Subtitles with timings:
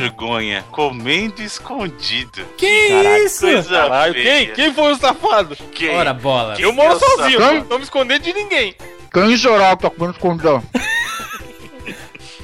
[0.00, 2.44] vergonha, comendo escondido.
[2.56, 3.40] Que Caraca, isso?
[3.40, 4.24] coisa Caralho, feia.
[4.46, 4.54] quem?
[4.54, 5.56] Quem foi o safado?
[5.72, 5.90] Quem?
[5.90, 6.56] Ora, bola.
[6.58, 7.54] Eu moro sozinho, safado.
[7.58, 8.74] não tô me escondendo de ninguém.
[9.12, 10.62] Quem será que tá comendo escondidão?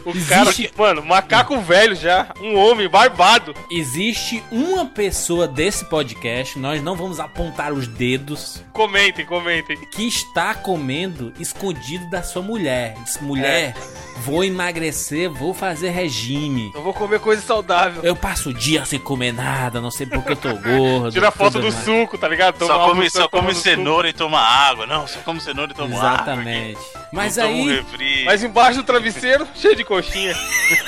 [0.05, 3.55] O Existe- cara, mano, macaco velho já, um homem barbado.
[3.71, 9.77] Existe uma pessoa desse podcast, nós não vamos apontar os dedos, Comentem, comentem.
[9.93, 12.95] que está comendo escondido da sua mulher.
[13.05, 13.75] Diz, mulher,
[14.19, 16.71] vou emagrecer, vou fazer regime.
[16.75, 18.03] Eu vou comer coisa saudável.
[18.03, 21.13] Eu passo o dia sem comer nada, não sei porque eu tô gordo.
[21.13, 21.75] Tira foto do mais.
[21.85, 22.59] suco, tá ligado?
[22.59, 24.87] Toma Só come, só come no cenoura e toma água.
[24.87, 26.79] Não, só come cenoura e toma Exatamente.
[26.79, 27.09] água.
[27.13, 27.99] Mas toma um aí, suco.
[28.25, 30.35] Mas embaixo do travesseiro, cheio de coxinha.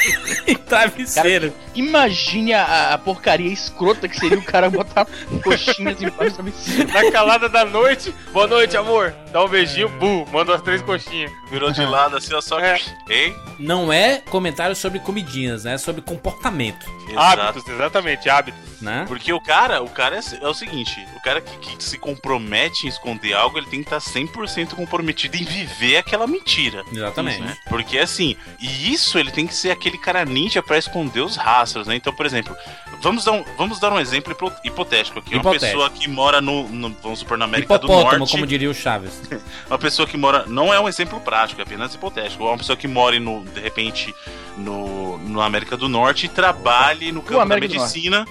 [0.69, 1.53] travesseiro.
[1.75, 5.07] Imagine a, a porcaria escrota que seria o cara botar
[5.43, 6.93] coxinhas embaixo do travesseiro.
[6.93, 9.15] Na calada da noite, boa noite, amor.
[9.33, 11.31] Dá um beijinho, bu, manda as três coxinhas.
[11.51, 12.79] Virou de lado assim, ó, só É.
[13.09, 13.37] Hein?
[13.59, 15.75] Não é comentário sobre comidinhas, né?
[15.75, 17.41] É sobre comportamento, Exato.
[17.41, 18.70] Hábitos, exatamente, hábitos.
[18.81, 19.05] Né?
[19.07, 22.87] Porque o cara, o cara é, é o seguinte, o cara que, que se compromete
[22.87, 26.83] em esconder algo, ele tem que estar 100% comprometido em viver aquela mentira.
[26.93, 27.41] Exatamente.
[27.43, 27.57] né?
[27.69, 31.87] Porque assim, e isso ele tem que ser aquele cara ninja pra esconder os rastros,
[31.87, 31.95] né?
[31.97, 32.57] Então, por exemplo,
[33.03, 35.35] vamos dar um, vamos dar um exemplo hipo- hipotético aqui.
[35.35, 35.67] Uma Hipotético.
[35.67, 38.31] pessoa que mora no, no- vamos supor, na América do Norte.
[38.33, 39.21] como diria o Chaves.
[39.69, 40.45] Uma pessoa que mora.
[40.47, 42.45] Não é um exemplo prático, é apenas hipotético.
[42.45, 44.15] Uma pessoa que mora no, de repente
[44.57, 48.25] no, no América do Norte e trabalhe no campo da medicina.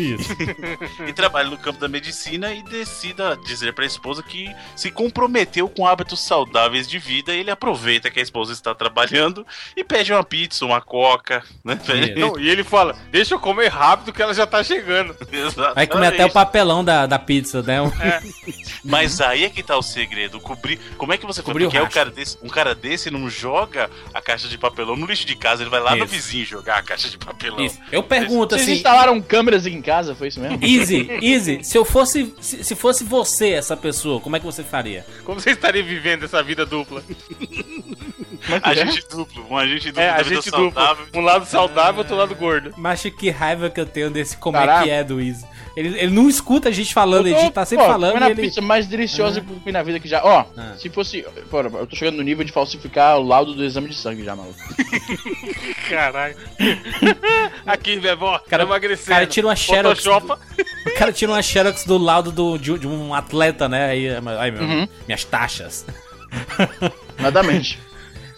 [0.00, 0.32] Isso.
[1.06, 5.86] e trabalhe no campo da medicina e decida dizer pra esposa que se comprometeu com
[5.86, 7.32] hábitos saudáveis de vida.
[7.32, 11.78] Ele aproveita que a esposa está trabalhando e pede uma pizza, uma coca, né?
[12.16, 15.14] Não, e ele fala, deixa eu comer rápido que ela já tá chegando.
[15.74, 17.78] Vai comer até o papelão da, da pizza, né?
[18.84, 20.40] Mas aí é que tá o segredo.
[20.40, 20.78] Cobrir.
[20.96, 23.90] Como é que você Cobrir Porque é um cara, desse, um cara desse não joga
[24.12, 26.14] a caixa de papelão no lixo de casa, ele vai lá no Isso.
[26.14, 27.64] vizinho jogar a caixa de papelão.
[27.64, 27.78] Isso.
[27.90, 30.58] Eu pergunto Vocês assim, instalaram câmeras em casa, foi isso mesmo?
[30.62, 34.62] Easy, Easy, se eu fosse, se, se fosse você essa pessoa, como é que você
[34.62, 35.04] faria?
[35.24, 37.02] Como você estaria vivendo essa vida dupla?
[38.48, 38.72] É que é?
[38.82, 40.60] Agente duplo, um agente duplo É, a gente dupla.
[40.60, 41.06] saudável.
[41.14, 42.72] Um lado saudável, outro lado gordo.
[42.76, 44.84] Mas que raiva que eu tenho desse como é Caraca.
[44.84, 45.44] que é do Easy.
[45.76, 48.12] Ele, ele não escuta a gente falando, Eu a tô, gente tá sempre pô, falando
[48.12, 48.42] comendo e a ele...
[48.42, 50.22] pizza mais deliciosa que eu comi na vida que já.
[50.24, 50.74] Ó, Ah.
[50.76, 51.22] se fosse.
[51.48, 54.34] Pô, eu tô chegando no nível de falsificar o laudo do exame de sangue já,
[54.34, 54.58] maluco.
[55.88, 56.36] Caralho.
[57.66, 59.10] Aqui, Bebó, Cara- emagrecendo.
[59.10, 60.02] cara tira uma xerox.
[60.02, 60.38] Photoshopa.
[60.86, 63.90] O cara tira uma xerox do laudo do, de, de um atleta, né?
[63.90, 64.08] Aí,
[64.38, 64.88] ai, meu, Uhum.
[65.06, 65.84] minhas taxas.
[67.18, 67.78] Nadamente.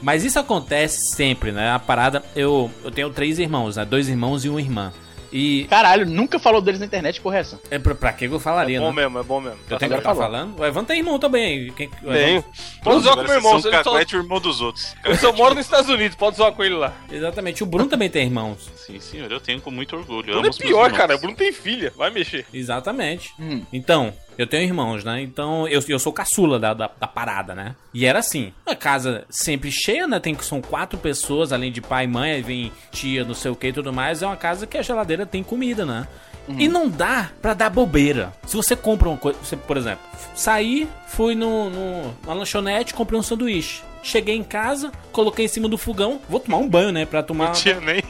[0.03, 1.71] Mas isso acontece sempre, né?
[1.71, 3.85] A parada, eu, eu tenho três irmãos, né?
[3.85, 4.93] Dois irmãos e uma irmã.
[5.35, 7.59] E Caralho, nunca falou deles na internet, porra, é essa.
[7.71, 9.01] é pra, pra que eu falaria, É bom né?
[9.03, 9.59] mesmo, é bom mesmo.
[9.71, 10.61] Eu tenho que Agora estar falando.
[10.61, 11.73] O Evan tem irmão também.
[11.73, 12.45] Quem, o Evan- Tenho.
[12.85, 14.95] Pode zoar com Agora meu irmão, só, e o irmão dos outros.
[15.03, 16.93] eu só moro nos Estados Unidos, pode zoar com ele lá.
[17.11, 17.63] Exatamente.
[17.63, 18.71] O Bruno também tem irmãos.
[18.77, 20.35] Sim, senhor, eu tenho com muito orgulho.
[20.35, 21.17] Bruno amo é pior, cara.
[21.17, 22.45] O Bruno tem filha, vai mexer.
[22.53, 23.33] Exatamente.
[23.41, 23.63] Hum.
[23.73, 25.23] Então, eu tenho irmãos, né?
[25.23, 27.75] Então, eu, eu sou caçula da, da, da parada, né?
[27.93, 30.19] E era assim, a casa sempre cheia, né?
[30.19, 33.57] Tem, são quatro pessoas, além de pai e mãe, aí vem tia, não sei o
[33.57, 34.23] que e tudo mais.
[34.23, 36.07] É uma casa que a geladeira tem comida, né?
[36.49, 38.33] E não dá pra dar bobeira.
[38.47, 40.05] Se você compra uma coisa, você, por exemplo,
[40.35, 43.83] saí, fui no, no, na lanchonete, comprei um sanduíche.
[44.03, 47.07] Cheguei em casa, coloquei em cima do fogão, vou tomar um banho, né?
[47.07, 47.47] Pra tomar.
[47.47, 48.03] Não tinha nem.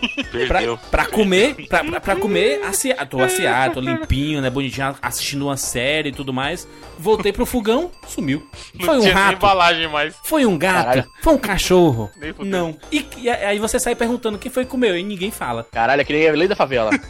[0.48, 0.60] Pra,
[0.90, 5.56] pra comer, pra, pra, pra comer, aciado, tô aciado, tô limpinho, né, bonitinho, assistindo uma
[5.56, 6.66] série e tudo mais.
[6.98, 8.46] Voltei pro fogão, sumiu.
[8.74, 10.14] Não Foi um tinha nem rato, embalagem mais.
[10.24, 11.04] foi um gato, Caralho.
[11.20, 12.10] foi um cachorro.
[12.38, 12.76] Não.
[12.90, 15.66] E, e aí você sai perguntando quem foi que comeu e ninguém fala.
[15.70, 16.90] Caralho, é que nem a lei da favela.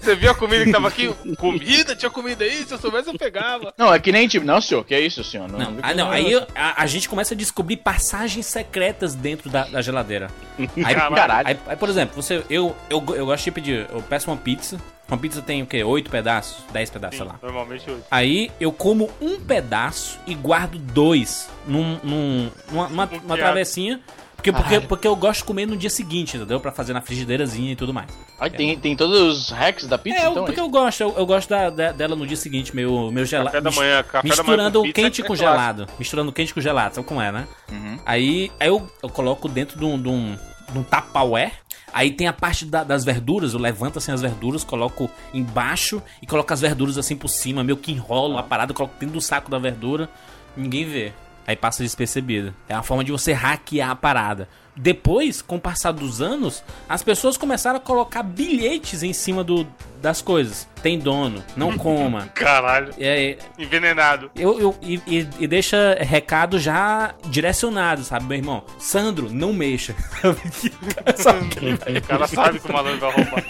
[0.00, 1.12] Você viu a comida que tava aqui?
[1.38, 1.94] Comida?
[1.94, 2.64] Tinha comida aí?
[2.64, 3.74] Se eu soubesse, eu pegava.
[3.76, 4.46] Não, é que nem tipo.
[4.46, 5.50] Não, senhor, que é isso, senhor?
[5.50, 7.76] Não, ah, não, aí a, a gente começa a descobrir
[8.08, 10.30] passagens secretas dentro da, da geladeira.
[10.58, 11.48] Aí, Caralho.
[11.48, 14.78] Aí, aí, por exemplo, você, eu, eu, eu gosto de pedir, eu peço uma pizza.
[15.06, 15.82] Uma pizza tem o quê?
[15.82, 16.62] Oito pedaços?
[16.70, 17.38] Dez pedaços, sei lá.
[17.42, 18.02] Normalmente hoje.
[18.10, 24.00] Aí eu como um pedaço e guardo dois num, num, numa, numa, numa travessinha.
[24.38, 26.60] Porque, porque, porque eu gosto de comer no dia seguinte, entendeu?
[26.60, 28.08] Pra fazer na frigideirazinha e tudo mais.
[28.38, 30.44] Aí tem, tem todos os hacks da pizza, É, então.
[30.44, 33.24] porque é eu gosto, eu, eu gosto da, da- dela no dia seguinte, meu, meu
[33.26, 33.50] gelado.
[33.50, 34.22] Café da manhã, café da manhã
[34.62, 35.50] Misturando com pizza quente é com clássico.
[35.50, 35.86] gelado.
[35.98, 37.48] Misturando quente com gelado, sabe como é, né?
[37.70, 37.98] Uhum.
[38.06, 40.36] Aí, aí eu, eu coloco dentro de um, de um,
[40.72, 41.52] de um Tupperware.
[41.92, 46.26] Aí tem a parte da- das verduras, eu levanto assim as verduras, coloco embaixo e
[46.28, 49.50] coloco as verduras assim por cima, meio que enrolo a parada, coloco dentro do saco
[49.50, 50.08] da verdura,
[50.56, 51.12] ninguém vê.
[51.48, 52.54] Aí passa despercebido.
[52.68, 54.46] É uma forma de você hackear a parada.
[54.76, 59.66] depois, com o passar dos anos, as pessoas começaram a colocar bilhetes em cima do,
[60.00, 60.66] das coisas.
[60.82, 62.28] Tem dono, não coma.
[62.34, 62.94] Caralho.
[62.98, 64.30] É, Envenenado.
[64.36, 68.62] eu, eu, e, e- e deixa recado já direcionado, sabe, meu irmão?
[68.78, 69.94] Sandro, não mexa.
[71.16, 73.44] Sabe que O cara sabe que o malandro vai roubar.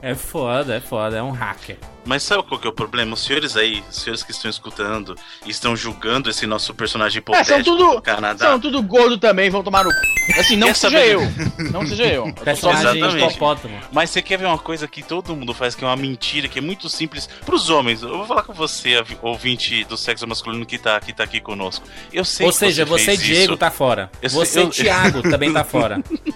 [0.00, 1.76] é foda, é foda, é um hacker.
[2.04, 3.14] Mas sabe qual que é o problema?
[3.14, 5.14] Os senhores aí, os senhores que estão escutando
[5.46, 7.94] e estão julgando esse nosso personagem É, hipotético são tudo.
[7.94, 8.44] do Canadá.
[8.46, 9.90] São tudo gordo também, vão tomar no.
[10.36, 11.20] Assim, não seja eu.
[11.70, 12.26] Não seja eu.
[12.26, 13.30] eu Personagem Exatamente.
[13.30, 13.78] hipopótamo.
[13.92, 16.58] Mas você quer ver uma coisa que todo mundo faz, que é uma mentira, que
[16.60, 18.02] é muito simples pros homens.
[18.02, 21.84] Eu vou falar com você, ouvinte do sexo masculino que tá, que tá aqui conosco.
[22.12, 23.56] Eu sei Ou que seja, você, você, Diego, isso.
[23.56, 24.10] tá fora.
[24.22, 26.00] Eu sei- você, eu- Thiago, também tá fora.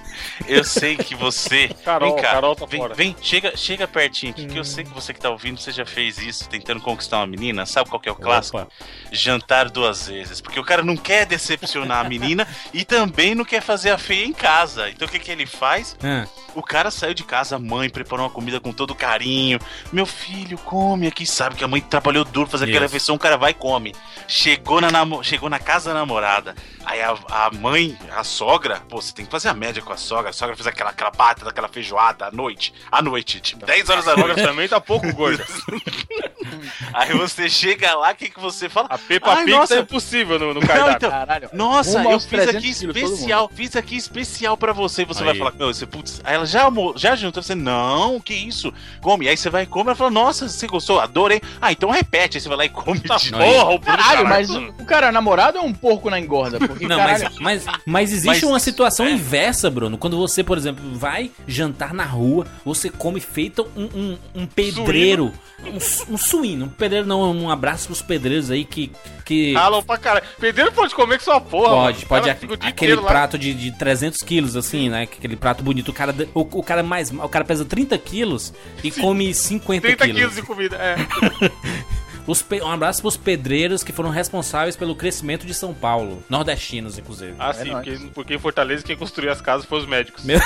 [0.48, 1.68] Eu sei que você.
[1.84, 2.94] Carol, vem cá, Carol tá vem, fora.
[2.94, 5.84] vem, chega, chega pertinho aqui, que eu sei que você que tá ouvindo, você já
[5.84, 7.66] fez isso, tentando conquistar uma menina.
[7.66, 8.56] Sabe qual que é o clássico?
[8.58, 8.68] Opa.
[9.12, 10.40] Jantar duas vezes.
[10.40, 14.24] Porque o cara não quer decepcionar a menina e também não quer fazer a feia
[14.24, 14.88] em casa.
[14.88, 15.96] Então o que, que ele faz?
[16.02, 19.58] Ah, O cara saiu de casa, a mãe preparou uma comida com todo carinho.
[19.92, 21.26] Meu filho, come aqui.
[21.26, 23.94] Sabe que a mãe trabalhou duro fazer aquela refeição, o cara vai e come.
[24.26, 26.54] Chegou na, namo- chegou na casa da namorada.
[26.84, 29.96] Aí a, a mãe, a sogra, pô, você tem que fazer a média com a
[29.96, 30.30] sogra.
[30.30, 32.72] A sogra fez aquela, aquela bata, daquela feijoada à noite.
[32.90, 34.42] À noite, tipo, 10 horas da noite.
[34.42, 35.44] também tá pouco gorda.
[36.94, 38.86] Aí você chega lá, o que, que você fala?
[38.90, 39.74] A Peppa Ai, Pig nossa.
[39.74, 40.96] é impossível no, no Não, cardápio.
[40.96, 41.50] então, Caralho.
[41.52, 45.02] Nossa, eu fiz aqui 300 quilos, todo especial, fiz aqui especial pra você.
[45.02, 45.26] E você Aí.
[45.26, 49.28] vai falar, meu, você, putz, aí ela já, já juntou, você, não, que isso, come.
[49.28, 51.40] Aí você vai e come, ela fala, nossa, você gostou, adorei.
[51.60, 54.28] Ah, então repete, aí você vai lá e come Tá de porra, o Caralho, Caralho.
[54.28, 56.58] mas o, cara namorado é um porco na engorda.
[56.58, 59.10] Porque, Não, caralho, mas, mas, mas existe Mas- uma situação é.
[59.12, 59.98] inversa, Bruno.
[59.98, 65.32] Quando você, por exemplo, vai jantar na rua, você come feito um, um, um pedreiro.
[65.64, 66.66] Um, um suíno.
[66.66, 68.92] Um pedreiro não, um abraço pros pedreiros aí que.
[69.24, 70.24] que Ralam pra caralho.
[70.38, 71.68] Pedreiro pode comer com sua porra.
[71.70, 72.06] Pode, mano.
[72.08, 72.24] Pode.
[72.24, 75.02] dia Aquele prato de, de 300 quilos, assim, né?
[75.02, 75.88] Aquele prato bonito.
[75.88, 77.10] O cara, o, o cara mais.
[77.10, 78.52] O cara pesa 30 quilos
[78.84, 80.20] e come 50 30 quilos.
[80.20, 80.96] quilos de comida, é.
[82.26, 86.24] Os pe- Um abraço pros pedreiros que foram responsáveis pelo crescimento de São Paulo.
[86.28, 87.34] Nordestinos, inclusive.
[87.38, 87.86] Ah, sim, nóis.
[87.88, 90.24] porque, porque em Fortaleza quem construiu as casas foi os médicos.
[90.24, 90.40] Meu,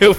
[0.00, 0.16] meu,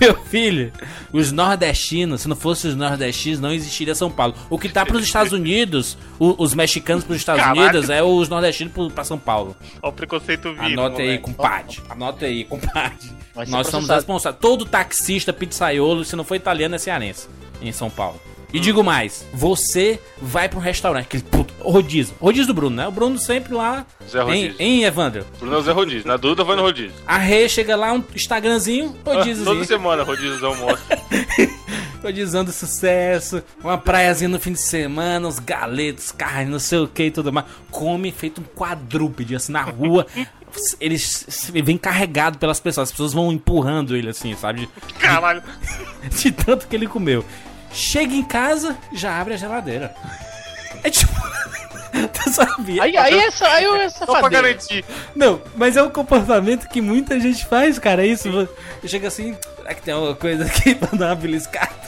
[0.00, 0.72] meu filho,
[1.12, 4.34] os nordestinos, se não fossem os nordestinos, não existiria São Paulo.
[4.50, 7.60] O que tá pros Estados Unidos, o- os mexicanos pros Estados Caralho.
[7.60, 9.56] Unidos, é os nordestinos pro- pra São Paulo.
[9.82, 10.80] Olha o preconceito vindo.
[10.80, 11.78] Anota aí, compadre.
[11.88, 13.10] Anota aí, compadre.
[13.48, 14.40] Nós somos responsáveis.
[14.40, 17.28] Todo taxista, pizzaiolo, se não for italiano, é cearense.
[17.60, 18.20] Em São Paulo.
[18.52, 22.14] E digo mais, você vai pra um restaurante, aquele puto, rodízio.
[22.20, 22.86] Rodízio do Bruno, né?
[22.86, 23.86] O Bruno sempre lá.
[24.08, 24.54] Zé Rodízio.
[24.58, 25.24] hein Evandro?
[25.38, 26.06] Bruno é o Zé Rodízio.
[26.06, 26.92] Na dúvida, vai no Rodízio.
[27.06, 29.44] A Rê chega lá, um Instagramzinho, Ah, rodízio.
[29.44, 30.82] Toda semana, Rodízio almoço.
[32.02, 37.04] Rodizando sucesso, uma praiazinha no fim de semana, os galetos, carne, não sei o que
[37.04, 37.46] e tudo mais.
[37.70, 40.06] Come feito um quadrúpede, assim, na rua.
[40.80, 44.68] Ele s- s- vem carregado pelas pessoas, as pessoas vão empurrando ele assim, sabe?
[44.98, 45.42] Caralho.
[46.20, 47.24] De tanto que ele comeu.
[47.72, 49.94] Chega em casa, já abre a geladeira.
[50.82, 51.12] É tipo.
[52.12, 52.82] tu sabia?
[52.82, 54.84] Aí, aí essa, aí eu essa Só pra garantir.
[55.14, 58.02] Não, mas é um comportamento que muita gente faz, cara.
[58.04, 58.48] É isso.
[58.84, 61.81] Chega assim, será que tem alguma coisa aqui pra dar uma beliscada?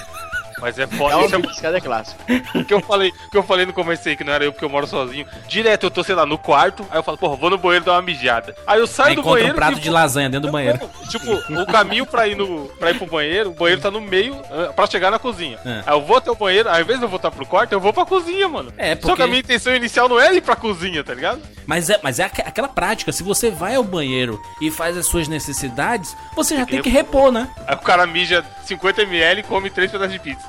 [0.60, 1.24] Mas é É foda.
[1.24, 2.20] Isso é beliscada é clássico.
[2.54, 4.52] o que eu falei, o que eu falei no começo aí, que não era eu
[4.52, 5.26] porque eu moro sozinho.
[5.48, 7.92] Direto eu tô, sei lá, no quarto, aí eu falo, porra, vou no banheiro dar
[7.92, 8.54] uma mijada.
[8.66, 9.52] Aí eu saio Aí do banheiro.
[9.52, 10.78] um prato e de vou- lasanha dentro do banheiro.
[11.10, 14.40] Tipo, o caminho pra ir, no, pra ir pro banheiro, o banheiro tá no meio
[14.50, 15.58] ah, pra chegar na cozinha.
[15.64, 15.82] É.
[15.86, 17.92] Aí eu vou até o banheiro, ao invés de eu voltar pro quarto, eu vou
[17.92, 18.72] pra cozinha, mano.
[18.76, 21.40] É, Só porque- que a minha intenção inicial não era ir pra cozinha, tá ligado?
[21.66, 25.06] Mas é, mas é aque- aquela prática, se você vai ao banheiro e faz as
[25.06, 27.48] suas necessidades, você já tem que repor, né?
[27.66, 30.44] Aí o cara mija 50ml e come 3 pedaços de pizza.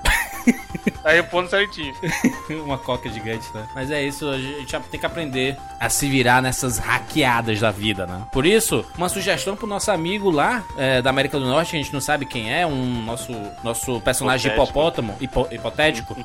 [1.04, 1.94] Tá repondo certinho.
[2.64, 3.68] Uma coca gigante, né?
[3.74, 8.06] Mas é isso, a gente tem que aprender a se virar nessas hackeadas da vida,
[8.06, 8.24] né?
[8.32, 11.94] Por isso, uma sugestão pro nosso amigo lá é, da América do Norte, a gente
[11.94, 13.32] não sabe quem é, um nosso,
[13.64, 14.72] nosso personagem Hipotético.
[14.80, 16.16] hipopótamo, hipo- hipotético.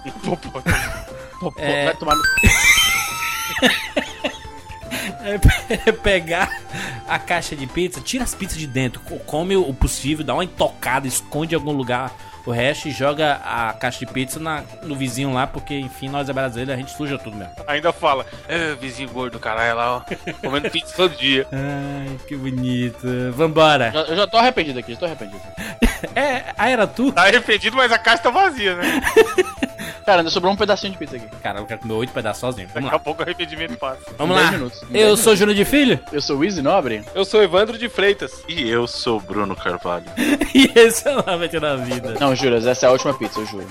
[1.41, 1.87] Pô, É.
[1.87, 2.23] Vai tomar no...
[5.25, 6.51] é pe- pegar
[7.09, 10.45] a caixa de pizza, tira as pizzas de dentro, co- come o possível, dá uma
[10.45, 12.13] intocada, esconde em algum lugar
[12.47, 16.29] o resto e joga a caixa de pizza na- no vizinho lá, porque enfim, nós
[16.29, 17.53] é brasileiro, a gente suja tudo mesmo.
[17.67, 20.03] Ainda fala, é, vizinho gordo, caralho, lá, ó,
[20.41, 21.47] comendo pizza todo dia.
[21.53, 23.07] Ai, que bonito.
[23.33, 23.91] Vambora.
[23.93, 25.41] Já- Eu já tô arrependido aqui, já tô arrependido.
[26.17, 27.13] É, ah, era tu?
[27.13, 29.03] Tá arrependido, mas a caixa tá vazia, né?
[30.07, 31.27] Cara, ainda sobrou um pedacinho de pizza aqui.
[31.43, 32.67] Cara, eu quero comer oito pedaços sozinho.
[32.69, 32.99] Vamos Daqui a lá.
[32.99, 34.01] pouco o arrependimento passa.
[34.17, 34.51] Vamos lá.
[34.51, 34.83] minutos.
[34.93, 37.05] Eu sou Júnior de Filho Eu sou o Easy Nobre.
[37.15, 38.43] Eu sou Evandro de Freitas.
[38.49, 40.07] E eu sou o Bruno Carvalho.
[40.55, 42.15] e esse é o Lavete da Vida.
[42.19, 43.67] Não, Júlio, essa é a última pizza, eu juro.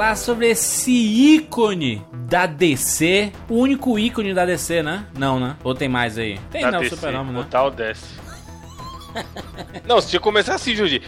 [0.10, 3.32] Falar sobre esse ícone da DC.
[3.48, 5.06] O único ícone da DC, né?
[5.18, 5.56] Não, né?
[5.64, 6.40] Ou tem mais aí?
[6.52, 7.48] Tem, Da não, DC, Super-Homem, O né?
[7.50, 8.06] tal desce.
[9.88, 11.02] Não, que começar assim, Judy.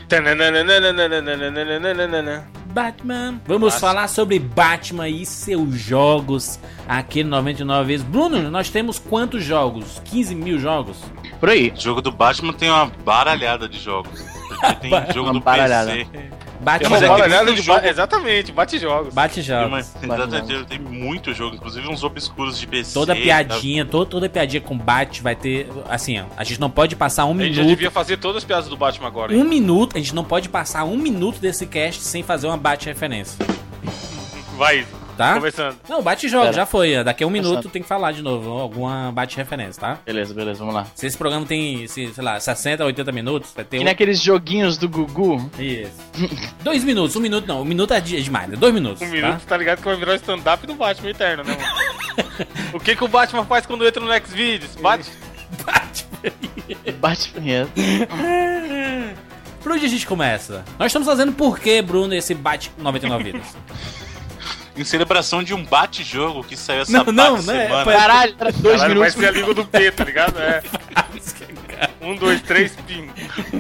[2.68, 3.40] Batman.
[3.46, 3.82] Vamos Clássico.
[3.82, 8.06] falar sobre Batman e seus jogos aqui no 99 vezes.
[8.06, 10.02] Bruno, nós temos quantos jogos?
[10.06, 10.98] 15 mil jogos?
[11.40, 11.74] Por aí.
[11.76, 14.22] O jogo do Batman tem uma baralhada de jogos.
[14.48, 15.92] Porque tem jogo Uma do baralhada.
[15.92, 16.41] PC.
[16.62, 19.14] É Batman uma Mas é que baralhada muito de jogo- ba- Exatamente, bate jogos.
[19.14, 19.68] Bate Tem, jogos.
[19.68, 19.78] uma-
[20.08, 20.16] Batman.
[20.38, 22.94] exatamente, tem muito jogo, inclusive uns obscuros de PC.
[22.94, 23.22] Toda tá?
[23.22, 25.68] piadinha, toda, toda piadinha com Bat vai ter.
[25.90, 27.70] Assim, ó, a gente não pode passar um A gente já minuto.
[27.78, 29.34] devia fazer todas as piadas do Batman agora.
[29.34, 29.40] hein?
[29.42, 33.44] Um minuto, a gente não pode passar um minuto desse cast sem fazer uma bate-referência.
[34.56, 34.86] Vai,
[35.22, 35.34] Tá?
[35.36, 35.78] começando.
[35.88, 36.54] Não, bate-jogo, Pera.
[36.54, 37.04] já foi.
[37.04, 37.72] Daqui a um minuto Passando.
[37.72, 38.50] tem que falar de novo.
[38.52, 40.00] Alguma bate-referência, tá?
[40.06, 40.88] Beleza, beleza, vamos lá.
[40.96, 43.86] Se esse programa tem, se, sei lá, 60, 80 minutos, vai ter Que um.
[43.86, 45.50] nem aqueles joguinhos do Gugu.
[45.60, 45.92] Isso.
[46.64, 47.62] Dois minutos, um minuto não.
[47.62, 48.56] Um minuto é é demais, né?
[48.58, 49.02] Dois minutos.
[49.02, 49.12] Um tá?
[49.12, 52.48] minuto, tá ligado que vai virar o stand-up do Batman eterno, né, mano?
[52.74, 54.76] o que que o Batman faz quando entra no Xvideos?
[54.76, 55.10] Bate...
[55.66, 56.06] Bate.
[57.00, 57.72] Bate punheta.
[59.62, 60.64] Por onde a gente começa?
[60.80, 63.56] Nós estamos fazendo por quê, Bruno, esse bate 99 vidas?
[64.76, 67.84] Em celebração de um bate-jogo que saiu essa Não, não, bate não é- semana.
[67.84, 69.16] foi- Caralho, era dois Caralho, minutos.
[69.16, 70.40] vai ser a língua do P, tá ligado?
[70.40, 70.62] É.
[72.00, 73.10] Um, dois, três, pim.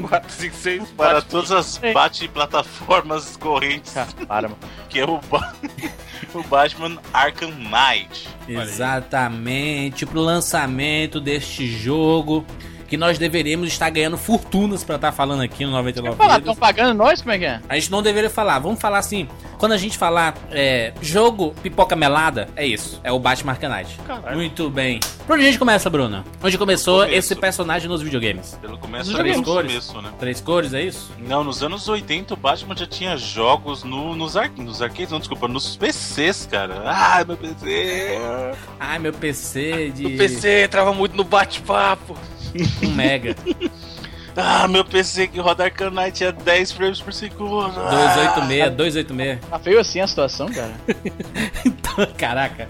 [0.07, 1.27] Quatro, cinco, seis, Para bate.
[1.27, 4.59] todas as bate-plataformas correntes, Ah, Para, mano.
[4.89, 5.53] que é o, Ba-
[6.33, 8.27] o Batman Arkham Knight.
[8.47, 12.45] Exatamente, pro lançamento deste jogo
[12.91, 16.39] que nós deveríamos estar ganhando fortunas pra estar falando aqui no 99 Fala, Vidas.
[16.39, 17.21] estão pagando nós?
[17.21, 17.61] Como é que é?
[17.69, 19.29] A gente não deveria falar, vamos falar assim.
[19.57, 22.99] Quando a gente falar é, jogo pipoca melada, é isso.
[23.01, 23.97] É o Batman Arcanite.
[24.05, 24.35] Caralho.
[24.35, 24.99] Muito bem.
[25.25, 26.21] Por onde a gente começa, Bruno?
[26.43, 27.17] Onde começou Começo.
[27.17, 28.57] esse personagem nos videogames?
[28.61, 29.87] Pelo começo no videogames.
[29.87, 30.11] começo, né?
[30.19, 31.13] Três cores, é isso?
[31.17, 35.19] Não, nos anos 80 o Batman já tinha jogos no, nos, ar, nos arcades, não,
[35.19, 36.81] desculpa, nos PCs, cara.
[36.85, 38.17] Ah, meu PC.
[38.77, 42.17] Ai, meu PC de O PC entrava muito no bate-papo.
[42.53, 43.35] 1 mega.
[44.35, 47.79] Ah, meu PC que roda Knight é 10 frames por segundo.
[47.79, 47.89] Ah.
[48.15, 49.39] 286, 286.
[49.49, 50.73] Tá feio assim a situação, cara.
[51.65, 52.69] Então, caraca.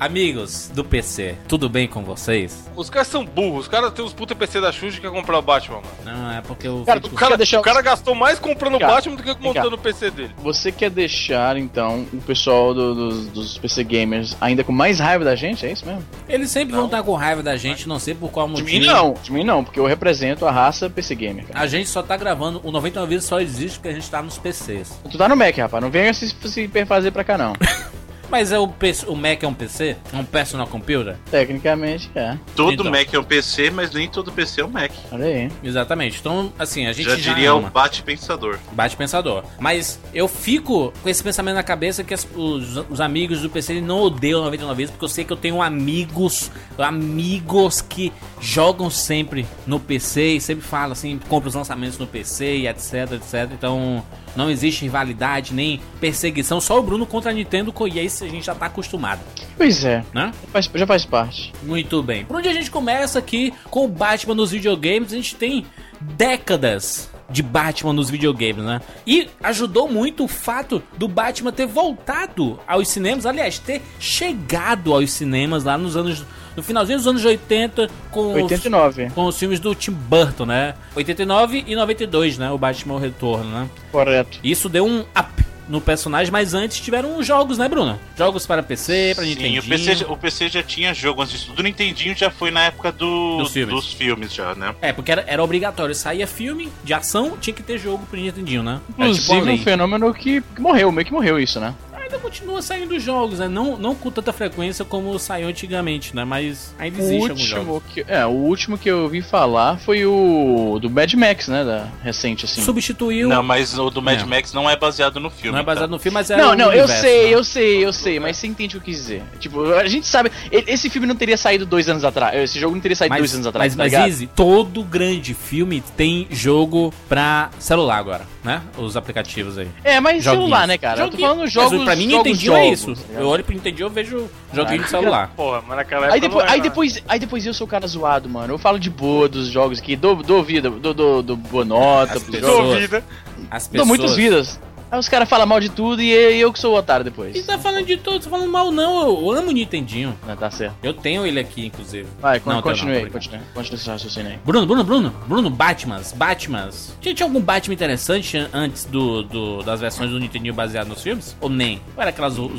[0.00, 2.68] Amigos do PC, tudo bem com vocês?
[2.74, 3.60] Os caras são burros.
[3.62, 5.88] Os caras têm os puta PC da Xuxa que quer comprar o Batman, mano.
[6.18, 8.78] Não, é porque eu Cara, fico- O cara, deixar- o cara gastou mais comprando o
[8.78, 10.30] Batman do que montando o PC dele.
[10.38, 15.24] Você quer deixar, então, o pessoal do- dos, dos PC gamers ainda com mais raiva
[15.24, 15.64] da gente?
[15.66, 16.02] É isso mesmo?
[16.28, 18.68] Eles sempre vão estar com raiva da gente, não sei por qual De motivo.
[18.70, 21.60] mim não, de mim não, porque eu represento a raça PC gamer, cara.
[21.60, 24.38] A gente só tá gravando, o 99 vezes só existe porque a gente tá nos
[24.38, 25.00] PCs.
[25.10, 27.52] Tu tá no Mac, rapaz, não venha se, se perfazer pra cá, não.
[28.34, 29.96] Mas é o, PC, o Mac é um PC?
[30.12, 31.14] É um personal computer?
[31.30, 32.36] Tecnicamente, é.
[32.56, 32.90] Todo Então.
[32.90, 34.90] Mac é um PC, mas nem todo PC é um Mac.
[35.12, 35.52] Olha aí.
[35.62, 36.18] Exatamente.
[36.18, 37.68] Então, assim, a gente Já já, diria ama.
[37.68, 38.58] o bate-pensador.
[38.72, 39.44] Bate pensador.
[39.60, 43.80] Mas eu fico com esse pensamento na cabeça que as- os, os amigos do PC
[43.80, 49.46] não odeiam 99 vezes, porque eu sei que eu tenho amigos, amigos que jogam sempre
[49.64, 53.50] no PC e sempre falam assim, compram os lançamentos no PC e etc, etc.
[53.52, 54.04] Então,
[54.36, 58.44] Não existe rivalidade, nem perseguição, só o Bruno contra a Nintendo, e aí a gente
[58.46, 59.20] já tá acostumado,
[59.56, 60.32] Pois é, né?
[60.52, 61.52] faz- já faz parte.
[61.62, 62.24] Muito bem.
[62.24, 65.64] Por onde a gente começa aqui com o Batman nos videogames, a gente tem
[66.00, 68.80] décadas de Batman nos videogames, né?
[69.06, 75.10] E ajudou muito o fato do Batman ter voltado aos cinemas, aliás, ter chegado aos
[75.10, 76.24] cinemas lá nos anos
[76.56, 80.74] no finalzinho dos anos 80 com os- 89, com os filmes do Tim Burton, né?
[80.94, 82.50] 89 e 92, né?
[82.50, 83.68] O Batman o Retorno, né?
[83.90, 84.38] correto.
[84.42, 87.98] Isso deu um up no personagem, mas antes tiveram os jogos, né, Bruno?
[88.18, 89.60] Jogos para PC, para Sim, Nintendo.
[89.60, 91.52] o PC, já- o PC já tinha jogo antes disso.
[91.54, 93.74] Do Nintendinho já foi na época do, Dos filmes.
[93.74, 94.74] dos filmes já, né?
[94.82, 95.94] É, porque era, era obrigatório.
[95.94, 98.72] Saía filme de ação, tinha que ter jogo pro Nintendinho, né?
[98.98, 99.54] Era tipo Inclusive lei.
[99.54, 101.74] um fenômeno que, que morreu, meio que morreu isso, né?
[102.14, 103.48] Ainda continua saindo jogos, né?
[103.48, 106.24] Não, não com tanta frequência como saiu antigamente, né?
[106.24, 107.68] Mas ainda O existe alguns jogos.
[107.68, 111.64] último, que, é, o último que eu ouvi falar foi o do Mad Max, né?
[111.64, 112.62] Da, recente, assim.
[112.62, 113.28] Substituiu.
[113.28, 114.24] Não, mas o do Mad É.
[114.24, 115.52] Max não é baseado no filme.
[115.52, 115.90] não é baseado tá?
[115.90, 117.34] no filme, mas é Não, não, eu universo, sei, né?
[117.34, 119.22] eu sei, eu sei, mas você entende o que dizer.
[119.40, 122.80] Tipo, a gente sabe, esse filme não teria saído dois anos atrás, esse jogo não
[122.82, 124.08] teria saído Mas, dois anos atrás, mas, tá mas?
[124.08, 128.62] Easy, todo grande filme tem jogo pra celular agora, né?
[128.78, 129.68] Os aplicativos aí.
[129.82, 130.44] É, mas Joguinhos.
[130.44, 131.00] celular, né, cara?
[131.00, 131.28] Eu tô Joguinho.
[131.28, 132.94] falando jogos, Mas pra mim, jogos, Nintendinho é isso.
[132.94, 135.32] tá eu olho pro Nintendinho, eu vejo joguinho de Ah, celular.
[135.36, 136.14] Porra, mas naquela época.
[136.14, 138.54] Aí depois, não aí, depois, aí depois eu sou o cara zoado, mano.
[138.54, 142.14] Eu falo de boa dos jogos aqui, dou, dou vida, dou, dou, dou boa nota
[142.14, 142.52] As pessoas-.
[142.52, 143.04] Sua vida.
[143.50, 144.60] As Dou muitas vidas.
[144.94, 147.34] Aí os caras falam mal de tudo e eu que sou o otário depois.
[147.34, 150.16] E tá falando de tudo, tá falando mal não, eu amo o Nintendinho.
[150.24, 150.76] Não, tá certo.
[150.84, 152.06] Eu tenho ele aqui, inclusive.
[152.20, 153.40] Vai, Não, continue não, continue.
[153.52, 154.38] Continue esse raciocínio aí.
[154.44, 156.96] Bruno, Bruno, Bruno, Bruno, Batmans, Batmans.
[157.00, 161.02] Tinha, tinha algum Batman interessante an- antes do, do- das versões do Nintendinho baseado nos
[161.02, 161.36] filmes?
[161.40, 161.80] Ou nem?
[161.96, 162.52] Ou era aquelas os-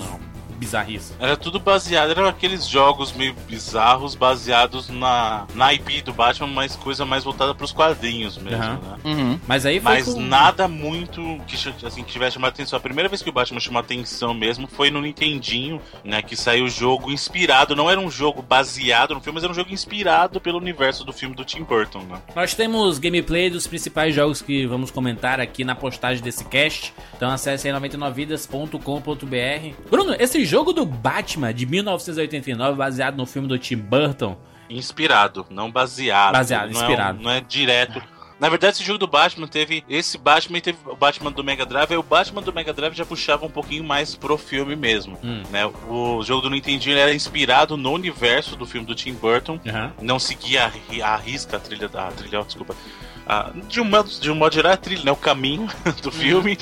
[0.55, 1.13] bizarrices?
[1.19, 6.75] Era tudo baseado, eram aqueles jogos meio bizarros baseados na, na IP do Batman, mas
[6.75, 8.79] coisa mais voltada pros quadrinhos mesmo, Aham.
[8.81, 8.97] né?
[9.03, 9.39] Uhum.
[9.47, 12.77] Mas aí foi Mas com- nada muito que assim, que tivesse chamado atenção.
[12.77, 16.21] A primeira vez que o Batman chamou atenção mesmo foi no Nintendinho, né?
[16.21, 17.75] Que saiu o jogo inspirado.
[17.75, 21.13] Não era um jogo baseado no filme, mas era um jogo inspirado pelo universo do
[21.13, 22.19] filme do Tim Burton, né?
[22.35, 26.93] Nós temos gameplay dos principais jogos que vamos comentar aqui na postagem desse cast.
[27.15, 29.89] Então acesse aí 99vidas.com.br.
[29.89, 34.37] Bruno, esse jogo do Batman de 1989, baseado no filme do Tim Burton,
[34.69, 36.33] Inspirado, não baseado.
[36.33, 37.19] Baseado, não inspirado.
[37.19, 38.01] É, não é direto.
[38.37, 39.83] Na verdade, esse jogo do Batman teve.
[39.87, 41.91] Esse Batman teve o Batman do Mega Drive.
[41.91, 45.17] E o Batman do Mega Drive já puxava um pouquinho mais pro filme mesmo.
[45.23, 45.43] Hum.
[45.49, 45.65] Né?
[45.87, 49.59] O jogo do Nintendinho era inspirado no universo do filme do Tim Burton.
[49.65, 49.93] Aham.
[50.01, 52.75] Não seguia a, a risca a trilha da a trilha, desculpa.
[53.27, 55.11] Ah, de, um modo, de um modo geral, a trilha, né?
[55.11, 55.67] O caminho
[56.03, 56.57] do filme.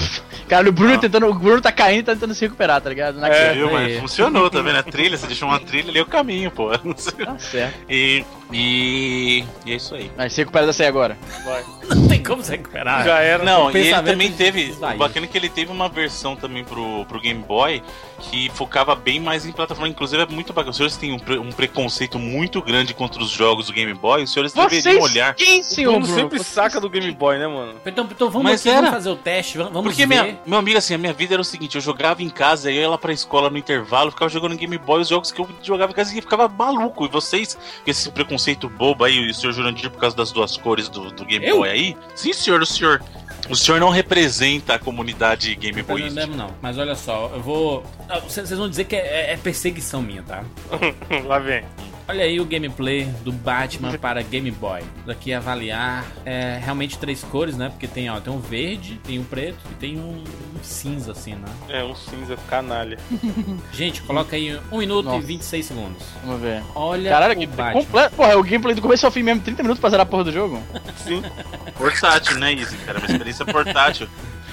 [0.47, 0.97] Cara, o Bruno Ah.
[0.97, 1.27] tentando.
[1.27, 3.19] O Bruno tá caindo e tá tentando se recuperar, tá ligado?
[3.19, 3.53] Na É, queda.
[3.53, 3.71] viu?
[3.71, 4.77] Mas funcionou, tá vendo?
[4.77, 6.69] A trilha, você deixou uma trilha ali, é o caminho, pô.
[6.77, 7.75] Tá certo.
[7.89, 10.11] E, e, e é isso aí.
[10.17, 11.17] Mas se recupera dessa aí agora.
[11.43, 11.63] Vai.
[11.95, 13.03] Não tem como se recuperar.
[13.03, 13.43] Já era.
[13.43, 14.71] Não, e ele também teve.
[14.71, 17.81] O bacana é que ele teve uma versão também pro, pro Game Boy
[18.19, 19.89] que focava bem mais em plataforma.
[19.89, 20.71] Inclusive é muito bacana.
[20.71, 24.23] Os senhores têm um, pre- um preconceito muito grande contra os jogos do Game Boy.
[24.23, 25.35] Os senhores deveriam Vocês olhar.
[25.35, 27.73] quem, senhor Bruno sempre saca do Game Boy, né, mano?
[27.85, 28.77] Então, então vamos, Mas aqui, era.
[28.77, 30.23] vamos fazer o teste, vamos Porque ver.
[30.23, 32.75] minha, meu amigo, assim, a minha vida era o seguinte: eu jogava em casa, eu
[32.81, 35.91] ia lá pra escola no intervalo, ficava jogando Game Boy os jogos que eu jogava
[35.91, 37.05] em casa e ficava maluco.
[37.05, 40.89] E vocês, com esse preconceito bobo aí, o senhor Jurandir, por causa das duas cores
[40.89, 41.57] do, do Game Eu?
[41.57, 41.97] Boy aí?
[42.15, 43.01] Sim, senhor, o senhor.
[43.49, 46.09] O senhor não representa a comunidade Game Não Boy.
[46.09, 47.83] mesmo não, mas olha só, eu vou.
[48.07, 50.43] Ah, Vocês vocês vão dizer que é, é perseguição minha, tá?
[51.27, 51.63] Lá vem.
[52.07, 54.81] Olha aí o gameplay do Batman para Game Boy.
[55.05, 57.69] Daqui avaliar é realmente três cores, né?
[57.69, 61.35] Porque tem, ó, tem um verde, tem um preto e tem um, um cinza, assim,
[61.35, 61.47] né?
[61.69, 62.97] É, um cinza canalha.
[63.71, 65.17] Gente, coloca aí 1 minuto Nossa.
[65.19, 66.03] e 26 segundos.
[66.25, 66.61] Vamos ver.
[66.75, 67.81] Olha Caralho, o que Batman.
[67.81, 68.15] completo.
[68.15, 70.25] Porra, é o gameplay do começo ao fim mesmo, 30 minutos pra zerar a porra
[70.25, 70.61] do jogo.
[70.97, 71.23] Sim.
[71.77, 72.99] Portátil, né, Easy, cara?
[72.99, 74.09] Uma experiência portátil.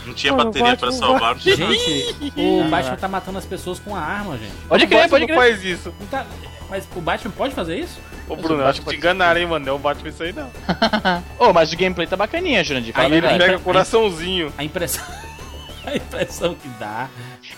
[0.06, 1.74] Não tinha bateria pra salvar, não tinha nada.
[1.74, 4.52] Gente, o Batman tá matando as pessoas com a arma, gente.
[4.68, 5.38] Pode crer, Batman pode não crer.
[5.38, 5.94] faz isso.
[6.00, 6.26] Não tá-
[6.70, 7.98] Mas o Batman pode fazer isso?
[8.28, 9.64] Ô, Bruno, o acho que te enganaram, hein, mano.
[9.66, 10.48] Não é o Batman isso aí, não.
[11.38, 12.92] Ô, mas o gameplay tá bacaninha, Jurandir.
[12.96, 14.52] Aí Ele pega coraçãozinho.
[14.56, 15.04] A impressão.
[15.84, 17.08] A impressão que dá.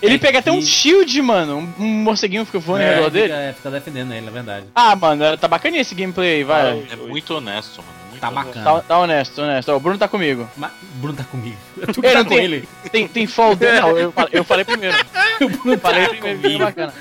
[0.01, 1.71] Ele é pega até um que- shield, mano.
[1.77, 3.33] Um, morceguinho fica voando É, no redor fica, dele.
[3.33, 4.65] é, fica defendendo ele, é verdade.
[4.73, 6.83] Ah, mano, tá bacaninha esse gameplay aí, vai.
[6.89, 8.02] É muito honesto, mano.
[8.23, 8.47] Tá honesto.
[8.47, 8.65] bacana.
[8.65, 9.71] Tá, tá honesto, honesto.
[9.71, 10.49] O Bruno tá comigo.
[10.57, 11.57] Mas Bruno tá comigo.
[11.93, 12.69] Tu Ele tá com tem- ele.
[12.91, 13.79] Tem, tem fall dele?
[13.81, 14.97] Não, eu, falei- eu falei primeiro.
[15.41, 16.57] O Bruno Eu falei tá primeiro, comigo.
[16.59, 16.93] que bacana.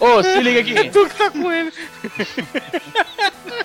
[0.00, 0.74] Ô, se liga aqui.
[0.90, 1.72] Tu que tá com ele.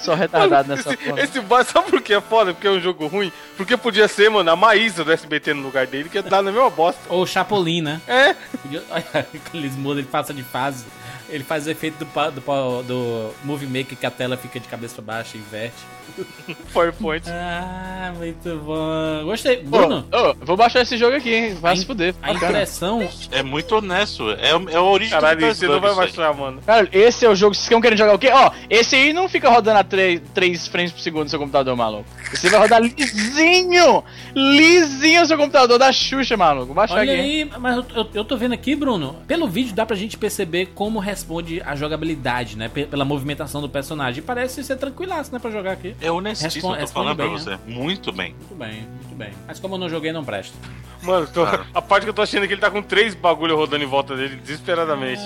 [0.02, 1.22] Só retardado nessa Esse, porra.
[1.24, 2.54] esse Batman, sabe por que é foda?
[2.54, 3.32] Porque é um jogo ruim?
[3.58, 6.52] Porque podia ser, mano, a Maísa do SBT no lugar dele, que ia dar na
[6.52, 7.02] mesma bosta.
[7.10, 8.00] Ou o Chapolin, né?
[8.08, 10.86] É, Podia- Olha, quando eles mudam, ele passa de fase.
[11.29, 14.95] Ele faz o efeito do, do, do Movie Maker que a tela fica de cabeça
[15.01, 15.75] pra baixo e inverte.
[16.73, 17.23] PowerPoint.
[17.29, 19.23] Ah, muito bom.
[19.25, 19.57] Gostei.
[19.63, 21.53] Bruno, ô, vou baixar esse jogo aqui, hein?
[21.61, 22.15] Vai A se fuder.
[22.21, 23.07] a impressão.
[23.31, 24.29] É muito honesto.
[24.31, 26.61] É, é a origem Caralho, do você não vai baixar, mano.
[26.65, 27.53] Cara, esse é o jogo.
[27.53, 28.29] Vocês estão querendo jogar o quê?
[28.33, 32.05] Ó, esse aí não fica rodando a 3, frames por segundo no seu computador, maluco.
[32.33, 34.03] Esse vai rodar lisinho!
[34.35, 36.67] Lisinho no seu computador da Xuxa, maluco.
[36.67, 37.21] Vou baixar Olha aqui.
[37.21, 39.15] aí, mas eu, eu- eu tô vendo aqui, Bruno.
[39.27, 42.69] Pelo vídeo dá pra gente perceber como responde a jogabilidade, né?
[42.69, 44.19] Pe- Pela movimentação do personagem.
[44.19, 45.39] E parece ser tranquilaço, né?
[45.39, 45.95] Pra jogar aqui.
[46.01, 47.60] É honestíssimo, Responde- eu tô falando pra bem, você.
[47.67, 48.34] Muito bem.
[48.34, 49.29] Muito bem, muito bem.
[49.47, 50.55] Mas como eu não joguei, não presta.
[51.03, 51.65] Mano, tô- Claro.
[51.73, 53.88] a parte que eu tô achando é que ele tá com três bagulho rodando em
[53.88, 55.21] volta dele desesperadamente.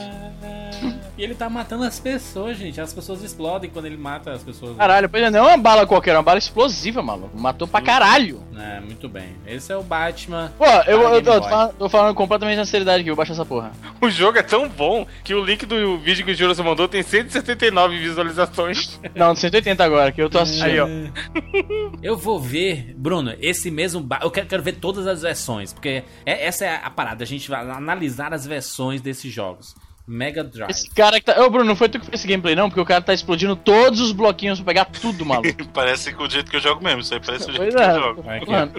[1.17, 2.81] E ele tá matando as pessoas, gente.
[2.81, 4.75] As pessoas explodem quando ele mata as pessoas.
[4.77, 7.39] Caralho, pois é, não é uma bala qualquer, é uma bala explosiva, maluco.
[7.39, 8.43] Matou pra caralho.
[8.57, 9.35] É, muito bem.
[9.45, 10.51] Esse é o Batman.
[10.57, 13.45] Pô, eu, Para eu, tô, falando, tô falando completamente na seriedade aqui, vou baixar essa
[13.45, 13.71] porra.
[14.01, 17.03] O jogo é tão bom que o link do vídeo que o Juro mandou tem
[17.03, 18.99] 179 visualizações.
[19.13, 20.65] Não, 180 agora, que eu tô assistindo.
[20.65, 20.87] Aí, ó.
[22.01, 24.01] Eu vou ver, Bruno, esse mesmo.
[24.01, 24.19] Ba...
[24.21, 25.71] Eu quero, quero ver todas as versões.
[25.71, 27.23] Porque é- essa é a parada.
[27.23, 29.75] A gente vai analisar as versões desses jogos.
[30.05, 30.69] Mega Drive.
[30.69, 31.41] Esse cara que tá.
[31.41, 32.69] Ô, Bruno, não foi tu que fez esse gameplay, não?
[32.69, 35.65] Porque o cara tá explodindo todos os bloquinhos pra pegar tudo, maluco.
[35.73, 36.99] Parece que o jeito que eu jogo mesmo.
[36.99, 37.93] Isso aí parece o jeito Pois que eu é.
[37.99, 38.21] jogo.
[38.21, 38.73] Vai aqui, Mano,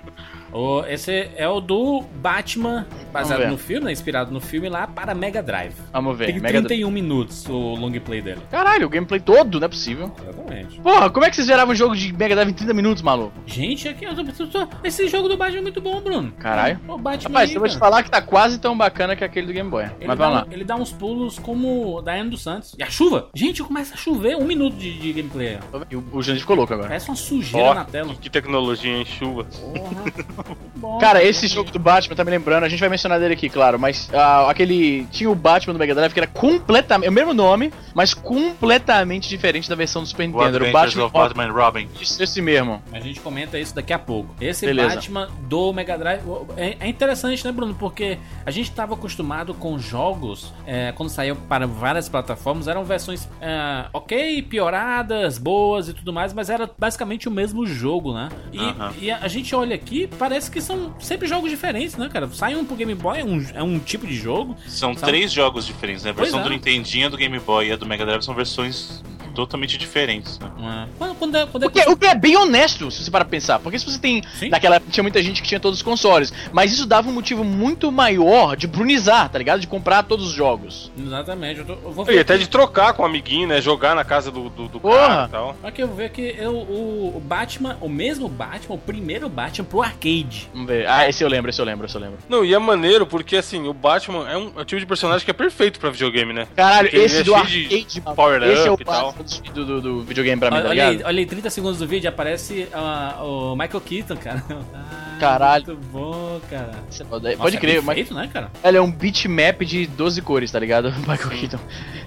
[0.55, 3.93] O- esse é o do Batman, baseado no filme, né?
[3.93, 5.75] Inspirado no filme lá para Mega Drive.
[5.93, 6.27] vamos ver.
[6.27, 8.40] Tem Mega 31 minutos o long play dele.
[8.51, 10.12] Caralho, o gameplay todo, não é possível.
[10.23, 10.81] Exatamente.
[10.81, 13.33] Porra, como é que vocês geravam um jogo de Mega Drive em 30 minutos, maluco?
[13.47, 16.33] Gente, aqui, eu tô- tô- tô- esse jogo do Batman é muito bom, Bruno.
[16.38, 16.79] Caralho.
[16.87, 19.47] O Batman Rapaz, aí, eu vou te falar que tá quase tão bacana que aquele
[19.49, 19.85] do Game Boy.
[19.99, 20.47] Ele Mas vamos lá.
[20.49, 22.75] um- ele dá uns pulos como o Daiane dos Santos.
[22.79, 23.29] E a chuva?
[23.35, 25.59] Gente, começa a chover um minuto de, de gameplay.
[25.90, 26.88] E o, o Jandir ficou louco agora.
[26.88, 28.14] Parece uma sujeira Ó, na tela.
[28.21, 29.45] que tecnologia em chuva.
[29.45, 30.43] Porra.
[30.76, 33.48] Bom, Cara, esse jogo do Batman tá me lembrando, a gente vai mencionar dele aqui,
[33.48, 35.07] claro, mas ah, aquele.
[35.11, 37.07] Tinha o Batman do Mega Drive que era completamente.
[37.07, 40.57] É o mesmo nome, mas completamente diferente da versão do Super O Nintendo.
[40.57, 41.24] Era o Adventures Batman.
[41.24, 41.88] of Batman Robin.
[42.00, 42.83] Isso, esse mesmo.
[42.92, 44.35] A gente comenta isso daqui a pouco.
[44.40, 44.96] Esse Beleza.
[44.96, 46.22] Batman do Mega Drive
[46.57, 47.74] é, é interessante, né, Bruno?
[47.74, 53.28] Porque a gente estava acostumado com jogos, é, quando saiu para várias plataformas, eram versões
[53.40, 58.28] é, ok, pioradas, boas e tudo mais, mas era basicamente o mesmo jogo, né?
[58.52, 58.92] E, Aham.
[59.00, 62.29] e a, a gente olha aqui, parece que são sempre jogos diferentes, né, cara?
[62.29, 64.57] Sai um pro Game Boy, é um, é um tipo de jogo.
[64.66, 65.12] São Sabe?
[65.12, 66.11] três jogos diferentes, né?
[66.11, 66.42] A versão é.
[66.42, 69.01] do Nintendinho, do Game Boy e a do Mega Drive são versões
[69.35, 70.38] totalmente diferentes.
[70.38, 70.49] Né?
[70.59, 70.88] É.
[70.99, 73.25] Quando, quando é, quando é O que, o que é bem honesto, se você para
[73.25, 73.59] pensar.
[73.59, 74.23] Porque se você tem.
[74.38, 74.49] Sim.
[74.49, 76.33] Naquela época tinha muita gente que tinha todos os consoles.
[76.53, 79.61] Mas isso dava um motivo muito maior de brunizar, tá ligado?
[79.61, 80.90] De comprar todos os jogos.
[80.99, 83.61] Exatamente, eu, tô- eu vou E até aqui- de trocar com o amiguinho, né?
[83.61, 85.57] Jogar na casa do, do, do cara e tal.
[85.62, 89.64] Aqui eu vou ver que eu, o, o Batman, o mesmo Batman, o primeiro Batman
[89.64, 90.49] pro arcade.
[90.53, 90.87] Vamos ver.
[90.88, 92.18] Ah, esse eu lembro, esse eu lembro, esse eu lembro.
[92.29, 95.25] Não, e é maneiro porque, assim, o Batman é um, é um tipo de personagem
[95.25, 96.47] que é perfeito pra videogame, né?
[96.55, 98.16] Caralho, Porque esse é do de arcade, mano.
[98.16, 99.14] power esse é o up e tal.
[99.24, 101.06] Batman do, do, do videogame pra mim, Olha, tá olha aí, ligado?
[101.08, 104.42] olha aí, 30 segundos do vídeo aparece ah, o Michael Keaton, cara.
[104.74, 105.64] Ah, Caralho.
[105.66, 106.70] Muito bom, cara.
[106.90, 108.50] Você Pode, Nossa, pode é crer, mas feito, né, cara?
[108.62, 110.92] ele é um bitmap de 12 cores, tá ligado?
[111.06, 111.58] Michael Keaton.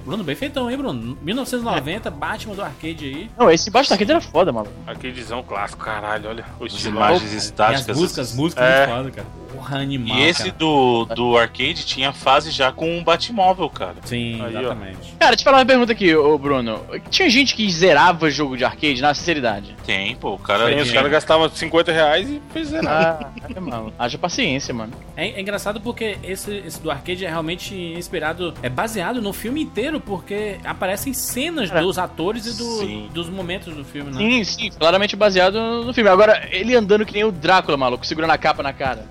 [0.05, 1.17] Bruno, bem feitão, hein, Bruno?
[1.21, 3.31] 1990, Batman do arcade aí.
[3.37, 4.67] Não, esse baixo arcade era foda, mano.
[4.85, 6.95] Arcadezão clássico, caralho, olha o As estilo.
[6.95, 7.97] imagens E as estáticas.
[7.97, 8.87] músicas, as músicas É.
[8.87, 9.27] foda, cara.
[9.53, 10.55] Porra, animal, E esse cara.
[10.59, 13.95] do, do arcade tinha fase já com um Batmóvel, cara.
[14.05, 14.59] Sim, Aí, ó.
[14.59, 15.13] exatamente.
[15.19, 16.81] Cara, te falar uma pergunta aqui, ô Bruno.
[17.09, 19.75] Tinha gente que zerava jogo de arcade, na sinceridade.
[19.85, 20.73] Tem, pô, o cara.
[20.81, 23.06] Os caras gastavam 50 reais e fez nada.
[23.09, 23.93] Ah, é, mano.
[23.97, 24.93] Haja paciência, mano.
[25.15, 29.61] É, é engraçado porque esse, esse do arcade é realmente inspirado, é baseado no filme
[29.61, 34.17] inteiro, porque aparecem cenas dos atores e do- dos momentos do filme, né?
[34.17, 36.09] Sim, sim, claramente baseado no filme.
[36.09, 39.05] Agora, ele andando que nem o Drácula, maluco, segurando a capa na cara.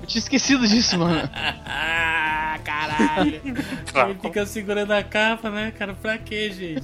[0.00, 1.28] Eu tinha esquecido disso, mano.
[2.66, 3.40] Caralho.
[3.44, 5.94] Ele fica segurando a capa, né, cara?
[5.94, 6.82] Pra quê, gente?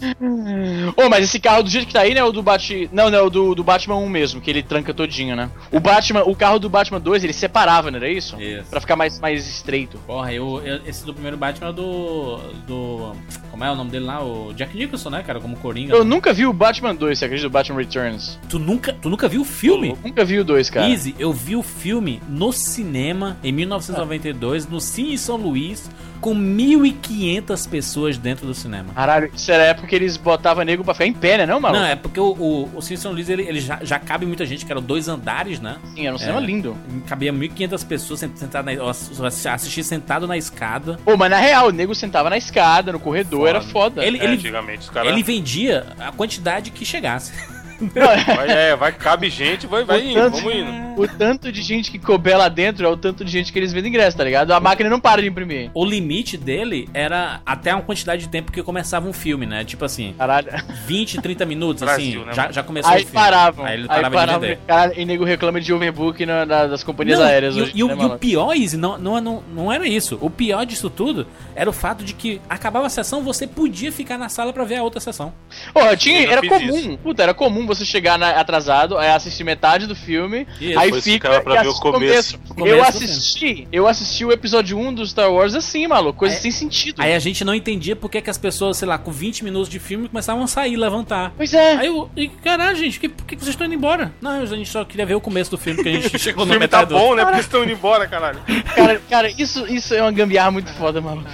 [0.97, 2.23] Ô, mas esse carro do jeito que tá aí, né?
[2.23, 2.89] O do Bat...
[2.93, 5.51] Não, não, o do, do Batman 1 mesmo, que ele tranca todinho, né?
[5.71, 8.41] O Batman, o carro do Batman 2, ele separava, não era isso?
[8.41, 8.71] Isso.
[8.71, 9.99] Pra ficar mais, mais estreito.
[10.07, 12.39] Porra, eu, eu- esse do primeiro Batman é do.
[12.67, 13.13] do.
[13.51, 14.23] Como é o nome dele lá?
[14.25, 15.41] O Jack Nicholson, né, cara?
[15.41, 15.95] Como Coringa.
[15.95, 17.49] Eu nunca vi o Batman 2, você acredita?
[17.49, 18.39] O Batman Returns.
[18.49, 19.97] Tu, nunca, tu nunca viu o filme?
[20.05, 20.89] Nunca vi o 2, cara.
[20.89, 25.72] Easy, eu vi o filme no cinema em 1992, no Cine São Luís,
[26.21, 28.93] com 1.500 pessoas dentro do cinema.
[28.95, 31.61] Caralho, isso era a época que eles botavam nego pra ficar em pé, né, não,
[31.61, 31.81] maluco?
[31.83, 34.47] Não, é porque o, o, o Cine São Luís ele, ele já, já cabe muita
[34.47, 35.77] gente, que eram dois andares, né?
[35.95, 36.45] Sim, era um cinema É.
[36.45, 36.77] lindo.
[37.07, 38.77] Cabia 1.500 pessoas sentadas
[39.19, 40.99] na, assistir sentado na escada.
[41.05, 43.51] Pô, mas na real, o nego sentava na escada, no corredor, Foda.
[43.51, 44.05] era foda.
[44.05, 45.11] Ele, É, ele, antigamente os caras.
[45.13, 47.33] ele vendia a quantidade que chegasse.
[47.93, 50.83] Vai, é, vai, cabe gente, vai, vai indo, tanto- vamos indo.
[51.01, 53.73] O tanto de gente que couber lá dentro é o tanto de gente que eles
[53.73, 54.51] vendem ingresso, tá ligado?
[54.53, 55.71] A máquina não para de imprimir.
[55.75, 59.65] O limite dele era até uma quantidade de tempo que começava um filme, né?
[59.65, 60.49] Tipo assim, Caralho.
[60.87, 63.15] 20, 30 minutos, Brasil, assim, né, já, já começou Aí o filme.
[63.15, 63.65] paravam.
[63.65, 65.01] Aí ele Aí parava de vender.
[65.01, 67.73] E nego reclama de overbook na- na- das companhias Não, aéreas e, hoje.
[67.75, 70.19] e o, né, e o pior, Izzy, não, não, não, não era isso.
[70.21, 74.19] O pior disso tudo era o fato de que acabava a sessão, você podia ficar
[74.19, 75.33] na sala pra ver a outra sessão.
[75.73, 76.79] Porra, tinha, era comum.
[76.79, 76.99] isso.
[76.99, 81.03] Puta, era comum você chegar na- atrasado, aí assistir metade do filme, Isso, aí fica
[81.03, 82.39] ficava pra e ver o começo.
[82.51, 86.19] O começo eu do assisti, eu assisti o episódio 1 do Star Wars assim, maluco,
[86.19, 87.01] coisa Aí- sem sentido.
[87.01, 89.69] Aí a gente não entendia por que, que as pessoas, sei lá, com 20 minutos
[89.69, 91.33] de filme começavam a sair, levantar.
[91.37, 91.77] Pois é.
[91.77, 94.13] Aí eu, e, caralho, gente, que, por que, que vocês estão indo embora?
[94.21, 96.59] Não, a gente só queria ver o começo do filme, que a gente chegou filme
[96.69, 96.95] tá metade do...
[96.99, 97.25] bom, né?
[97.25, 98.41] Porque estão indo embora, caralho.
[98.75, 101.29] Cara, cara, isso, isso é uma gambiarra muito foda, maluco.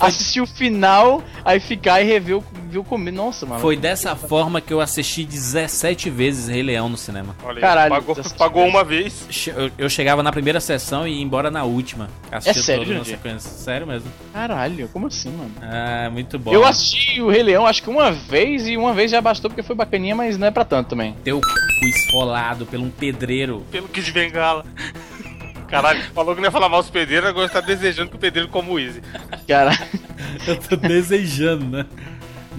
[0.00, 2.44] Assistir o final, aí ficar e rever o,
[2.84, 3.16] começo.
[3.16, 3.60] Nossa, mano.
[3.60, 7.34] Foi dessa forma que eu assisti 17 vezes Rei Leão no cinema.
[7.42, 9.48] Olha aí, Caralho, pagou, pagou uma vez.
[9.48, 12.08] Eu, eu chegava na primeira sessão e ia embora na última.
[12.30, 13.40] Assistia É sério.
[13.40, 14.10] Sério mesmo.
[14.32, 15.52] Caralho, como assim, mano?
[15.62, 16.52] Ah, muito bom.
[16.52, 19.62] Eu assisti o Rei Leão acho que uma vez e uma vez já bastou porque
[19.62, 21.14] foi bacaninha, mas não é pra tanto também.
[21.24, 21.88] Teu c...
[21.88, 23.64] esfolado por um pedreiro.
[23.70, 24.64] Pelo que de bengala.
[25.68, 28.48] Caralho, falou que não ia falar mal dos pedreiros, agora tá desejando que o pedreiro
[28.48, 29.02] coma o Easy.
[29.46, 29.72] Cara,
[30.46, 31.86] Eu tô desejando, né?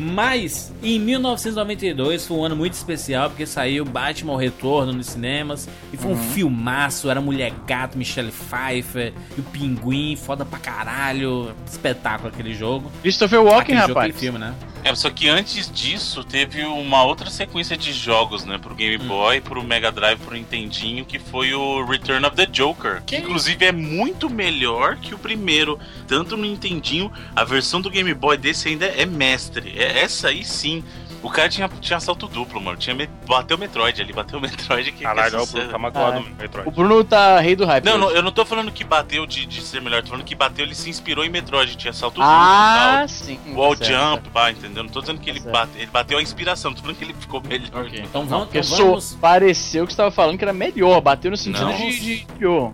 [0.01, 5.67] Mas, em 1992 foi um ano muito especial porque saiu Batman o Retorno nos cinemas
[5.91, 7.09] e foi um filmaço.
[7.09, 11.53] Era Mulher Gato, Michelle Pfeiffer e o Pinguim, foda pra caralho.
[11.69, 12.89] Espetáculo aquele jogo.
[13.01, 14.05] Christopher Walken, aquele jogo, rapaz.
[14.05, 14.55] aquele filme, né?
[14.83, 18.57] É, só que antes disso teve uma outra sequência de jogos, né?
[18.57, 23.01] Pro Game Boy, pro Mega Drive, pro Nintendinho, que foi o Return of the Joker.
[23.05, 25.77] Que inclusive é muito melhor que o primeiro.
[26.07, 29.73] Tanto no Nintendinho, a versão do Game Boy desse ainda é mestre.
[29.77, 30.84] É, essa aí sim.
[31.21, 32.77] O cara tinha, tinha salto duplo, mano.
[32.77, 35.69] Tinha, me- bateu o Metroid ali, bateu o Metroid que Caralho, que é o Bruno
[35.69, 36.71] tá magoado Ah, no O Metroid.
[36.71, 37.84] Bruno tá rei do hype.
[37.86, 40.34] Não, não, eu não tô falando que bateu de, de ser melhor, tô falando que
[40.36, 43.34] bateu, ele se inspirou em Metroid, tinha salto Ah, duplo sim.
[43.45, 43.55] e tal.
[43.55, 43.99] Wall tá certo.
[44.15, 44.84] jump, pá, entendeu?
[44.84, 45.53] Não tô dizendo que ele, Certo.
[45.53, 47.88] bate, ele bateu a inspiração, tô falando que ele ficou melhor.
[47.93, 51.01] Então Não, vamos, porque então sou, vamos pareceu que você tava falando que era melhor,
[51.01, 51.73] bateu no sentido Não.
[51.77, 52.25] de, de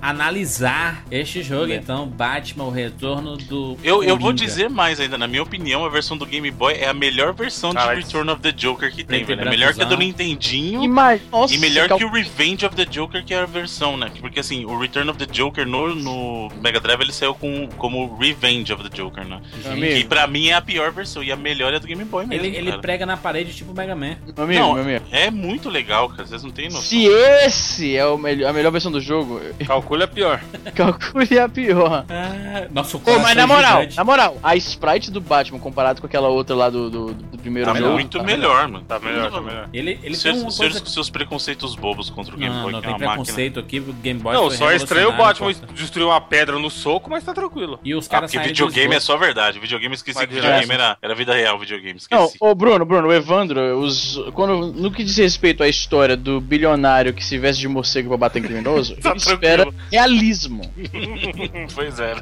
[0.02, 1.76] analisar este jogo, É.
[1.76, 2.08] então.
[2.08, 3.78] Batman, o Retorno do.
[3.84, 6.88] Eu, eu vou dizer mais ainda, na minha opinião, a versão do Game Boy é
[6.88, 8.00] a melhor versão Caralho.
[8.00, 9.42] de Return of the Joker que tem, velho.
[9.42, 9.96] É melhor que a do.
[9.98, 13.40] Nintendinho E, mais, nossa, e melhor cal- que o Revenge of the Joker, que é
[13.40, 14.12] a versão, né?
[14.20, 18.16] Porque assim, o Return of the Joker no, no Mega Drive ele saiu com, como
[18.18, 19.42] Revenge of the Joker, né?
[19.66, 19.96] Amigo.
[19.96, 22.26] Que pra mim é a pior versão e a melhor é a do Game Boy
[22.26, 22.46] mesmo.
[22.46, 22.82] Ele, ele cara.
[22.82, 24.18] prega na parede tipo Mega Man.
[24.36, 25.06] Meu amigo, Não, meu amigo.
[25.12, 26.26] é muito legal, cara.
[26.28, 26.82] Vocês não têm noção.
[26.82, 30.42] Se esse é o melhor, a melhor versão do jogo, Calcula é pior.
[30.76, 32.06] calcule a pior.
[32.10, 33.98] Ah, nossa, o Pô, mas na moral, gigante.
[33.98, 37.72] na moral, a sprite do Batman comparado com aquela outra lá do, do, do primeiro
[37.72, 37.94] Tá jogo.
[37.94, 38.86] muito tá melhor, mano.
[38.86, 39.70] Tá melhor, tá melhor.
[39.74, 40.86] Ele, ele tem Seus, uma seus, coisa...
[40.86, 43.24] seus preconceitos bobos contra o Game Não, Boy, não, que é tem uma máquina.
[43.26, 45.74] preconceito aqui, o Game Boy Não, só é estranho o Batman pô.
[45.74, 47.80] destruir uma pedra no soco, mas tá tranquilo.
[47.84, 49.60] E os Ah, caras porque saírem do videogame é só verdade.
[49.60, 50.82] Videogame esqueci Mas que videogame direto.
[50.82, 52.00] era, era vida real, videogame.
[52.12, 52.38] Não, Esqueci.
[52.40, 57.14] ô Bruno, Bruno, o Evandro, os, quando, no que diz respeito à história do bilionário
[57.14, 60.62] que se veste de morcego pra bater em criminoso, Tá ele espera realismo.
[61.74, 62.16] pois é.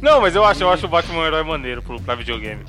[0.00, 2.64] Não, mas eu acho, eu acho o Batman um herói maneiro pro, pra videogame.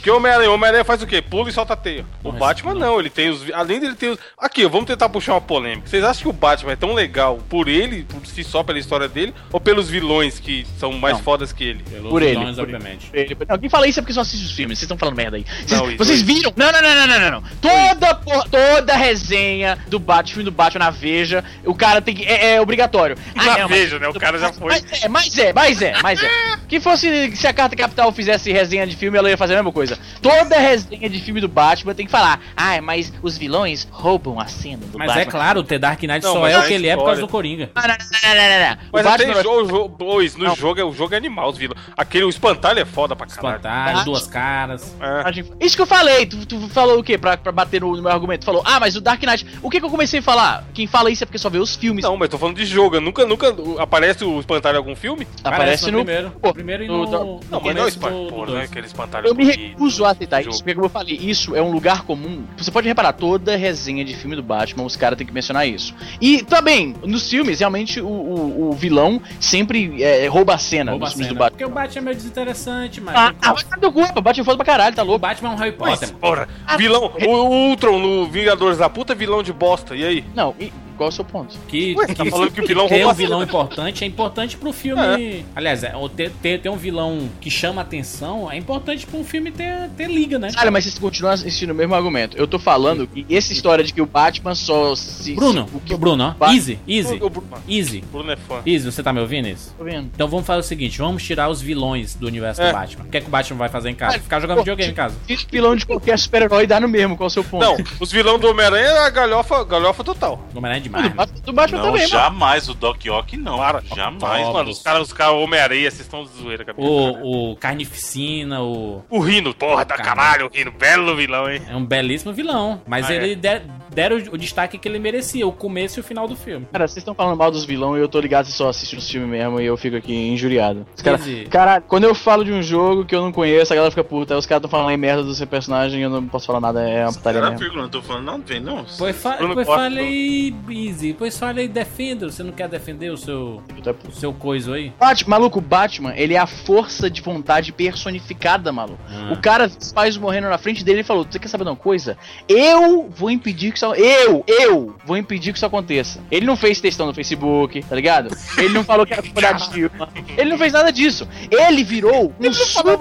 [0.00, 1.20] Porque o Homem-Aranha, o Homem-Aranha faz o quê?
[1.20, 2.06] Pula e solta a teia.
[2.24, 2.80] O Mas Batman não.
[2.80, 3.50] não, ele tem os.
[3.52, 4.18] Além dele ter os.
[4.38, 5.86] Aqui, vamos tentar puxar uma polêmica.
[5.86, 9.06] Vocês acham que o Batman é tão legal por ele, por si só, pela história
[9.06, 11.22] dele, ou pelos vilões que são mais Não.
[11.22, 11.82] fodas que ele?
[11.82, 12.74] Pelos Por ele, vilões, por ele.
[12.76, 13.10] obviamente.
[13.12, 15.36] Ele- Não, quem fala isso é porque só assiste os filmes, vocês estão falando merda
[15.36, 15.44] aí.
[15.44, 16.50] Vocês, Não, isso- vocês viram?
[16.56, 17.42] Não, não, não, não, não, não, não.
[17.60, 22.24] Toda, porra- toda resenha do Batman, filme do Batman na Veja, o cara tem que.
[22.24, 23.16] É, é obrigatório.
[23.34, 24.08] Na não, mas- Veja, né?
[24.08, 24.68] O cara já foi.
[24.70, 26.30] Mas é, mas é, mas é, mas é.
[26.70, 29.72] Que fosse se a Carta Capital fizesse resenha de filme, ela ia fazer a mesma
[29.72, 29.89] coisa.
[30.22, 34.46] Toda resenha de filme do Batman tem que falar, ah, mas os vilões roubam a
[34.46, 35.22] cena do Mas Batman.
[35.22, 37.04] é claro, o The Dark Knight Não, só mas é o que ele é por
[37.04, 37.70] causa do Coringa.
[37.74, 38.76] Não, não, não, não, não, não.
[38.92, 40.56] Mas o até Batman em jogo, jogo pois, no Não.
[40.56, 41.80] jogo, é- o jogo é animal, os vilões.
[41.96, 43.56] Aquele, o espantalho é foda pra caralho.
[43.56, 44.94] Espantalho, duas caras.
[45.00, 45.64] É.
[45.64, 48.10] Isso que eu falei, tu, tu falou o quê pra, pra bater no, no meu
[48.12, 48.40] argumento?
[48.42, 49.46] Tu falou, ah, mas o Dark Knight.
[49.62, 50.64] O que que eu comecei a falar?
[50.74, 52.02] Quem fala isso é porque só vê os filmes.
[52.04, 52.96] Não, mas tô falando de jogo.
[52.96, 55.26] eu Nunca, nunca aparece o espantalho em algum filme?
[55.42, 55.98] Aparece no.
[56.04, 56.30] primeiro.
[56.40, 58.26] Pô, primeiro e no- no, no- no Não, mas não é espantalho.
[58.42, 58.70] é dois.
[58.70, 60.58] aquele espantalho Eu me bonito recuso a aceitar do isso, jogo.
[60.58, 62.44] porque como eu falei, isso é um lugar comum.
[62.56, 65.94] Você pode reparar, toda resenha de filme do Batman, os caras têm que mencionar isso.
[66.20, 71.06] E também, nos filmes, realmente, o, o, o vilão sempre é, rouba a cena Rouba
[71.06, 71.34] a nos filmes cena.
[71.34, 71.50] do Batman.
[71.58, 73.14] Porque o Batman é meio desinteressante, mas.
[73.16, 75.20] Ah, ah, vai ficar do cu, o Batman foda pra caralho, tá o louco.
[75.20, 76.16] Batman é um Harry Mas, Potter.
[76.16, 80.24] porra, vilão, o, o Ultron no Vingadores da puta vilão de bosta, e aí?
[80.34, 81.56] Não, e qual é o seu ponto?
[81.66, 84.56] Que, Ué, tá falando que o vilão ter um rouba a vilão importante é importante
[84.58, 85.46] pro filme.
[85.56, 89.88] Aliás, é, ter, ter, ter um vilão que chama atenção é importante pro filme ter,
[89.96, 90.52] ter liga, né?
[90.52, 92.36] Cara, mas vocês continuam assistindo o mesmo argumento.
[92.36, 95.32] Eu tô falando que essa história de que o Batman só se.
[95.34, 96.30] Bruno, o que Bruno, ó.
[96.38, 98.04] Ba- Easy, easy, O Bruno, easy.
[98.12, 98.60] Bruno é fã.
[98.66, 99.74] Easy, você tá me ouvindo isso?
[99.78, 100.10] Tô vendo.
[100.14, 102.68] Então vamos fazer o seguinte, vamos tirar os vilões do universo É.
[102.68, 103.04] do Batman.
[103.06, 104.12] O que é que o Batman vai fazer em casa?
[104.12, 105.16] Cara, Ficar jogando pô, videogame em casa.
[105.26, 107.64] Esse pilão de qualquer super-herói dá no mesmo, qual é o seu ponto?
[107.64, 110.46] Não, os vilões do Homem-Aranha é a galhofa, galhofa total.
[110.54, 111.04] Homem-Aranha é do demais.
[111.10, 111.14] né?
[111.16, 112.12] Batman, do Batman Não, também, mano.
[112.12, 112.68] jamais.
[112.68, 113.56] O Doc Ock não.
[113.58, 113.82] Para.
[113.94, 114.46] Jamais.
[114.46, 116.80] Ó, Mano, os caras, os caras Homem-Aranha, vocês estão de zoeira, cara.
[116.80, 119.02] O, o Carnificina, o...
[119.08, 120.16] O Rino, porra, da Caralho.
[120.16, 121.62] caralho, o Rino, belo vilão, hein?
[121.68, 122.80] É um belíssimo vilão.
[122.86, 123.36] Mas Ah, ele é.
[123.36, 126.66] der- deram o, destaque que ele merecia, o começo e o final do filme.
[126.72, 129.10] Cara, vocês estão falando mal dos vilões e eu tô ligado vocês só assistem os
[129.10, 130.86] filmes mesmo e eu fico aqui injuriado.
[130.94, 133.90] Os cara, caralho, quando eu falo de um jogo que eu não conheço, a galera
[133.90, 134.34] fica puta.
[134.34, 136.60] Aí os caras tão falando aí merda do seu personagem e eu não posso falar
[136.60, 137.64] nada, é uma putaria Cara, mesmo.
[137.64, 138.84] vírgula, não tô falando, não, vem, não.
[138.98, 141.14] Pois, fa pois Costa, fale aí, Easy.
[141.14, 142.30] Pois fale aí, defenda.
[142.30, 143.62] Você não quer defender o seu,
[144.08, 144.92] o seu coisa aí?
[144.98, 149.00] Batman, maluco, o Batman, ele é a força de vontade personificada, maluco.
[149.08, 149.32] Ah.
[149.32, 151.76] O cara, os pais morrendo na frente dele, ele falou: Você quer saber de uma
[151.76, 152.16] coisa?
[152.48, 153.94] Eu vou impedir que isso.
[153.94, 156.20] Eu, eu vou impedir que isso aconteça.
[156.30, 158.36] Ele não fez textão no Facebook, tá ligado?
[158.58, 160.08] Ele não falou que era culpa da Dilma.
[160.36, 161.26] Ele não fez nada disso.
[161.50, 162.98] Ele virou um super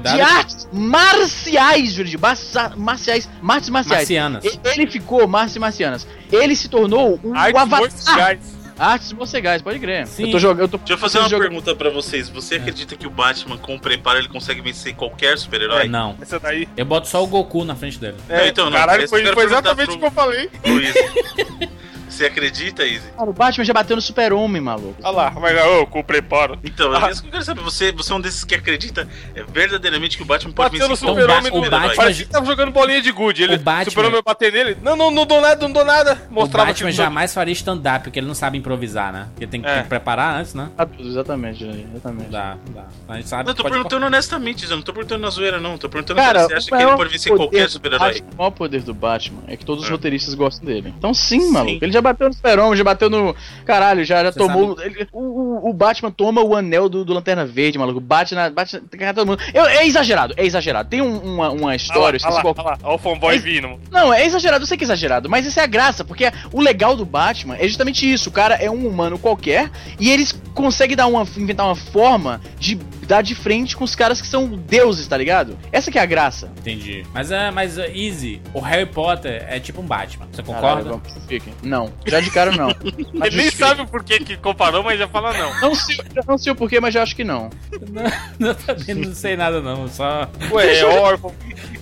[0.00, 2.18] de artes marciais, Júlio.
[2.18, 4.00] Marciais, marciais, artes marciais.
[4.02, 4.44] Marcianas.
[4.44, 6.06] E- Ele ficou, artes marcianas.
[6.30, 7.80] Ele se tornou um Artes avatar.
[7.80, 8.57] marciais.
[8.78, 10.06] Artes morcegais, pode crer.
[10.06, 10.26] Sim.
[10.26, 10.60] Eu tô jogando.
[10.60, 12.28] Eu tô Deixa eu fazer uma jogando- pergunta pra vocês.
[12.28, 15.88] Você acredita que o Batman, com o preparo, ele consegue vencer qualquer super-herói?
[15.88, 16.16] Não.
[16.20, 16.68] Essa daí.
[16.76, 18.16] Eu boto só o Goku na frente dele.
[18.28, 20.50] É, então, não, caralho, esse foi, exatamente pro- o que eu falei.
[20.66, 20.94] Luiz,
[22.10, 23.08] você acredita, Izzy?
[23.16, 24.96] Cara, o Batman já bateu no super-homem, maluco.
[25.02, 26.58] Olha lá, mas ô, com o preparo.
[26.64, 27.08] Então, Ah.
[27.08, 27.60] é isso que eu quero saber.
[27.62, 30.94] Você, você é um desses que acredita é, verdadeiramente que o Batman pode Bateu no
[30.94, 33.42] vencer qualquer super-homem o do Batman- Parecia que tava jogando bolinha de gude.
[33.42, 34.76] Ele, O Batman- super-homem bater nele.
[34.82, 36.20] Não, não, não dou nada, não dou nada.
[36.30, 39.28] O Mostrava Batman que- jamais faria stand-up, porque ele não sabe improvisar, né?
[39.38, 39.74] Ele tem que, É.
[39.74, 40.68] tem que preparar antes, né?
[40.78, 42.30] Ah, Exatamente, exatamente.
[42.30, 42.84] Dá, dá.
[43.08, 45.76] A gente sabe Não, eu tô perguntando honestamente, eu não tô perguntando na zoeira, não.
[45.78, 48.08] Tô perguntando Cara, se você acha o que ele pode vencer qualquer super-herói.
[48.14, 49.92] Batman- O maior poder do Batman é que todos os É.
[49.92, 50.92] roteiristas gostam dele.
[50.96, 51.50] Então sim, Sim.
[51.52, 51.78] maluco.
[51.84, 53.34] Ele já bateu no super já bateu no...
[53.64, 54.76] Caralho, já, já tomou...
[54.82, 58.00] ele- o, o- o Batman toma o anel do, do Lanterna Verde, maluco.
[58.00, 58.48] Bate na...
[58.50, 59.14] Bate na...
[59.14, 59.42] todo mundo.
[59.52, 60.88] Eu- é exagerado, é exagerado.
[60.88, 62.18] Tem um- uma, uma história...
[62.24, 63.78] olha lá, qual- olha lá, olha o fanboy Mas- vindo.
[63.90, 66.60] Não, é exagerado, eu sei que é exagerado, mas essa é a graça, porque o
[66.60, 68.28] legal do Batman é justamente isso.
[68.28, 72.78] O cara é um humano qualquer e eles conseguem dar uma, inventar uma forma de
[73.08, 75.58] dar de frente com os caras que são deuses, tá ligado?
[75.72, 76.52] Essa que é a graça.
[76.58, 77.04] Entendi.
[77.12, 78.40] Mas é, mas é easy.
[78.52, 80.28] O Harry Potter é tipo um Batman.
[80.30, 81.10] Você Caralho, concorda?
[81.26, 81.54] fiquem.
[81.62, 82.68] Não, já de cara não.
[83.14, 85.60] Mas Ele nem sabe por que que comparou, mas já fala não.
[85.60, 87.48] Não sei, não sei o porquê, mas já acho que não.
[88.38, 89.88] não, também não sei nada, não.
[89.88, 90.28] Só.
[90.52, 91.32] Ué, é órfão.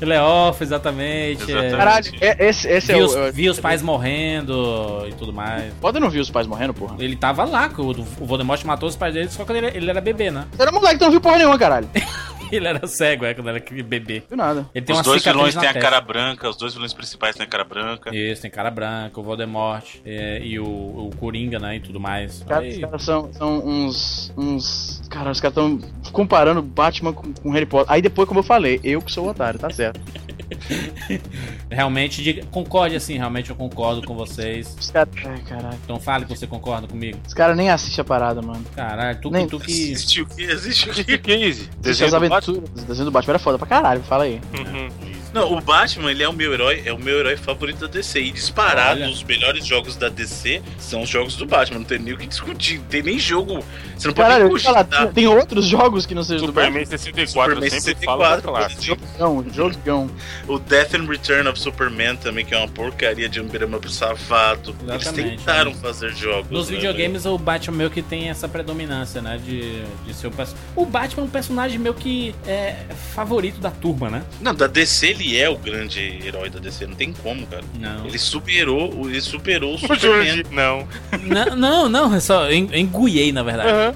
[0.01, 1.43] Ele é off, exatamente.
[1.43, 1.75] Exatamente.
[1.75, 1.77] É...
[1.77, 3.07] Caralho, é- esse, esse é Vi o.
[3.07, 5.73] os, é- vi os pais morrendo e tudo mais.
[5.81, 6.97] Pode não ver os pais morrendo, porra.
[6.99, 9.91] Ele tava lá, que o, o Voldemort matou os pais dele só quando ele, ele
[9.91, 10.47] era bebê, né?
[10.59, 11.89] Era moleque, então não porra nenhuma, caralho.
[12.53, 14.23] Ele era cego, é, quando era aquele bebê.
[14.29, 14.69] Viu nada.
[14.75, 17.49] Ele tem Os dois vilões têm a cara branca, os dois vilões principais têm a
[17.49, 18.15] cara branca.
[18.15, 22.43] Isso, tem cara branca, o Voldemort é, e o, o Coringa, né, e tudo mais.
[22.43, 24.33] Cara, os caras são, são uns.
[24.37, 25.03] uns.
[25.11, 25.81] Cara, os caras estão
[26.13, 27.93] comparando Batman com, com Harry Potter.
[27.93, 30.01] Aí depois, como eu falei, eu que sou o otário, tá certo.
[31.71, 34.77] Realmente, diga, concorde assim, realmente eu concordo com vocês.
[34.79, 35.13] Os caras.
[35.25, 35.79] Ai, caralho.
[35.85, 37.19] Então fale que você concorda comigo.
[37.27, 38.65] Os caras nem assistem a parada, mano.
[38.75, 39.73] Caralho, tu, Nem- tu que.
[39.73, 40.43] Existe o que?
[40.43, 41.69] Existe o que?
[41.81, 42.59] Desenho as do Batman.
[42.59, 44.41] O desenho do Batman era foda pra caralho, fala aí.
[44.57, 44.89] Uhum.
[45.37, 48.21] Não, o Batman, ele é o meu herói, é o meu herói favorito da DC.
[48.21, 49.11] E disparado, Olha.
[49.11, 51.81] os melhores jogos da DC são os jogos do Batman.
[51.81, 52.79] Não tem nem o que discutir.
[52.79, 53.63] Não tem nem jogo.
[53.95, 56.85] Você não pode Caralho, ia falar, tem, tem outros jogos que não sejam do Batman?
[56.85, 59.07] Superman 64, Superman eu sempre 64, falo, exemplo.
[59.19, 60.11] Jogão, jogão.
[60.49, 63.93] O Death and Return of Superman também, que é uma porcaria de um beat'em up
[63.93, 64.75] safado.
[64.81, 65.77] Eles Exatamente, tentaram né?
[65.83, 66.51] fazer jogos.
[66.51, 69.39] Nos né, videogames, o Batman meio que tem essa predominância, né?
[69.45, 70.33] De, de ser o
[70.75, 72.77] O Batman é um personagem meio que é
[73.15, 74.25] favorito da turma, né?
[74.41, 77.65] Não, da DC ele é o grande herói da DC, não tem como, cara.
[77.81, 78.05] Não.
[78.07, 80.27] Ele superou, o- ele superou o O Superman.
[80.27, 80.87] Jorge, não.
[81.23, 82.51] não, não, não, é só.
[82.53, 83.71] Enguiei, na verdade.
[83.71, 83.95] Aham.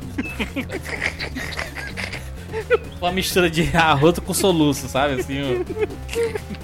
[3.00, 5.20] Uma mistura de arroto com soluço, sabe?
[5.20, 5.64] Assim, ó.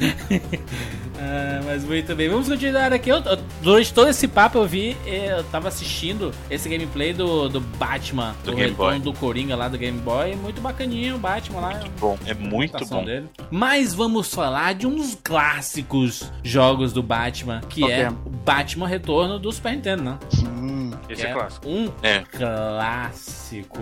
[1.18, 2.28] Ah, mas muito bem.
[2.28, 3.08] Vamos continuar aqui.
[3.10, 7.48] Eu- eu- durante todo esse papo eu vi, eh, eu tava assistindo esse gameplay do,
[7.48, 9.12] do Batman, Do do Game retorno Boy.
[9.12, 10.34] do Coringa lá do Game Boy.
[10.36, 11.80] Muito bacaninho o Batman lá.
[11.98, 13.04] Bom, é muito bom.
[13.04, 13.28] Dele.
[13.50, 18.86] Mas vamos falar de um dos clássicos jogos do Batman, que Qual é o Batman
[18.86, 20.18] Retorno do Super Nintendo, né?
[20.44, 20.75] Hum.
[21.08, 21.68] Esse Que é clássico.
[21.68, 22.22] Um É.
[22.30, 23.78] clássico.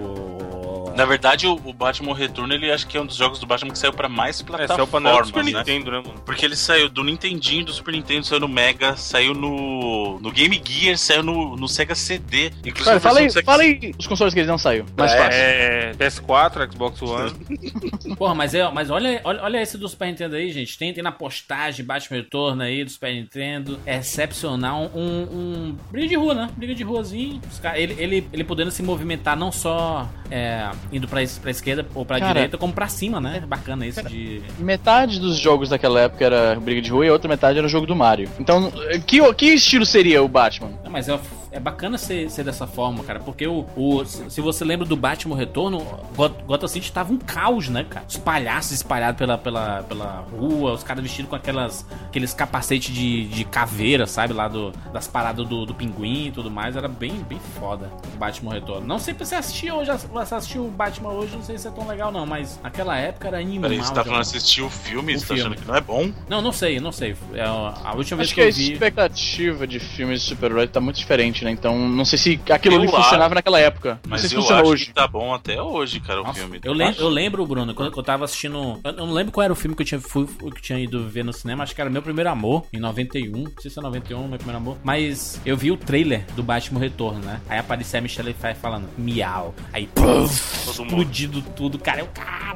[0.96, 3.72] Na verdade, o, o Batman Retorno, ele acho que é um dos jogos do Batman
[3.72, 5.52] que saiu pra mais É, saiu pra não, plataformas, Super né?
[5.58, 6.20] Nintendo, né, mano?
[6.24, 10.60] Porque ele saiu do Nintendinho, do Super Nintendo, saiu no Mega, saiu no, no Game
[10.64, 12.46] Gear, saiu no, no Sega CD.
[12.64, 14.84] Inclusive, Cara, a fala aí, Sega fala aí os consoles que ele não saiu.
[14.96, 15.30] Mais fácil.
[15.32, 17.33] É, PS4, Xbox One.
[18.16, 20.77] Porra, mas, é, mas olha, olha, olha esse do Super Nintendo aí, gente.
[20.79, 23.79] Tem, tem na postagem Batman Retorno aí do Super Nintendo.
[23.87, 24.90] É excepcional.
[24.94, 26.50] Um, um briga de rua, né?
[26.56, 27.13] Briga de ruazinho.
[27.62, 32.04] Cara- ele, ele, ele podendo se movimentar não só é, indo pra, pra esquerda ou
[32.04, 33.42] pra Cara, direita, como pra cima, né?
[33.46, 34.42] Bacana esse de.
[34.58, 37.71] Metade dos jogos daquela época era briga de rua e a outra metade era o
[37.71, 38.29] jogo do Mario.
[38.38, 38.73] Então,
[39.06, 40.71] que, que estilo seria o Batman?
[40.83, 41.19] Não, mas é,
[41.55, 43.21] é bacana ser, ser dessa forma, cara.
[43.21, 45.79] Porque o, o- se se você lembra do Batman Retorno,
[46.17, 48.05] Got- Gotham City tava um caos, né, cara?
[48.09, 53.27] Os palhaços espalhados pela, pela, pela rua, os caras vestidos com aquelas, aqueles capacetes de,
[53.27, 54.33] de caveira, sabe?
[54.33, 56.77] Lá do, das paradas do, do pinguim e tudo mais.
[56.77, 58.87] Era bem, bem foda o Batman Retorno.
[58.87, 61.71] Não sei se você assistiu hoje, você assistiu o Batman hoje, não sei se é
[61.71, 62.27] tão legal, não.
[62.27, 63.71] Mas naquela época era animal.
[63.71, 65.15] Peraí, você tá falando assistir o filme?
[65.15, 65.40] O você tá filme.
[65.50, 66.11] achando que não é bom?
[66.29, 67.15] Não, não sei, não sei.
[67.35, 68.73] É, a última vez Acho que, que a eu vi.
[68.73, 71.51] expectativa de filmes de super-herói tá muito diferente, né?
[71.53, 73.35] Então, não sei se aquilo ali funcionava acho.
[73.35, 74.01] naquela época.
[74.05, 74.87] Não Mas sei se eu funciona acho hoje.
[74.87, 76.61] que tá bom até hoje, cara, o Nossa, filme.
[76.65, 78.81] eu, lem eu lembro, Bruno, quando eu tava assistindo.
[78.83, 81.25] Eu não lembro qual era o filme que eu tinha, fui, que tinha ido ver
[81.25, 81.63] no cinema.
[81.63, 83.31] Acho que era Meu Primeiro Amor, em 91.
[83.45, 84.77] Não sei se é 91, Meu Primeiro Amor.
[84.83, 87.40] Mas eu vi o trailer do Batman Retorno, né?
[87.49, 89.55] Aí aparecia a Michelle Pfeiffer falando miau.
[89.73, 92.01] Aí, puf, explodido tudo, cara.
[92.01, 92.55] Eu, caralho.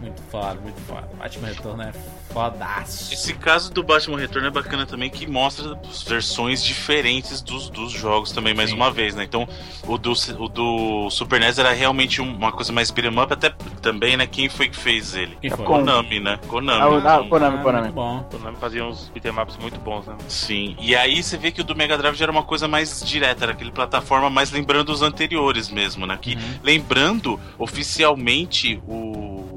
[0.00, 1.08] Muito foda, muito foda.
[1.18, 1.92] Batman Retorno é
[2.32, 3.12] fodaço.
[3.12, 7.92] Esse caso do Batman Retorno é bacana também, que mostra as versões diferentes dos, dos
[7.92, 8.76] jogos também, mais Sim.
[8.76, 9.24] uma vez, né?
[9.24, 9.46] Então,
[9.86, 13.50] o do, o do Super NES era realmente um- uma coisa mais beat'em up, até
[13.82, 14.26] também, né?
[14.26, 15.36] Quem foi que fez ele?
[15.40, 15.64] Quem foi?
[15.66, 16.38] Konami, né?
[16.46, 17.02] Konami.
[17.04, 17.88] Ah, ah, Konami, Ah, Konami.
[17.92, 18.22] Bom.
[18.30, 20.16] Konami fazia uns beat'em ups muito bons, né?
[20.28, 23.02] Sim, e aí você vê que o do Mega Drive já era uma coisa mais
[23.04, 26.16] direta, era aquele plataforma mais lembrando os anteriores mesmo, né?
[26.20, 26.54] Que, Uhum.
[26.62, 29.49] lembrando, oficialmente, o,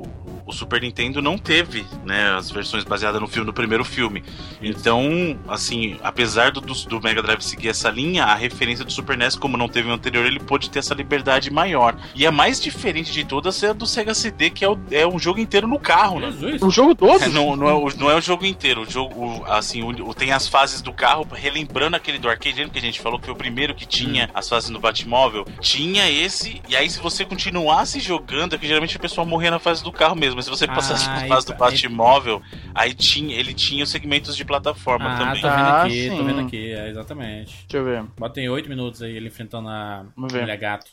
[0.46, 4.24] o Super Nintendo não teve, né, as versões baseadas no filme, no primeiro filme.
[4.62, 9.18] Então, assim, apesar do, do, do Mega Drive seguir essa linha, a referência do Super
[9.18, 11.96] NES, como não teve o anterior, ele pôde ter essa liberdade maior.
[12.16, 15.06] E a mais diferente de todas é a do Sega CD, que é, o, é
[15.08, 16.32] um jogo inteiro no carro, né?
[16.32, 16.62] Jesus.
[16.62, 17.24] O jogo todo?
[17.24, 18.82] É, não, não, é o, não é o jogo inteiro.
[18.82, 22.58] O jogo, o- assim, o- o- tem as fases do carro, relembrando aquele do arcade,
[22.58, 25.46] lembra que a gente falou que foi o primeiro que tinha as fases no Batmóvel.
[25.62, 29.60] Tinha esse, e aí se você continuasse jogando, é que geralmente a pessoa morria na
[29.60, 32.42] fase do carro mesmo, mas se você passasse Ah, fase do Batmóvel,
[32.74, 35.42] aí tinha, ele tinha os segmentos de plataforma Ah, também.
[35.42, 36.26] tô vendo Ah, aqui, tô sim.
[36.26, 37.66] vendo aqui, é, exatamente.
[37.68, 38.04] Deixa eu ver.
[38.18, 40.92] Bota em 8 minutos aí ele enfrentando a mulher gato.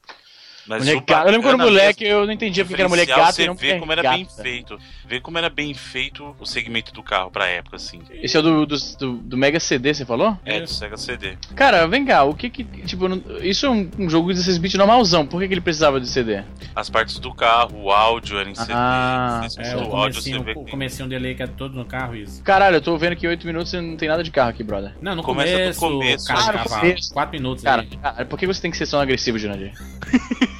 [0.79, 1.27] Mas gato.
[1.27, 3.49] Eu lembro quando moleque, mesmo, eu não entendia porque era mulher diferencial, gata e Você
[3.49, 4.17] não vê como era gata.
[4.17, 4.79] bem feito.
[5.07, 8.01] Vê como era bem feito o segmento do carro pra época, assim.
[8.23, 10.39] Esse é o do, do, do, do Mega CD, você falou?
[10.45, 11.35] É, do Sega CD.
[11.57, 12.63] Cara, vem cá, o que que.
[12.63, 13.07] Tipo,
[13.43, 16.07] isso é um, um jogo de 16 bits normalzão, por que, que ele precisava de
[16.09, 16.43] CD?
[16.75, 18.73] As partes do carro, o áudio era em CD.
[18.73, 21.85] Ah, É, o áudio, você vê o que comecinho dele aí que é todo no
[21.85, 22.43] carro, isso.
[22.45, 24.95] Caralho, eu tô vendo que 8 minutos e não tem nada de carro aqui, brother.
[25.01, 26.27] Não, no Começa do começo, começo.
[26.27, 27.13] cara começo.
[27.13, 27.89] 4 minutos Cara, aí.
[27.97, 29.73] cara, por que você tem que ser tão agressivo, Jurandir?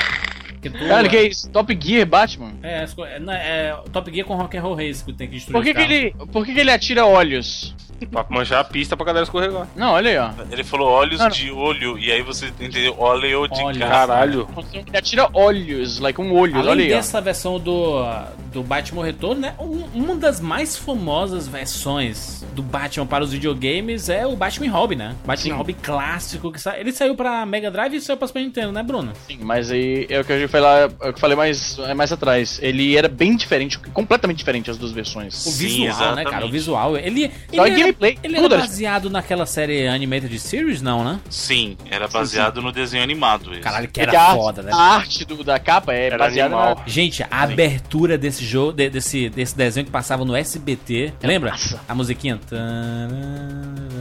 [0.61, 1.49] Porque tu, Cara, que é isso?
[1.49, 2.51] Top Gear Batman?
[2.61, 5.63] É, é, é Top Gear com Rock and Roll Race que tem que destruir Por
[5.63, 6.11] que, que ele.
[6.31, 7.73] Por que, que ele atira olhos?
[8.11, 9.67] Pra manjar a pista pra galera escorregar.
[9.75, 10.31] Não, olha aí, ó.
[10.51, 11.31] Ele falou olhos Não, não.
[11.31, 13.77] de olho, e aí você entendeu óleo de cara.
[14.07, 14.47] Caralho.
[14.73, 16.95] Ele atira olhos, like um olho, Além olha aí, ó.
[16.95, 18.03] dessa versão do,
[18.51, 19.53] do Batman Retorno, né?
[19.59, 24.95] um- uma das mais famosas versões do Batman para os videogames é o Batman Hobby,
[24.95, 25.15] né?
[25.23, 25.57] Batman Sim.
[25.57, 26.75] Hobby clássico que sa...
[26.79, 29.13] ele saiu pra Mega Drive e saiu pra Super Nintendo, né, Bruno?
[29.27, 31.93] Sim, mas aí é o que eu falei, é o que eu falei mais, é
[31.93, 32.59] mais atrás.
[32.61, 35.45] Ele era bem diferente, completamente diferente as duas versões.
[35.45, 36.29] O Sim, visual, né, exatamente.
[36.29, 36.45] cara?
[36.45, 40.37] O visual, ele ele, em era, gameplay, ele tudo era era baseado naquela série Animated
[40.39, 41.19] Series, não, né?
[41.29, 43.51] Sim, era baseado no desenho animado.
[43.53, 43.61] Esse.
[43.61, 44.71] Caralho, que Porque era a, foda, né?
[44.73, 46.77] a arte do, da capa é Era baseada na...
[46.85, 51.51] Gente, a abertura desse jogo, de- desse, desse desenho que passava no SBT, lembra?
[51.51, 51.79] massa.
[51.87, 52.39] A musiquinha.
[52.49, 54.00] Tararara,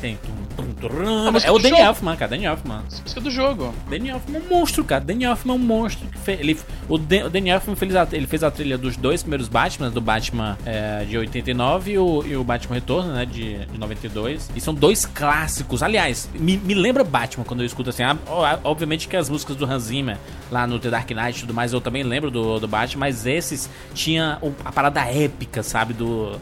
[0.00, 0.16] Tem.
[0.56, 1.26] tum, tum.
[1.28, 1.78] A música É o Danny.
[1.80, 2.30] Elfman, cara.
[2.30, 2.82] Danny Elfman.
[3.02, 3.74] música do jogo.
[3.88, 5.02] Danny Elfman é um monstro, cara.
[5.04, 6.08] Danny Elfman é um monstro.
[6.08, 8.96] que fe- Ele, o, Dan- o Danny Elfman fez a, ele fez a trilha dos
[8.96, 13.24] dois primeiros Batman, do Batman é, de 89 e o, e o Batman Retorno, né,
[13.26, 14.50] de, de 92.
[14.54, 15.82] E são dois clássicos.
[15.82, 18.02] Aliás, me, me lembra Batman quando eu escuto assim.
[18.02, 20.16] Ah, ó, Obviamente que as músicas do Hans Zimmer,
[20.50, 23.26] lá no The Dark Knight e tudo mais, eu também lembro do, do Batman, mas
[23.26, 26.32] esses tinha a parada épica, sabe, do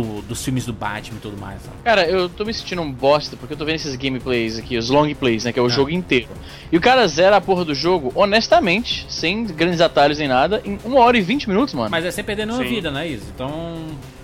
[0.00, 1.62] do- dos filmes do Batman e tudo mais.
[1.62, 1.76] sabe?
[1.82, 4.90] Cara, eu tô me sentindo um bosta porque eu tô vendo esses gameplays aqui, os
[4.90, 5.52] long plays, né?
[5.52, 5.70] Que é o Ah.
[5.70, 6.28] jogo inteiro.
[6.70, 10.78] E o cara zera a porra do jogo, honestamente, sem grandes atalhos nem nada, em
[10.84, 11.90] 1 hora e 20 minutos, mano.
[11.90, 12.70] Mas é sem perder nenhuma Sim.
[12.74, 13.24] vida, né, Izzy?
[13.34, 13.76] Então,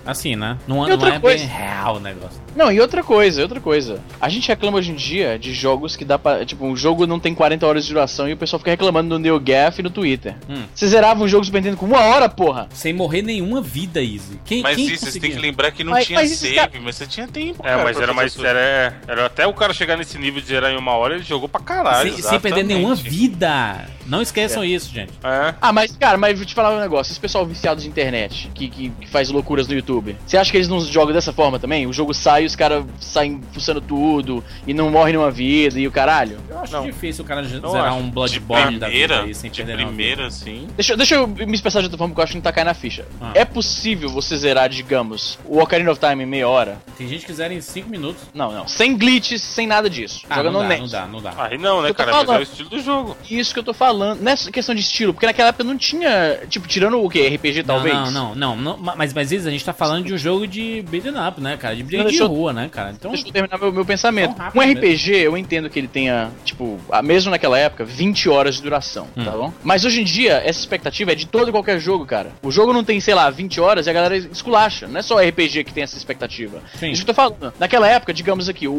[0.05, 0.57] assim, né?
[0.67, 2.41] Não, não outra é coisa- bem real o negócio.
[2.55, 3.99] Não, e outra coisa, outra coisa.
[4.21, 6.45] A gente reclama hoje em dia de jogos que dá pra.
[6.45, 9.17] Tipo, um jogo não tem 40 horas de duração e o pessoal fica reclamando no
[9.19, 10.35] NeoGaf e no Twitter.
[10.47, 10.63] Hum.
[10.73, 12.67] Você zerava um jogo Super Nintendo com uma hora, porra!
[12.71, 14.39] Sem morrer nenhuma vida, Izzy.
[14.45, 15.35] Quem, Mas quem isso, você tem conseguia?
[15.35, 17.63] que lembrar que não Mas- tinha mas save, cara- mas você tinha tempo.
[17.65, 18.37] É, cara, mas era mais.
[18.43, 21.49] É, era até o cara chegar nesse nível de zerar em uma hora, ele jogou
[21.49, 22.13] pra caralho.
[22.13, 23.85] sem, sem perder nenhuma vida.
[24.05, 25.11] Não esqueçam isso, gente.
[25.23, 25.53] É.
[25.61, 27.11] Ah, mas, cara, mas vou te falar um negócio.
[27.11, 29.92] Esse pessoal viciado de internet, que, que, que faz loucuras no YouTube,
[30.25, 31.85] você acha que eles não jogam dessa forma também?
[31.87, 35.87] O jogo sai e os caras saem fuçando tudo e não morrem nenhuma vida e
[35.87, 36.37] o caralho?
[36.49, 36.85] Eu acho Não.
[36.85, 37.97] difícil o cara Não zerar acho.
[37.97, 40.67] um De Bloodborne da vida primeira, aí sem de perder primeira, assim.
[40.75, 42.67] Deixa, deixa eu me expressar de outra forma que eu acho que não tá caindo
[42.67, 43.05] na ficha.
[43.21, 43.31] Ah.
[43.35, 46.77] É possível você zerar, digamos, o Ocarina of Time em meia hora?
[46.97, 48.23] Tem gente que zera em 5 minutos.
[48.33, 48.67] Não, não.
[48.67, 50.25] Sem glitches, sem nada disso.
[50.29, 50.81] Ah, Jogando não dá, honesto.
[50.81, 51.33] não dá, não dá.
[51.37, 52.11] Aí não, né, cara?
[52.11, 52.39] Mas é falando.
[52.39, 53.17] o estilo do jogo.
[53.29, 54.21] Isso que eu tô falando.
[54.21, 56.39] Nessa questão de estilo, porque naquela época não tinha.
[56.49, 57.27] Tipo, tirando o que?
[57.27, 57.93] RPG talvez?
[57.95, 60.47] Não, não, não, não, não, mas, mas isso a gente tá falando de um jogo
[60.47, 61.75] de beat'em up, né, cara?
[61.75, 62.91] De briga de eu- rua, né, cara?
[62.91, 64.37] Então, Deixa eu terminar meu, meu pensamento.
[64.37, 68.55] Rápido Um RPG, eu entendo que ele tenha, tipo, a- mesmo naquela época, 20 horas
[68.55, 69.23] de duração, Hum.
[69.23, 69.53] tá bom?
[69.63, 72.31] Mas hoje em dia, essa expectativa é de todo e qualquer jogo, cara.
[72.41, 74.87] O jogo não tem, sei lá, 20 horas e a galera esculacha.
[74.87, 76.61] Não é só RPG que tem essa expectativa.
[76.79, 76.91] Sim.
[76.91, 77.53] Isso que eu tô falando.
[77.59, 78.73] Naquela época, digamos aqui, o,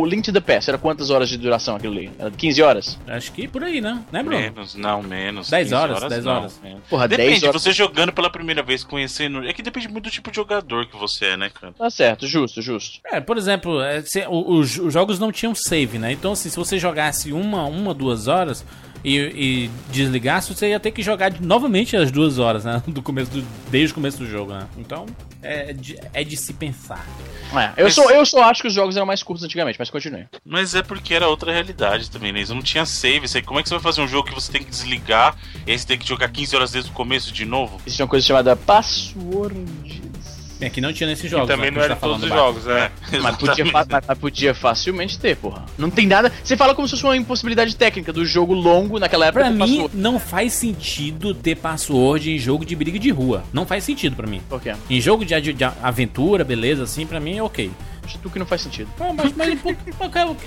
[0.00, 2.10] o Link to the Past era quantas horas de duração aquilo ali?
[2.18, 2.98] Era 15 horas?
[3.06, 4.00] acho que por aí, né?
[4.12, 4.38] Né, Bruno?
[4.40, 5.50] Menos, não, menos.
[5.50, 6.60] 10 15 horas, 10 não, horas.
[6.88, 7.62] Porra, 10 Depende, horas.
[7.62, 9.46] você jogando pela primeira vez, conhecendo.
[9.48, 11.72] É que depende muito do tipo de jogador que você é, né, cara?
[11.74, 13.00] Tá certo, justo, justo.
[13.04, 16.12] É, por exemplo, é, se- o- os, os jogos não tinham save, né?
[16.12, 18.64] Então, assim, se você jogasse uma, uma duas horas
[19.04, 22.82] e, e desligasse, você ia ter que jogar novamente as duas horas, né?
[22.88, 24.66] Do começo do, desde o começo do jogo, né?
[24.76, 25.06] Então,
[25.40, 27.06] é de, é de se pensar.
[27.54, 29.88] É, eu, Mas- só, eu só acho que os jogos eram mais curtos antigamente, mas
[29.88, 30.26] continue.
[30.44, 32.40] Mas é porque era outra realidade também, né?
[32.40, 33.26] Isso não tinha save.
[33.28, 35.36] Você, como é que você vai fazer um jogo que você tem que desligar
[35.66, 37.80] e aí você tem que jogar 15 horas desde o começo de novo?
[37.86, 40.37] Existe uma coisa chamada passwords.
[40.60, 41.46] É que não tinha nesses E jogos.
[41.48, 42.90] também né, não era tá todos os jogos, é.
[43.22, 45.64] Mas podia, mas- mas podia facilmente ter, porra.
[45.78, 46.32] Não tem nada.
[46.42, 49.44] Você fala como se fosse uma impossibilidade técnica do jogo longo naquela época.
[49.44, 49.96] Pra mim, password.
[49.96, 53.44] não faz sentido ter password em jogo de briga de rua.
[53.52, 54.40] Não faz sentido pra mim.
[54.48, 54.74] Por quê?
[54.90, 57.70] Em jogo de, de aventura, beleza, assim, pra mim é ok.
[58.22, 58.88] Tu que não faz sentido.
[58.98, 59.58] Não, mas, mas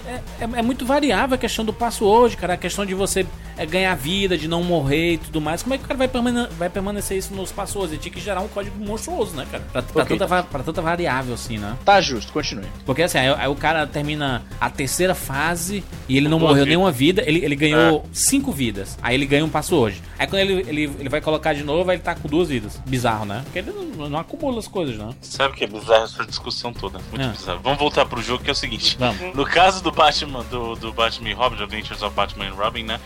[0.08, 2.54] é, é- é muito variável a questão do password, cara.
[2.54, 3.26] A questão de você
[3.58, 5.62] é, ganhar vida, de não morrer e tudo mais.
[5.62, 7.92] Como é que o cara vai, permane- vai permanecer isso nos passwords?
[7.92, 9.64] Ele tinha que gerar um código monstruoso, né, cara?
[9.72, 10.18] Pra, pra Ok.
[10.18, 11.78] tanta, pra tanta variável assim, né?
[11.86, 12.66] Tá justo, continue.
[12.86, 16.64] Porque assim, aí, aí o cara termina a terceira fase e ele não Duas morreu
[16.66, 16.70] vidas.
[16.70, 18.98] nenhuma vida, ele, ele ganhou cinco vidas.
[19.02, 20.02] Aí ele ganha um password.
[20.18, 22.80] Aí quando ele, ele, ele vai colocar de novo, aí ele tá com duas vidas.
[22.86, 23.42] Bizarro, né?
[23.44, 25.10] Porque ele não, não acumula as coisas, né?
[25.22, 27.00] Sabe o que é bizarro essa discussão toda?
[27.12, 27.30] Muito Ah.
[27.30, 27.51] bizarro.
[27.64, 28.96] Vamos voltar pro jogo que é o seguinte.
[29.00, 29.36] Vamos.
[29.36, 33.00] No caso do Batman, do, do Batman e Robin, Adventures of Batman and Robin, né?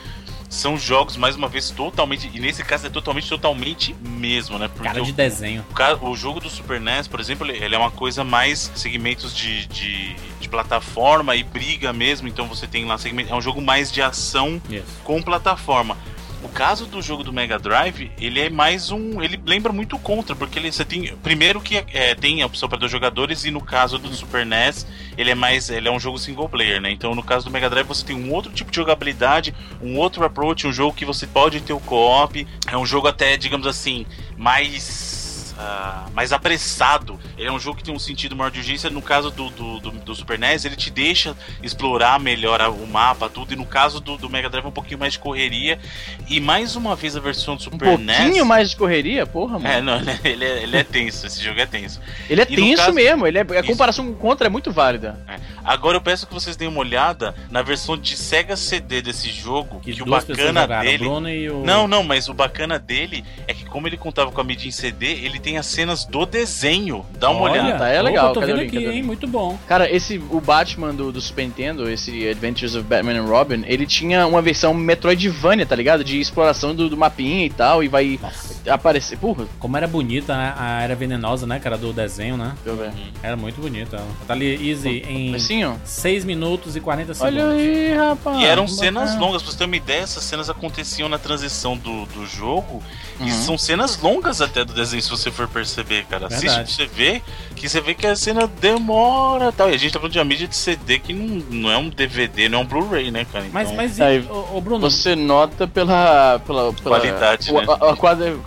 [0.48, 2.30] São jogos, mais uma vez, totalmente.
[2.34, 4.68] E nesse caso é totalmente, totalmente mesmo, né?
[4.68, 5.66] Porque Cara de o- desenho.
[6.02, 9.36] O, o jogo do Super NES, por exemplo, ele, ele é uma coisa mais segmentos
[9.36, 12.28] de, de, de plataforma e briga mesmo.
[12.28, 13.34] Então você tem lá segmento.
[13.34, 14.86] É um jogo mais de ação Isso.
[15.04, 15.98] com plataforma.
[16.46, 19.20] O caso do jogo do Mega Drive, ele é mais um.
[19.20, 21.18] Ele lembra muito o Contra, porque ele, você tem.
[21.18, 24.86] Primeiro que é, tem a opção para dois jogadores, e no caso do Super NES,
[25.18, 25.72] ele é mais.
[25.72, 26.92] Ele é um jogo single player, né?
[26.92, 30.24] Então no caso do Mega Drive você tem um outro tipo de jogabilidade, um outro
[30.24, 32.48] approach, um jogo que você pode ter o co-op.
[32.68, 34.06] É um jogo até, digamos assim,
[34.38, 35.25] mais.
[35.58, 37.20] Ah, mais apressado.
[37.38, 38.90] Ele é um jogo que tem um sentido maior de urgência.
[38.90, 43.30] No caso do, do, do, do Super NES, ele te deixa explorar melhor o mapa,
[43.30, 43.54] tudo.
[43.54, 45.80] E no caso do, do Mega Drive, é um pouquinho mais de correria.
[46.28, 48.18] E mais uma vez a versão do Um Super NES.
[48.18, 49.68] pouquinho mais de correria, porra, mano.
[49.68, 52.00] É, não, ele é, ele é tenso, esse jogo é tenso.
[52.30, 53.28] Ele é E tenso caso- mesmo.
[53.28, 53.64] Ele é, a Isso.
[53.68, 55.20] comparação com o contra é muito válida.
[55.28, 55.36] É.
[55.64, 59.80] Agora eu peço que vocês deem uma olhada na versão de Sega CD desse jogo,
[59.80, 61.06] Que, que, o bacana jogaram, dele.
[61.06, 61.64] o Bruno e o...
[61.66, 64.72] Não, não, mas o bacana dele é que como ele contava com a mídia em
[64.72, 67.06] CD, ele tem as cenas do desenho.
[67.20, 67.80] Dá uma Olha, olhada.
[67.80, 69.04] tá, é opa, legal, tô cadê o vendo aqui, hein?
[69.04, 69.60] Muito bom.
[69.68, 73.86] Cara, esse o Batman do, do Super Nintendo, esse Adventures of Batman and Robin, ele
[73.86, 76.06] tinha uma versão Metroidvania, tá ligado?
[76.06, 79.18] De exploração do, do mapinha e tal, e vai Nossa, aparecer.
[79.18, 80.54] Porra, como era bonita né?
[80.58, 82.54] a era venenosa, né, cara, do desenho, né?
[82.64, 82.94] deixa eu ver.
[83.22, 83.98] Era muito bonita.
[83.98, 84.08] ela.
[84.28, 85.80] Tá ali, easy, em Comecinho?
[85.84, 87.36] 6 minutos e 40 segundos.
[87.44, 88.40] Olha aí, rapaz.
[88.40, 88.80] E eram bacana.
[88.80, 92.82] cenas longas, pra você ter uma ideia, essas cenas aconteciam na transição do, do jogo.
[93.20, 93.28] Uhum.
[93.28, 96.28] E são cenas longas até do desenho, se você for perceber, cara.
[96.28, 96.76] Assiste Verdade.
[96.76, 97.24] pra você ver
[97.56, 99.70] que você vê que a cena demora e tal.
[99.70, 101.90] E a gente tá falando de uma mídia de CD que não, não é um
[101.90, 103.46] DVD, não é um Blu-ray, né, cara?
[103.52, 106.40] Mas, Então, mas, Aí, e, ô, ô, Bruno, Você nota pela.
[106.46, 107.66] pela, pela Qualidade, o- né?
[107.82, 107.96] A, a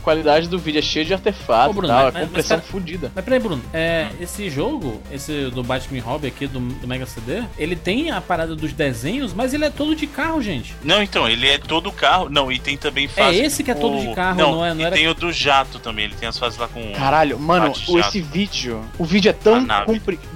[0.08, 2.66] qualidade do vídeo é cheia de artefatos Ô, Bruno, tal, mas- é mas- compressão mas-
[2.66, 3.12] fodida.
[3.14, 7.42] Mas peraí, Bruno, é, esse jogo, esse do Batman Hobby aqui do, do Mega CD,
[7.58, 10.74] ele tem a parada dos desenhos, mas ele é todo de carro, gente.
[10.82, 12.30] Não, então, ele é todo carro.
[12.30, 13.38] Não, e tem também É fase.
[13.38, 14.72] esse que é todo de carro, não, não é?
[14.72, 16.06] Não e era tem o do jato também.
[16.06, 16.92] Ele tem as fases lá com.
[16.92, 18.82] Caralho, mano, esse vídeo.
[18.98, 19.66] O vídeo é tão.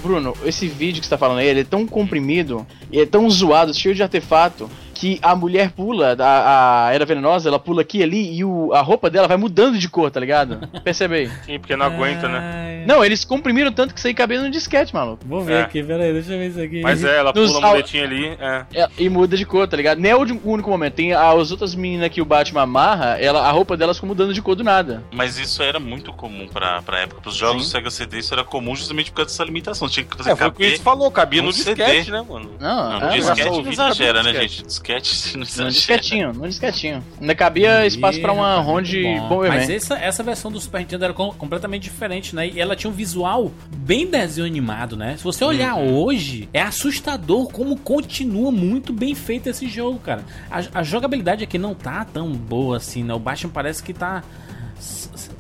[0.03, 3.29] Bruno, esse vídeo que você tá falando aí, ele é tão comprimido e é tão
[3.31, 4.69] zoado, cheio de artefato.
[5.03, 8.73] Que a mulher pula, a, a Era Venenosa, ela pula aqui e ali e o,
[8.73, 10.61] a roupa dela vai mudando de cor, tá ligado?
[10.85, 11.31] Percebe aí.
[11.45, 12.85] Sim, porque não aguenta, né?
[12.87, 15.25] Não, eles comprimiram tanto que isso aí cabia no disquete, maluco.
[15.27, 15.61] Vou ver É.
[15.63, 16.83] aqui, peraí, deixa eu ver isso aqui.
[16.83, 18.27] Mas é, ela Nos pula a muletinha ali.
[18.41, 18.65] É.
[18.75, 19.99] É, e muda de cor, tá ligado?
[19.99, 20.95] Nem é o único momento.
[20.95, 24.41] Tem as outras meninas que o Batman amarra, ela, a roupa delas ficou mudando de
[24.41, 25.03] cor do nada.
[25.13, 27.21] Mas isso era muito comum pra, pra época.
[27.23, 27.69] Pros jogos Sim.
[27.69, 29.89] do Sega CD, isso era comum justamente por causa dessa limitação.
[29.89, 30.77] Tinha que fazer É, foi o que caber.
[30.77, 31.75] você falou, cabia no no CD.
[31.85, 32.53] disquete, né, mano?
[32.61, 34.63] Não, Não, é, no mas disquete não exagera, né, no gente?
[34.65, 34.92] Disquete
[35.33, 35.71] não no exagera.
[35.71, 37.05] disquetinho, no disquetinho.
[37.21, 39.29] Ainda cabia espaço pra uma Ronde bom.
[39.29, 39.59] Bomberman.
[39.61, 42.49] Mas essa, essa versão do Super Nintendo era com- completamente diferente, né?
[42.49, 45.17] E ela tinha um visual bem desenho animado, né?
[45.17, 45.95] Se você olhar Uhum.
[46.03, 50.25] hoje, é assustador como continua muito bem feito esse jogo, cara.
[50.51, 53.15] A, a jogabilidade aqui não tá tão boa assim, né?
[53.15, 54.23] O Batman parece que tá.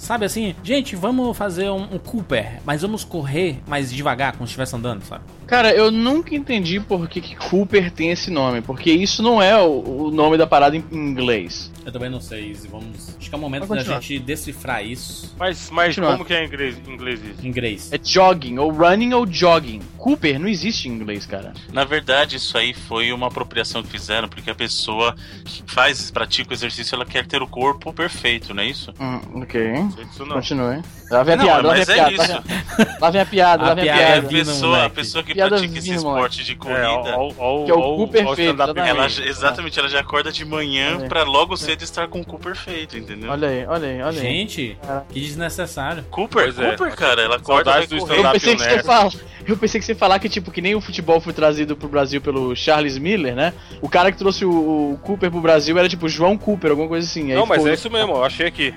[0.03, 4.50] Sabe assim, gente, vamos fazer um, um Cooper, mas vamos correr mais devagar, como se
[4.50, 5.22] estivesse andando, sabe?
[5.46, 9.57] Cara, eu nunca entendi por que, que Cooper tem esse nome, porque isso não é
[9.62, 11.70] o, o nome da parada em inglês.
[11.84, 13.16] Eu também não sei, Izzy, vamos.
[13.16, 16.46] Acho que é o momento da gente decifrar isso Mas, mas como que é em
[16.46, 17.44] inglês, inglês isso?
[17.44, 17.92] em inglês.
[17.92, 19.80] É jogging, ou running ou jogging.
[19.98, 21.53] Cooper não existe em inglês, cara.
[21.72, 26.50] Na verdade, isso aí foi uma apropriação que fizeram, porque a pessoa que faz, pratica
[26.50, 28.92] o exercício, ela quer ter o corpo perfeito, não é isso?
[29.00, 29.72] Hum, ok.
[30.20, 30.26] Não.
[30.36, 30.82] Continue.
[31.11, 32.12] Lá vem a Não, piada, lá vem a mas é piada.
[32.12, 32.99] isso.
[33.01, 34.16] Lá vem- a piada, A lá vem a piada é.
[34.16, 37.64] A vindo, pessoa, a pessoa que Piada pratica esse esporte de É, corrida, ó, ó,
[37.64, 41.09] Que é o cu perfeito, ela exatamente, ela já acorda de manhã É.
[41.09, 43.30] pra logo cedo estar com o cu perfeito, entendeu?
[43.30, 44.26] Olha aí, olha aí, olha aí.
[44.26, 44.78] Gente,
[45.11, 46.05] que desnecessário.
[46.11, 46.70] Cooper, Pois é.
[46.76, 48.84] Cooper, cara, ela acorda do stand-up pensei, que você nerd.
[48.86, 49.11] fala,
[49.47, 51.88] eu pensei que você ia falar que, tipo, que nem o futebol foi trazido pro
[51.88, 53.53] Brasil pelo Charles Miller, né?
[53.82, 54.51] O cara que trouxe o,
[54.93, 57.30] o Cooper pro Brasil era, tipo, João Cooper, alguma coisa assim.
[57.30, 58.74] Aí Não, mas ficou- é isso mesmo, eu achei aqui.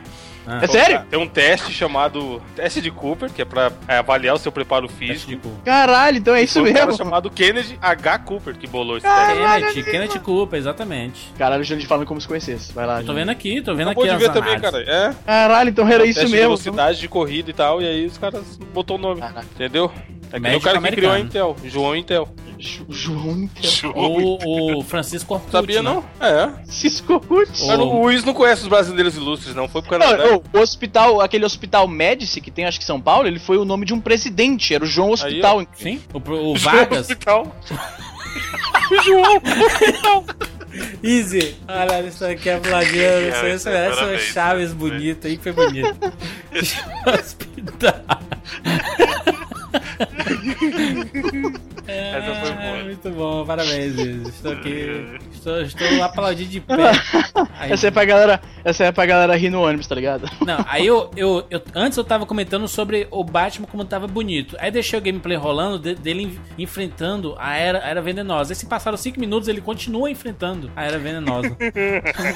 [0.47, 1.03] Ah, É sério?
[1.09, 4.87] Tem um teste chamado teste de Cooper, que é pra é, avaliar o seu preparo
[4.87, 5.49] físico.
[5.63, 6.97] Caralho, então é isso Foi um cara mesmo.
[6.97, 8.19] chamado Kennedy H.
[8.19, 9.83] Cooper que bolou esse teste.
[9.83, 11.33] Kenneth, Kenneth Cooper, exatamente.
[11.37, 12.71] Caralho, o Jandir falando como se conhecesse.
[12.73, 13.01] Vai lá.
[13.01, 14.81] Eu tô vendo aqui, tô vendo Acabou aqui de as ver também, cara.
[14.81, 16.47] É, Caralho, então era isso teste de mesmo.
[16.49, 19.21] velocidade de corrida e tal, e aí os caras botou o nome.
[19.21, 19.47] Caraca.
[19.53, 19.91] Entendeu?
[20.31, 21.19] É o cara que criou a americano.
[21.19, 22.27] Intel, João Intel.
[22.57, 23.91] Jo- João Intel.
[23.95, 25.89] O, o Francisco Orkut, Sabia né?
[25.89, 26.03] não?
[26.25, 26.49] É.
[26.65, 27.59] Cisco Ruth.
[27.61, 29.67] O- Mas o Luiz não conhece os brasileiros ilustres, não.
[29.67, 30.39] Foi pro Não, Canadá.
[30.53, 33.65] o hospital, aquele hospital Médici que tem acho que em São Paulo, ele foi o
[33.65, 35.59] nome de um presidente, era o João Hospital.
[35.59, 36.21] Aí, Sim, o, o
[36.57, 36.99] João Vargas.
[37.01, 37.55] Hospital.
[41.01, 41.55] Easy.
[41.67, 43.29] Olha, isso aqui é Vladimir.
[43.33, 44.21] Isso, isso, É, essa parabéns.
[44.23, 46.13] Chaves bonita aí que foi bonito.
[47.07, 47.93] Hospital.
[51.87, 52.79] Essa foi boa.
[52.79, 53.95] Ah, Muito bom, parabéns.
[54.27, 55.19] Estou aqui.
[55.45, 56.73] Estou, estou aplaudindo de pé.
[57.59, 60.27] Aí- Essa é pra galera, essa é pra galera rir no ônibus, tá ligado?
[60.43, 64.57] Não, aí eu, eu, eu- Antes eu tava comentando sobre o Batman como tava bonito.
[64.59, 68.53] Aí deixei o gameplay rolando de- dele en- enfrentando a era, a era venenosa.
[68.53, 71.55] Aí se passaram 5 minutos, ele continua enfrentando a era venenosa.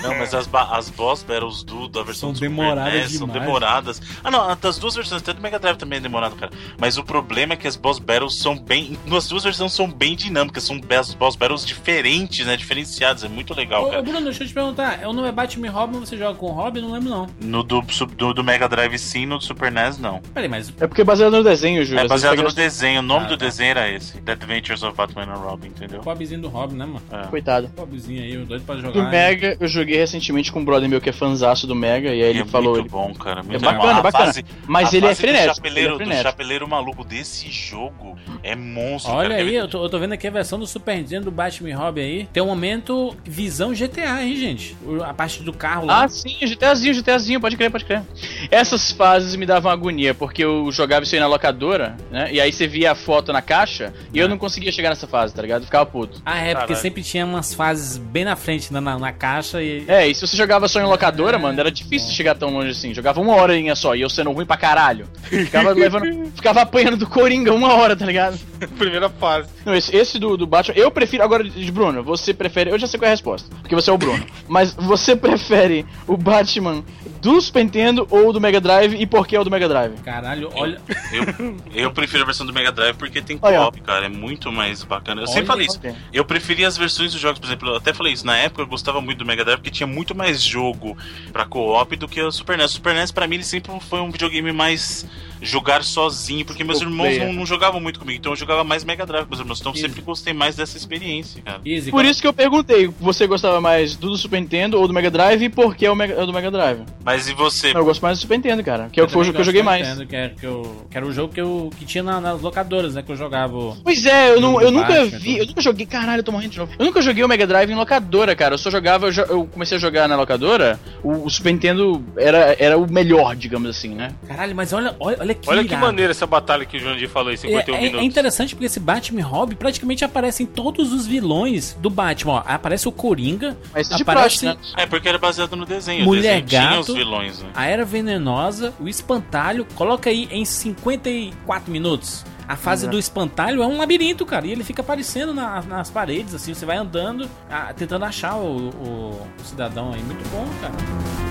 [0.03, 3.25] Não, mas as, as boss battles do, da versão São do Super demoradas NES são
[3.27, 3.43] demais.
[3.43, 4.01] demoradas.
[4.23, 6.51] Ah, não, das duas versões, até do Mega Drive também é demorado, cara.
[6.79, 8.97] Mas o problema é que as boss battles são bem.
[9.05, 12.57] Nas duas versões são bem dinâmicas, são as boss battles diferentes, né?
[12.57, 14.01] Diferenciadas, é muito legal, ô, ô, cara.
[14.01, 15.01] Bruno, deixa eu te perguntar.
[15.07, 16.81] O nome é Batman Robin, você joga com o Robin?
[16.81, 17.27] Não lembro não.
[17.41, 17.81] No do,
[18.17, 20.21] do, do Mega Drive sim, no do Super NES não.
[20.33, 20.73] Peraí, mas.
[20.79, 22.03] É porque é baseado no desenho, Júlio.
[22.03, 23.45] É baseado pega- no desenho, o nome Ah, do tá.
[23.45, 25.99] desenho era esse: The Adventures of Batman and Robin, entendeu?
[25.99, 27.01] O pobrezinho do Robin, né, mano?
[27.11, 27.27] É.
[27.27, 27.69] Coitado.
[27.75, 28.91] Pobrezinho aí, o doido pra jogar.
[28.91, 32.21] Do Mega, eu joguei recentemente com um brother meu que é fanzaço do Mega, e
[32.23, 32.71] aí ele é falou.
[32.73, 32.89] muito Ele...
[32.89, 33.43] bom, cara.
[33.43, 33.99] Muito bacana, bom.
[33.99, 34.25] A bacana.
[34.25, 35.49] fase- Mas ele é frenético.
[35.51, 36.23] Do chapeleiro, ele é do frenético.
[36.29, 39.11] chapeleiro maluco desse jogo é monstro.
[39.11, 41.31] Olha cara, aí, eu tô, eu tô vendo aqui a versão do Super Nintendo do
[41.31, 42.29] Batman Robin aí.
[42.31, 44.77] Tem um momento visão GTA, hein, gente?
[45.05, 46.05] A parte do carro lá.
[46.05, 48.01] Ah, sim, GTAzinho, GTAzinho, pode crer, pode crer.
[48.49, 52.29] Essas fases me davam agonia, porque eu jogava isso aí na locadora, né?
[52.31, 55.33] E aí você via a foto na caixa e eu não conseguia chegar nessa fase,
[55.33, 55.61] tá ligado?
[55.63, 56.21] Eu ficava puto.
[56.25, 56.75] Ah, é, porque Caralho.
[56.77, 59.83] sempre tinha umas fases bem na frente, na, na, na caixa e.
[59.89, 62.93] É, e se você jogava só em locadora, mano, era difícil chegar tão longe assim.
[62.93, 65.05] Jogava uma horinha só e eu sendo ruim pra caralho.
[65.23, 66.31] Ficava levando.
[66.33, 68.37] Ficava apanhando do Coringa uma hora, tá ligado?
[68.77, 69.49] Primeira fase.
[69.65, 71.23] Não, esse, esse do, do Batman, eu prefiro.
[71.23, 72.69] Agora, de Bruno, você prefere.
[72.69, 74.23] Eu já sei qual é a resposta, porque você é o Bruno.
[74.47, 76.83] Mas você prefere o Batman
[77.21, 79.99] do Super Nintendo ou do Mega Drive e por que é o do Mega Drive?
[80.01, 80.79] Caralho, olha.
[81.11, 83.59] Eu, eu prefiro a versão do Mega Drive porque tem Olha.
[83.59, 84.05] co-op, cara.
[84.05, 85.21] É muito mais bacana.
[85.21, 85.79] Eu Olha, sempre falei isso.
[85.83, 85.95] olha.
[86.13, 88.25] Eu preferia as versões dos jogos, por exemplo, eu até falei isso.
[88.25, 90.97] Na época eu gostava muito do Mega Drive porque tinha muito mais jogo
[91.31, 92.71] pra co-op do que o Super NES.
[92.71, 95.05] O Super NES pra mim ele sempre foi um videogame mais
[95.41, 99.05] jogar sozinho, porque meus irmãos não, não jogavam muito comigo, então eu jogava mais Mega
[99.05, 99.59] Drive com meus irmãos.
[99.59, 99.85] Então eu Isso.
[99.85, 101.61] sempre gostei mais dessa experiência, cara.
[101.65, 105.09] Easy, Por isso que eu perguntei, você gostava mais do, Super Nintendo ou do Mega
[105.09, 106.81] Drive e por que é o, Mega, é o do Mega Drive?
[107.03, 107.71] Mas e você?
[107.75, 109.41] Eu gosto mais do Super Nintendo, cara, que é o que, foi o também que
[109.41, 109.87] eu joguei mais.
[109.87, 112.41] Nintendo, Que, é, que, eu, que era o jogo que, eu, que tinha na- nas
[112.41, 113.01] locadoras, né?
[113.01, 113.77] Que eu jogava.
[113.83, 116.51] Pois é, eu, não, eu nunca Batman, vi, eu nunca joguei, caralho, eu tô morrendo
[116.51, 116.71] de novo.
[116.77, 118.53] Eu nunca joguei o Mega Drive em locadora, cara.
[118.55, 122.55] Eu só jogava, eu, eu comecei a jogar na locadora, o, o Super Nintendo era,
[122.59, 124.11] era o melhor, digamos assim, né?
[124.27, 125.85] Caralho, mas olha, olha, olha que Olha que irado.
[125.85, 128.01] maneira essa batalha que o Jandir falou aí, É, 51 é- minutos.
[128.01, 132.33] é interessante porque esse Batman Hobby praticamente aparecem todos os vilões do Batman.
[132.33, 134.57] Ó, aparece o Coringa, Mas aparece praxe, né?
[134.77, 136.03] É porque era baseado no desenho.
[136.05, 136.91] Mulher o desenho tinha Gato.
[136.91, 137.49] os vilões, né?
[137.55, 139.65] a Era Venenosa, o Espantalho.
[139.75, 142.25] Coloca aí em 54 minutos.
[142.47, 144.47] A fase do espantalho é um labirinto, cara.
[144.47, 146.51] E ele fica aparecendo na- nas paredes, assim.
[146.55, 150.01] Você vai andando, ah, tentando achar o, o- o cidadão aí.
[150.01, 151.28] Muito bom, cara.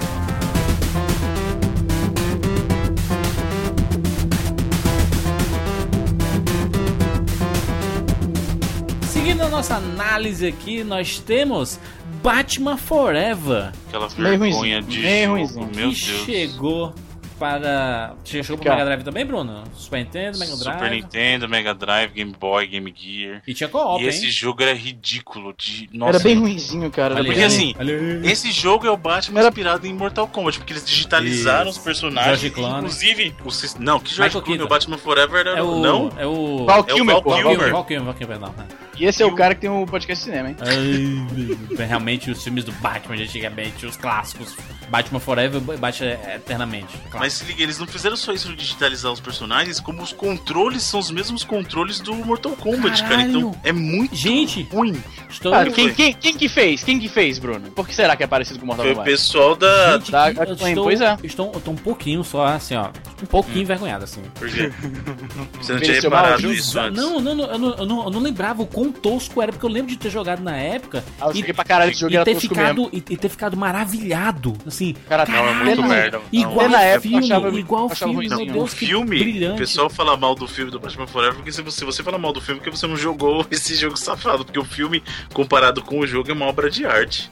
[9.59, 11.81] Nossa análise aqui, nós temos
[12.23, 13.73] Batman Forever.
[13.89, 15.97] Aquela vergonha de jogo, meu que Deus.
[15.97, 16.95] chegou
[17.41, 18.15] para.
[18.25, 18.77] Chegou pro Cara.
[18.77, 19.65] Mega Drive também, Bruno?
[19.75, 20.75] Super Nintendo, Mega Drive.
[20.79, 23.43] Super Nintendo, Mega Drive, Game Boy, Game Gear.
[23.49, 24.31] E tinha co-op, e esse hein?
[24.31, 25.53] jogo era ridículo.
[25.59, 25.91] De...
[25.93, 27.17] Nossa, Era bem ruinzinho, cara.
[27.17, 27.75] Olha Porque assim.
[28.23, 31.81] Esse jogo é o Batman Era- inspirado em Mortal Kombat, porque eles digitalizaram Isso.
[31.81, 32.39] os personagens.
[32.39, 32.79] George Clooney.
[32.79, 35.81] Inclusive, o não, que George Clooney, o Batman Forever era É o.
[35.81, 36.13] não.
[36.17, 36.65] É o.
[36.65, 37.23] Val É o Kilmer, Val.
[37.25, 37.43] Kilmer.
[37.51, 38.88] Kilmer, Val Kilmer, Val Kilmer, não.
[38.99, 40.57] E esse é o cara que tem o podcast de cinema, hein?
[40.61, 44.57] Ai, Realmente os filmes do Batman de antigamente, os clássicos.
[44.91, 46.87] Batman Forever e Batman Eternamente.
[46.89, 47.19] Clássico.
[47.19, 50.83] Mas se liga, eles não fizeram só isso de digitalizar os personagens, como os controles
[50.83, 53.17] são os mesmos controles do Mortal Kombat, cara.
[53.17, 53.29] Caralho.
[53.39, 55.01] Então é muito Gente, ruim.
[55.29, 55.53] estou.
[55.53, 56.83] Cara, quem, quem, quem que fez?
[56.83, 57.71] Quem que fez, Bruno?
[57.71, 59.11] Por que será que é parecido com o Mortal Foi o Kombat?
[59.11, 59.93] pessoal da.
[59.99, 61.17] Gente, da- que- eu estou, pois é.
[61.23, 62.89] estou, eu tô um pouquinho só, assim, ó.
[63.23, 64.23] Um pouquinho envergonhado, assim.
[64.37, 64.73] Por quê?
[65.61, 67.03] Você não tinha reparado isso antes.
[67.03, 69.65] Não, não, não, eu não, eu não, eu não lembrava o quão tosco era, porque
[69.67, 72.17] eu lembro de ter jogado na época Ah, eu e, pra caralho esse jogo e
[72.17, 72.91] era ter tosco ficado, mesmo.
[72.93, 74.57] e, e ter ficado maravilhado.
[74.67, 76.19] Assim, Cara, Não, é muito merda.
[76.19, 76.25] Não.
[76.41, 78.55] Igual época, filme, achava- igual achava filme, meu.
[78.55, 79.55] Deus, o que filme, brilhante.
[79.55, 82.33] o pessoal fala mal do filme do Batman Forever porque se você, você fala mal
[82.33, 86.07] do filme, porque você não jogou esse jogo safado, porque o filme, comparado com o
[86.07, 87.31] jogo, é uma obra de arte.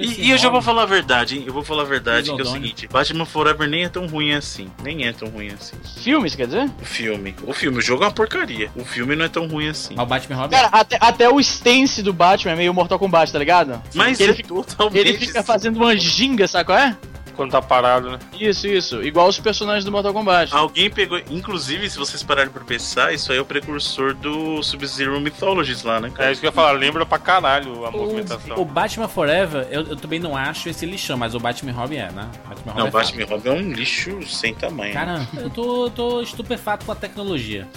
[0.00, 1.44] E, e eu já vou falar a verdade, hein?
[1.46, 4.32] Eu vou falar a verdade, que é o seguinte: Batman Forever nem é tão ruim
[4.32, 4.70] assim.
[4.82, 5.76] Nem é tão ruim assim.
[6.02, 6.70] Filme, você quer dizer?
[6.80, 7.34] O filme.
[7.44, 8.70] O filme, o jogo é uma porcaria.
[8.76, 9.94] O filme não é tão ruim assim.
[9.96, 10.56] Mas o Batman Robin.
[10.56, 13.82] Cara, até, até o stance do Batman é meio Mortal Kombat, tá ligado?
[13.94, 14.98] Mas ele é fica- totalmente.
[14.98, 16.96] Ele fica fazendo uma ginga, sabe qual é?
[17.36, 18.18] Quando tá parado, né?
[18.40, 19.02] Isso, isso.
[19.02, 20.54] Igual os personagens do Mortal Kombat.
[20.54, 21.18] Alguém pegou.
[21.30, 26.00] Inclusive, se vocês pararem pra pensar, isso aí é o precursor do Sub-Zero Mythologies lá,
[26.00, 26.32] né, É cara?
[26.32, 28.56] isso que eu ia falar, lembra pra caralho a O, movimentação.
[28.58, 32.10] o Batman Forever, eu, eu também não acho esse lixão, mas o Batman Robin é,
[32.10, 32.28] né?
[32.48, 34.94] Batman Não, é Batman e Robin é um lixo sem tamanho.
[34.94, 34.98] né?
[34.98, 37.68] Cara, eu tô, tô estupefato com a tecnologia.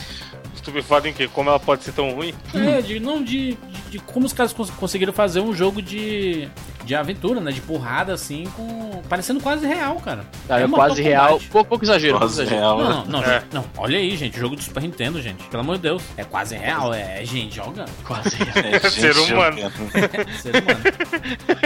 [0.56, 1.28] Estupefado em quê?
[1.32, 2.34] Como ela pode ser tão ruim?
[2.54, 6.50] É, de, não de, de, de como os caras cons- conseguiram fazer um jogo de,
[6.84, 7.52] de aventura, né?
[7.52, 9.02] De porrada, assim, com.
[9.08, 10.26] parecendo quase real, cara.
[10.48, 11.40] Cara, é quase real.
[11.52, 12.62] Pouco, pouco exagero, pouco Quase exagero.
[12.62, 13.04] real, Não, né?
[13.08, 13.40] não, não, É.
[13.42, 15.44] gente, não, olha aí, gente, jogo do Super Nintendo, gente.
[15.46, 16.02] Pelo amor de Deus.
[16.18, 17.90] É quase real, é, é gente jogando.
[18.04, 18.66] Quase real.
[18.74, 19.58] É, Ser humano.
[20.42, 20.80] Ser humano.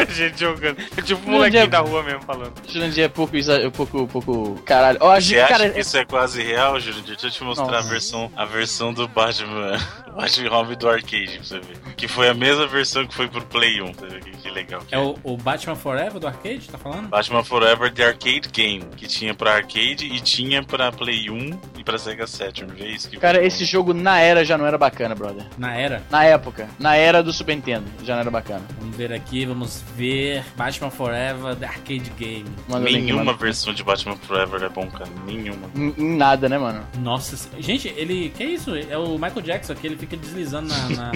[0.14, 0.78] Gente jogando.
[0.98, 2.54] É tipo um Não, molequinho é- da rua mesmo falando.
[2.68, 4.62] Jurandir é pouco, exa- pouco, pouco.
[4.66, 5.04] Caralho.
[5.04, 7.02] A Você gente, acha cara, que isso é quase real, Júlio?
[7.04, 7.90] Deixa eu te mostrar a Nossa.
[7.90, 9.78] versão, a versão do Batman,
[10.18, 11.78] Batman Robin do arcade, pra você ver.
[11.98, 14.20] Que foi a mesma versão que foi pro Play 1, tá vendo?
[14.20, 14.82] Que, que legal.
[14.82, 17.08] que É o, o Batman Forever do arcade, tá falando?
[17.10, 21.84] Batman Forever The Arcade Game, que tinha pra arcade e tinha pra Play 1 e
[21.84, 25.16] pra Sega Saturn, vê isso que cara, esse jogo na era já não era bacana,
[25.16, 25.46] brother.
[25.58, 26.04] Na era.
[26.10, 26.68] Na época.
[26.80, 28.62] Na era do Super Nintendo já não era bacana.
[28.80, 30.44] Vamos ver aqui, vamos ver.
[30.56, 32.46] Batman Forever The Arcade Game.
[32.68, 33.38] Manda link, Nenhuma manda.
[33.38, 35.06] versão de Batman Forever é bom, cara.
[35.26, 35.70] Nenhuma.
[35.76, 36.86] Em, nada, né, mano?
[37.00, 38.30] Nossa, gente, ele.
[38.36, 38.76] Que é isso?
[38.76, 40.90] É o Michael Jackson aqui, ele fica deslizando na.
[40.90, 41.12] na-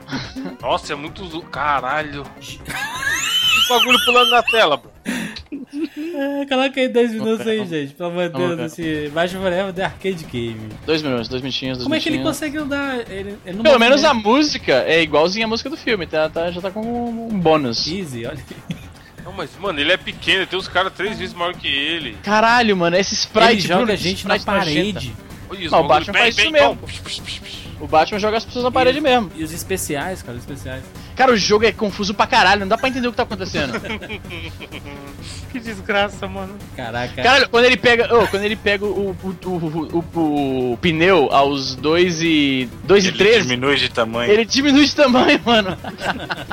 [0.60, 1.24] Nossa, é muito.
[1.26, 2.24] zo- Caralho.
[2.40, 2.58] Que
[3.68, 4.88] bagulho pulando na tela, pô.
[5.50, 7.94] É, coloca aí 10 minutos aí, gente.
[7.94, 9.04] Pelo amor de Vamos Deus, ver.
[9.04, 10.68] esse Batman Forever The Arcade Game.
[10.86, 12.38] Dois minutos, dois minutinhos, dois Como é que ele minutinhos.
[12.38, 12.98] consegue andar?
[13.10, 14.28] Ele, ele não Pelo menos a movimenta.
[14.38, 16.80] música é igualzinha a música do filme, tá, tá- já tá com
[17.30, 17.86] um bônus.
[17.86, 18.38] Easy, olha.
[19.24, 22.16] Não, mas, mano, ele é pequeno, tem uns caras três vezes maior que ele.
[22.22, 25.14] Caralho, mano, esse sprite ele joga Bruno, a esse gente na sprite parede.
[25.50, 26.74] Olha isso, Não, o bagulho Batman bem, faz bem, isso mesmo.
[26.74, 26.88] bom.
[27.80, 29.30] O Batman joga as pessoas na parede mesmo.
[29.34, 30.82] E os especiais, cara, os especiais.
[31.18, 33.72] Cara, o jogo é confuso pra caralho, não dá pra entender o que tá acontecendo.
[35.50, 36.56] Que desgraça, mano.
[36.76, 37.22] Caraca.
[37.22, 38.14] Caralho, quando ele pega.
[38.14, 42.68] Oh, quando ele pega o, o, o, o, o pneu aos 2 e.
[42.84, 44.30] 2 e Ele 13, diminui de tamanho.
[44.30, 45.76] ele diminui de tamanho, mano.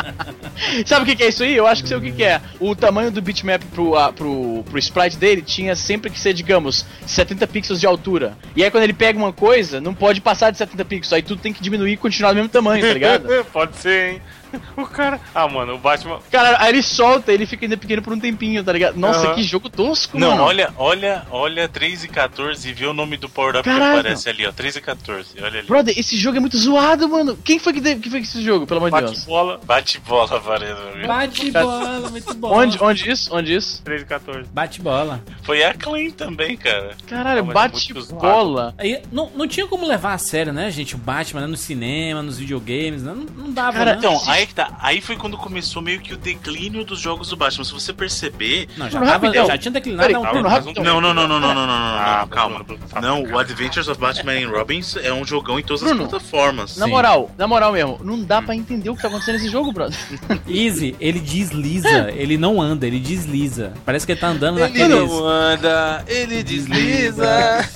[0.85, 1.53] Sabe o que, que é isso aí?
[1.53, 2.39] Eu acho que sei o que, que é.
[2.57, 6.85] O tamanho do bitmap pro, ah, pro, pro sprite dele tinha sempre que ser, digamos,
[7.05, 8.37] 70 pixels de altura.
[8.55, 11.11] E aí quando ele pega uma coisa, não pode passar de 70 pixels.
[11.11, 13.27] Aí tudo tem que diminuir e continuar do mesmo tamanho, tá ligado?
[13.51, 14.21] Pode ser, hein?
[14.77, 15.19] O cara.
[15.33, 16.19] Ah, mano, o Batman.
[16.31, 18.97] Cara, aí ele solta, ele fica ainda pequeno por um tempinho, tá ligado?
[18.97, 19.35] Nossa, Aham.
[19.35, 20.43] que jogo tosco, Não, mano.
[20.43, 23.99] olha, olha, olha 3 e 14 e vê o nome do power-up que Caralho.
[23.99, 24.51] aparece ali, ó.
[24.51, 25.67] 3 e 14, olha ali.
[25.67, 27.37] Brother, esse jogo é muito zoado, mano.
[27.43, 29.25] Quem foi que, que fez esse jogo, pelo amor de Bate Deus?
[29.25, 29.59] bola.
[29.65, 30.91] Bate bola, Varela.
[30.95, 31.07] viu?
[31.07, 32.53] Bate bola, muito bom.
[32.53, 33.35] Onde, onde isso?
[33.35, 33.81] Onde isso?
[33.83, 34.49] 3 e 14.
[34.51, 35.21] Bate bola.
[35.43, 36.95] Foi a Clean também, cara.
[37.07, 38.21] Caralho, é bate muito zoado.
[38.21, 38.75] bola.
[38.77, 40.95] Aí, não, não tinha como levar a sério, né, gente?
[40.95, 43.13] O Batman né, no cinema, nos videogames, né?
[43.15, 43.97] não, não dava, Cara, né?
[43.99, 44.71] Então, aí que tá.
[44.81, 47.63] Aí foi quando começou meio que o declínio dos jogos do Batman.
[47.63, 48.67] Se você perceber.
[48.77, 50.47] Não, já, tava, já tinha declinado Peraí, há um tempo.
[50.47, 50.83] rapidão.
[50.83, 52.63] Não, não, não, não, não, não, não, não, Ah, não, calma.
[52.63, 56.09] Bruno, Não, o Adventures of Batman and Robbins é um jogão em todas Bruno, as
[56.09, 56.77] plataformas.
[56.77, 56.91] Na Sim.
[56.91, 59.97] moral, na moral mesmo, não dá pra entender o que tá acontecendo nesse jogo, brother.
[60.47, 63.73] Easy, ele desliza, ele não anda, ele desliza.
[63.85, 65.11] Parece que ele tá andando naqueles...
[65.11, 67.69] anda, ele desliza.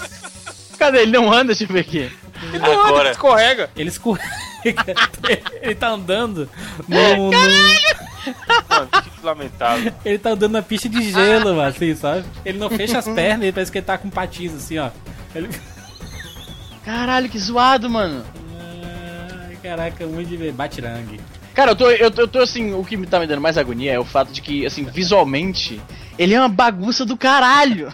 [0.78, 1.00] Cadê?
[1.00, 1.98] Ele não anda, deixa eu ver aqui.
[2.44, 3.70] ele não anda, Agora- ele escorrega.
[3.76, 4.49] Ele escorrega.
[5.62, 6.50] Ele tá andando
[6.88, 7.32] no, no-
[8.70, 9.94] Mano, que lamentável.
[10.06, 12.26] Ele tá andando na pista de gelo, mano, assim, sabe?
[12.46, 14.90] Ele não fecha as pernas, ele parece que ele tá com patins, assim, ó.
[15.34, 15.50] Ele...
[16.84, 18.24] Caralho, que zoado, mano.
[19.48, 20.52] Ai, caraca, muito de ver.
[20.52, 21.20] Batirangue.
[21.54, 23.58] Cara, eu tô, eu, tô, eu tô assim, o que me tá me dando mais
[23.58, 25.82] agonia é o fato de que, assim, visualmente,
[26.18, 27.94] ele é uma bagunça do caralho.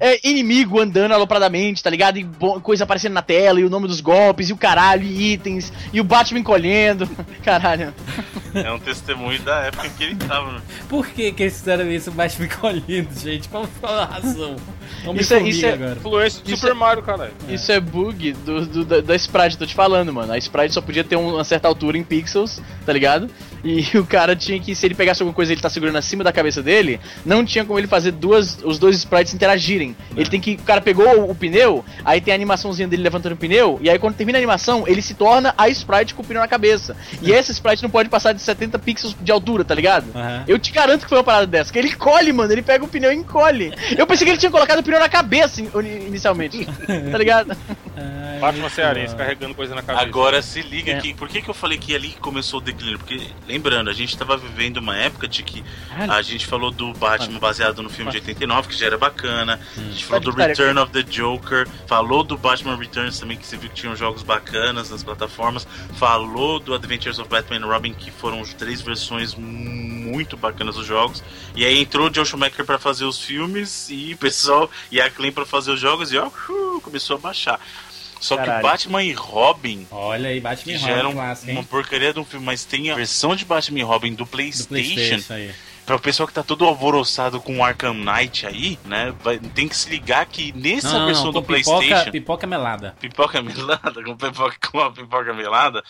[0.00, 2.18] É inimigo andando alopradamente, tá ligado?
[2.18, 2.24] E
[2.62, 6.00] coisa aparecendo na tela, e o nome dos golpes, e o caralho, e itens, e
[6.00, 7.08] o Batman encolhendo.
[7.42, 7.92] Caralho.
[8.68, 10.52] É um testemunho da época que ele tava.
[10.52, 10.60] né?
[10.88, 12.10] Por que que eles fizeram isso?
[12.10, 13.48] O Batman colhido, gente?
[13.48, 14.56] Qual a razão?
[15.04, 15.92] Vamos Isso é- isso é- agora.
[15.92, 17.32] Influência do Isso Super é- Mario, caralho.
[17.48, 20.32] Isso é bug do, do- da, da Sprite, tô te falando, mano.
[20.32, 23.28] A Sprite só podia ter um- uma certa altura em pixels, tá ligado?
[23.64, 26.24] E o cara tinha que, se ele pegasse alguma coisa e ele tá segurando acima
[26.24, 29.96] da cabeça dele, não tinha como ele fazer duas, os dois sprites interagirem.
[30.16, 30.52] Ele tem que.
[30.54, 33.90] O cara pegou o, o pneu, aí tem a animaçãozinha dele levantando o pneu, e
[33.90, 36.96] aí quando termina a animação, ele se torna a Sprite com o pneu na cabeça.
[37.22, 40.06] E essa Sprite não pode passar de 70 pixels de altura, tá ligado?
[40.14, 40.44] Aham.
[40.46, 42.52] Eu te garanto que foi uma parada dessa, que ele encolhe, mano.
[42.52, 43.72] Ele pega o pneu e encolhe.
[43.96, 45.68] Eu pensei que ele tinha colocado o pneu na cabeça in-
[46.06, 46.64] inicialmente.
[47.10, 47.56] tá ligado?
[47.96, 50.04] Ai, Batman cearense carregando coisa na cabeça.
[50.06, 50.98] Agora se liga É.
[50.98, 51.12] aqui.
[51.14, 52.98] Por que, que eu falei que ali começou o declínio?
[52.98, 56.12] Porque, lembrando, a gente tava vivendo uma época de que Caralho.
[56.12, 59.58] a gente falou do Batman baseado no filme de 89, que já era bacana.
[59.76, 61.66] A gente falou do Peraí, Return of the Joker.
[61.86, 65.66] Falou do Batman Returns também, que você viu que tinham jogos bacanas nas plataformas.
[65.94, 71.22] Falou do Adventures of Batman and Robin, que foram três versões muito bacanas dos jogos.
[71.56, 75.08] E aí entrou o Joe Schumacher pra fazer os filmes e o pessoal e a
[75.10, 77.58] Clean pra fazer os jogos e ó, uh, começou a baixar.
[78.20, 78.62] Só que Caralho.
[78.66, 82.44] Batman e Robin Olha aí, Batman que e Robin clássico, uma porcaria de um filme,
[82.44, 84.68] mas tem a versão de Batman e Robin do Do PlayStation.
[84.68, 85.54] Playstation aí.
[85.86, 89.14] Pra o pessoal que tá todo alvoroçado com o Arkham Knight aí, né?
[89.22, 92.46] vai- tem que se ligar que nessa Não, não, versão não, do pipoca, PlayStation, pipoca
[92.46, 92.94] melada.
[93.00, 95.82] pipoca melada, com, pipoca, com a pipoca melada,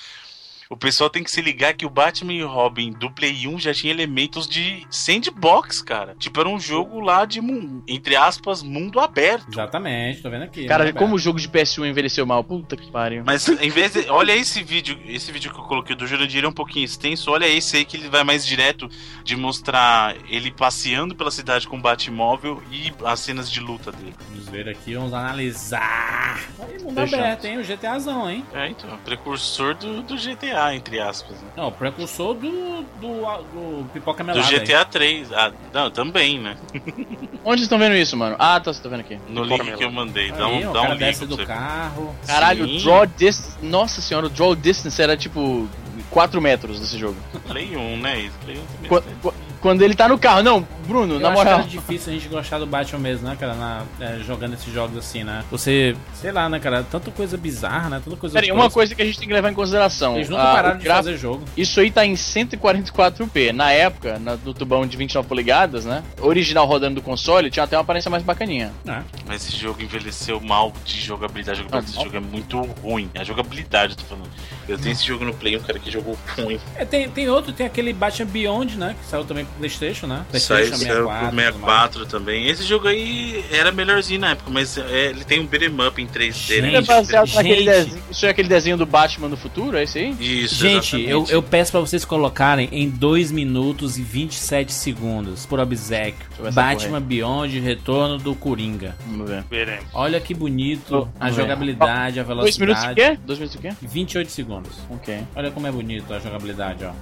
[0.70, 3.72] o pessoal tem que se ligar que o Batman e Robin do Play 1 já
[3.72, 6.14] tinha elementos de sandbox, cara.
[6.18, 7.40] Tipo, era um jogo lá de,
[7.86, 9.48] entre aspas, mundo aberto.
[9.50, 10.66] Exatamente, tô vendo aqui.
[10.66, 12.44] Cara, como o jogo de PS1 envelheceu mal.
[12.44, 13.22] Puta que pariu.
[13.24, 14.10] Mas em vez de.
[14.10, 17.30] Olha esse vídeo, esse vídeo que eu coloquei do Jurandir é um pouquinho extenso.
[17.30, 18.88] Olha esse aí que ele vai mais direto
[19.24, 24.14] de mostrar ele passeando pela cidade com o Batmóvel e as cenas de luta dele.
[24.30, 26.40] Vamos ver aqui, vamos analisar.
[26.58, 27.22] Aí, mundo Fechado.
[27.22, 27.58] aberto, hein?
[27.58, 28.44] O GTAzão, hein?
[28.52, 31.36] É, então, precursor do, do GTA, entre aspas.
[31.40, 31.48] Né?
[31.56, 34.46] Não, o precursor do, do, do Pipoca Do Melada.
[34.48, 34.58] aí.
[34.60, 35.32] GTA 3.
[35.32, 36.56] Ah, não, também, né?
[37.44, 38.36] Onde vocês estão vendo isso, mano?
[38.38, 39.18] Ah, tá, vocês estão vendo aqui.
[39.28, 40.30] No Pipoca link que eu mandei.
[40.32, 41.46] Dá Aí, um, o dá um desce link do você.
[41.46, 42.14] carro.
[42.26, 42.76] Caralho, Sim.
[42.78, 43.56] o draw distance.
[43.62, 45.68] Nossa senhora, o draw distance era tipo
[46.10, 47.16] 4 metros desse jogo.
[47.46, 48.20] Play 1, né?
[48.20, 48.88] Isso, Play 1 também.
[49.22, 50.42] Qu- Quando ele tá no carro.
[50.42, 51.54] Não, Bruno, Eu na acho moral.
[51.56, 53.54] que era difícil a gente gostar do Batman mesmo, né, cara?
[53.54, 55.44] Na- é, jogando esses jogos assim, né?
[55.50, 56.82] Você, sei lá, né, cara?
[56.82, 58.00] Tanta coisa bizarra, né?
[58.04, 58.34] Tanta coisa.
[58.34, 60.16] Peraí, uma coisa que a gente tem que levar em consideração.
[60.16, 61.44] Eles nunca ah, pararam de gráfico- fazer jogo.
[61.56, 62.14] Isso aí tá em
[62.62, 63.52] 144p.
[63.52, 66.02] Na época, na- no tubão de 29 polegadas, né?
[66.20, 68.72] Original rodando do console, tinha até uma aparência mais bacaninha.
[68.84, 69.04] né?
[69.26, 71.60] Mas esse jogo envelheceu mal de jogabilidade.
[71.60, 72.04] A jogabilidade Ah, desse mal?
[72.04, 73.10] jogo é muito ruim.
[73.18, 74.28] A jogabilidade, eu tô falando.
[74.68, 76.58] Eu tenho esse jogo no Play 1, cara, que jogo ruim.
[76.76, 78.96] É, tem, tem outro, tem aquele Batman Beyond, né?
[79.00, 80.24] Que saiu também Playstation, né?
[80.30, 82.46] Playstation, Saiu 64, pro 64 também.
[82.48, 86.06] Esse jogo aí era melhorzinho na época, mas é, ele tem um beat'em up em
[86.06, 86.74] 3D, Gente, né?
[86.74, 88.02] É baseado naquele desenho.
[88.10, 90.16] Isso é aquele desenho do Batman no futuro, é esse aí?
[90.44, 91.32] Isso, Gente, eu, exatamente.
[91.32, 97.58] eu peço pra vocês colocarem em 2 minutos e 27 segundos, por obsequio, Batman Beyond
[97.60, 98.96] Retorno do Coringa.
[99.06, 99.44] Vamos ver.
[99.50, 99.86] Veremos.
[99.92, 101.34] Olha que bonito Vamos a ver.
[101.34, 102.94] jogabilidade, a Dois minutos o velocidade.
[103.16, 103.18] quê?
[103.26, 103.72] Dois minutos o quê?
[103.82, 104.72] 28 segundos.
[104.90, 105.18] Ok.
[105.34, 106.92] Olha como é bonito a jogabilidade, ó.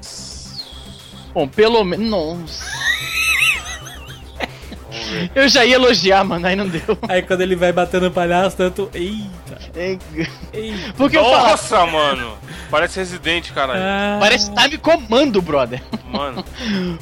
[1.36, 2.08] Bom, pelo menos.
[2.08, 2.64] Nossa.
[5.36, 6.96] Eu já ia elogiar, mano, aí não deu.
[7.06, 8.88] Aí quando ele vai batendo o palhaço, tanto.
[8.94, 9.45] Eita!
[10.96, 11.48] Porque eu falo.
[11.48, 12.36] Nossa, mano.
[12.70, 13.80] Parece Resident, caralho.
[13.82, 15.80] Ah, Parece Time Comando, brother.
[16.10, 16.44] Mano.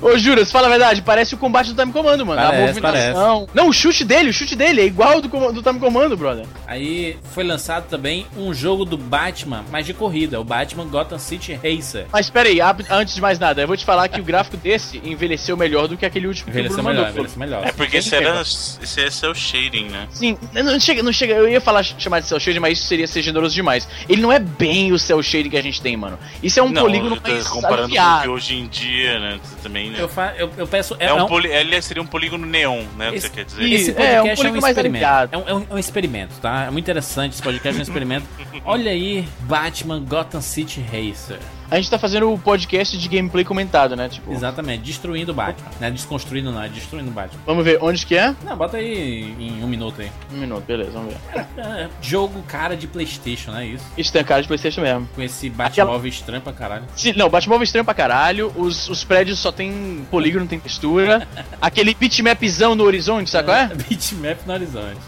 [0.02, 2.40] Ô, Juras, fala a verdade, parece o combate do Time Comando, mano.
[2.40, 3.48] Parece, a movimentação.
[3.54, 6.44] Não, o chute dele, o chute dele é igual ao do, do Time Comando, brother.
[6.66, 11.54] Aí foi lançado também um jogo do Batman, mas de corrida, o Batman Gotham City
[11.54, 12.06] Racer.
[12.12, 12.58] Mas pera aí,
[12.90, 15.96] antes de mais nada, eu vou te falar que o gráfico desse envelheceu melhor do
[15.96, 17.24] que aquele último que o Envelheceu Bruno melhor, mandou.
[17.24, 17.66] envelheceu melhor.
[17.66, 20.08] É porque esse, era, esse é seu shading, né?
[20.10, 21.34] Sim, não chega, não chega.
[21.34, 23.88] Eu ia falar chamar de cel shading, mas isso seria ser generoso demais.
[24.08, 26.18] Ele não é bem o cel shading que a gente tem, mano.
[26.42, 29.40] Isso é um não, polígono tô mais comparando com o que hoje em dia, né?
[29.62, 29.98] Também, né?
[30.00, 30.96] Eu, fa eu, eu peço.
[30.98, 31.48] É, um poli...
[31.48, 33.10] Ele seria um polígono neon, né?
[33.10, 33.72] que Esse- você quer dizer?
[33.72, 35.04] Esse É, podcast é um é um, polígono mais experimento.
[35.32, 36.64] É um, é um- é um experimento, tá?
[36.64, 37.32] É muito interessante.
[37.32, 38.26] Esse podcast é um experimento.
[38.64, 41.38] Olha aí, Batman Gotham City Racer.
[41.70, 44.08] A gente tá fazendo o podcast de gameplay comentado, né?
[44.08, 45.70] Tipo, Exatamente, destruindo o Batman.
[45.80, 47.40] Não é desconstruindo, não, é destruindo o Batman.
[47.46, 48.34] vamos ver onde que é?
[48.44, 50.10] Não, bota aí em um minuto aí.
[50.32, 51.46] Um minuto, beleza, vamos ver.
[51.56, 53.84] É, jogo cara de PlayStation, não é isso?
[53.96, 55.08] Isso tem cara de Playstation mesmo.
[55.14, 56.84] Com esse Batmóvel estranho pra caralho.
[56.94, 58.52] Se- não, Batmóvel estranho pra caralho.
[58.56, 61.26] Os, os prédios só tem polígono, não tem textura.
[61.60, 63.70] Aquele bitmapzão no horizonte, sabe qual é?
[63.88, 64.98] Bitmap no horizonte.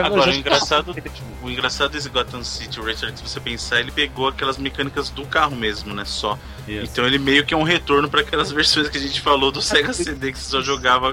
[0.00, 0.94] No Agora, o engraçado,
[1.42, 5.54] o engraçado desse Gotham City Racer, se você pensar, ele pegou aquelas mecânicas do carro
[5.56, 6.04] mesmo, né?
[6.04, 6.38] Só.
[6.66, 6.84] Isso.
[6.92, 9.60] Então ele meio que é um retorno para aquelas versões que a gente falou do
[9.60, 11.12] Sega CD que você só jogava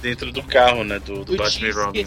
[0.00, 0.98] dentro do carro, né?
[1.00, 2.04] Do, do Batman e Robin.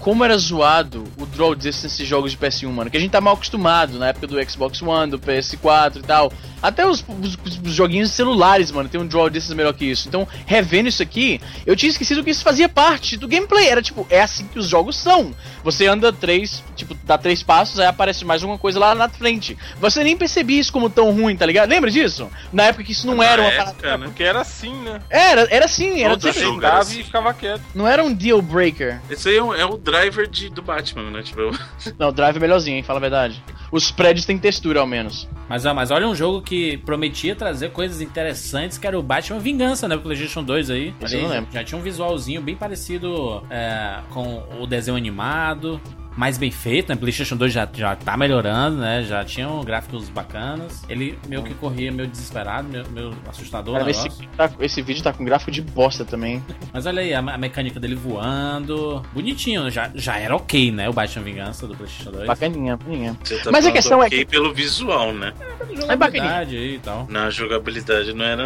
[0.00, 2.90] como era zoado o draw distance nesses jogos de PS1, mano.
[2.90, 6.32] Que a gente tá mal acostumado na época do Xbox One, do PS4 e tal.
[6.62, 10.08] Até os, os- os joguinhos celulares, mano, tem um draw distance melhor que isso.
[10.08, 13.68] Então, revendo isso aqui, eu tinha esquecido que isso fazia parte do gameplay.
[13.68, 15.19] Era tipo, é assim que os jogos são.
[15.62, 19.56] Você anda três, tipo, dá três passos, aí aparece mais uma coisa lá na frente.
[19.80, 21.68] Você nem percebia isso como tão ruim, tá ligado?
[21.68, 22.30] Lembra disso?
[22.52, 23.98] Na época que isso não Na era uma época, parada.
[23.98, 24.06] né?
[24.06, 25.00] Porque era assim, né?
[25.10, 26.40] Era, era assim, era Todo sempre.
[26.40, 26.60] jogo.
[26.60, 27.00] Dava assim.
[27.00, 27.62] e ficava quieto.
[27.74, 29.00] Não era um deal breaker.
[29.10, 31.22] Esse aí é o, é o driver de, do Batman, né?
[31.22, 31.50] Tipo,
[31.98, 32.82] Não, o Drive é melhorzinho, hein?
[32.82, 33.42] Fala a verdade.
[33.70, 35.28] Os prédios têm textura, ao menos.
[35.50, 39.40] Mas, ó, mas olha um jogo que prometia trazer coisas interessantes, que era o Batman
[39.40, 39.96] Vingança, né?
[39.96, 40.94] O PlayStation 2 aí.
[41.02, 41.52] Olha eu não aí, lembro.
[41.52, 45.80] Já tinha um visualzinho bem parecido é, com o desenho animado.
[46.16, 46.96] Mais bem feito, né?
[46.96, 49.02] PlayStation 2 já, já tá melhorando, né?
[49.02, 50.82] Já tinham gráficos bacanas.
[50.88, 53.78] Ele meio que corria meio desesperado, meio, meio assustador.
[53.78, 56.42] Cara, esse, tá- esse vídeo tá com gráfico de bosta também.
[56.72, 59.02] Mas olha aí, a, a mecânica dele voando.
[59.12, 60.88] Bonitinho, já, já era ok, né?
[60.88, 62.26] O Batman Vingança do PlayStation 2.
[62.26, 63.14] Bacaninha, bacaninha.
[63.14, 65.32] tá Mas a falando questão é ok pelo visual, né?
[65.74, 67.06] Jogabilidade aí e tal.
[67.08, 68.44] Na jogabilidade não era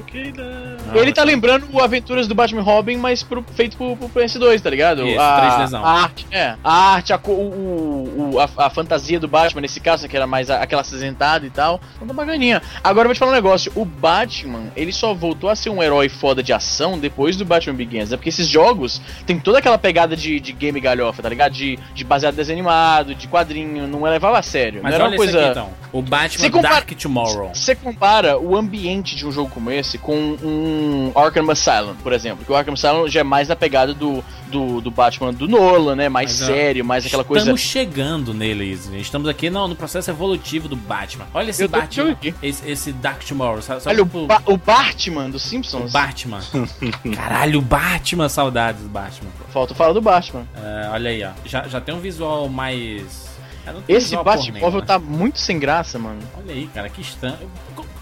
[0.00, 0.76] ok, né?
[0.86, 4.60] Não, Ele tá lembrando o Aventuras do Batman Robin, mas pro- feito pro, pro PS2,
[4.60, 5.06] tá ligado?
[5.06, 5.82] Isso, a, 3Dzão.
[5.82, 6.56] a arte, é.
[6.62, 10.50] A arte, a, o, o- a, a fantasia do Batman nesse caso, que era mais
[10.50, 11.80] a- aquela acinzentada e tal.
[11.96, 12.62] Então tá bacaninha.
[12.82, 13.70] Agora eu vou te falar um negócio.
[13.74, 17.74] O Batman, ele só voltou a ser um herói foda de ação depois do Batman
[17.74, 18.12] Begins.
[18.12, 21.52] É porque esses jogos tem toda aquela pegada de, de game galhofa, tá ligado?
[21.52, 23.86] De, de baseado em desenho animado, de quadrinho.
[23.86, 24.80] Não é levava a sério.
[24.82, 25.40] Mas não era uma coisa...
[25.40, 25.68] aqui então.
[25.92, 27.50] O Batman compara- Dark Tomorrow.
[27.54, 32.44] Você compara o ambiente de um jogo como esse com um Arkham Asylum, por exemplo.
[32.44, 35.96] Que o Arkham Asylum já é mais na pegada do, do, do Batman do Nolan,
[35.96, 36.08] né?
[36.08, 37.42] Mais Mas, sério, mais aquela coisa.
[37.42, 38.78] Estamos chegando nele.
[38.98, 41.26] Estamos aqui no, no processo evolutivo do Batman.
[41.34, 42.16] Olha esse Batman.
[42.42, 43.62] Esse, esse Dark Tomorrow.
[43.62, 45.90] Sabe, Olha, o, tipo, ba o Batman dos o Simpsons.
[45.90, 46.40] Batman.
[47.16, 48.28] Caralho, o Batman.
[48.28, 49.30] Saudades do Batman.
[49.52, 50.46] Falta falar do Batman.
[50.56, 51.30] É, olha aí, ó.
[51.44, 53.28] Já, já tem um visual mais.
[53.66, 54.86] é, Esse Batmóvel né?
[54.86, 56.20] tá muito sem graça, mano.
[56.36, 57.38] Olha aí, cara, que estranho.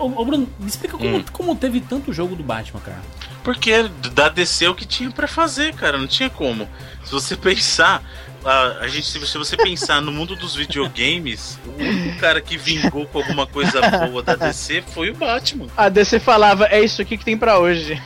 [0.05, 1.25] Ô, Bruno, me explica como, Hum.
[1.33, 3.01] como teve tanto jogo do Batman, cara.
[3.45, 5.97] Porque da DC é o que tinha pra fazer, cara.
[5.99, 6.69] Não tinha como.
[7.05, 8.03] Se você pensar.
[8.43, 13.05] A, a gente, se você pensar no mundo dos videogames, o único cara que vingou
[13.07, 15.67] com alguma coisa boa da DC foi o Batman.
[15.77, 18.01] A DC falava, é isso aqui que tem pra hoje.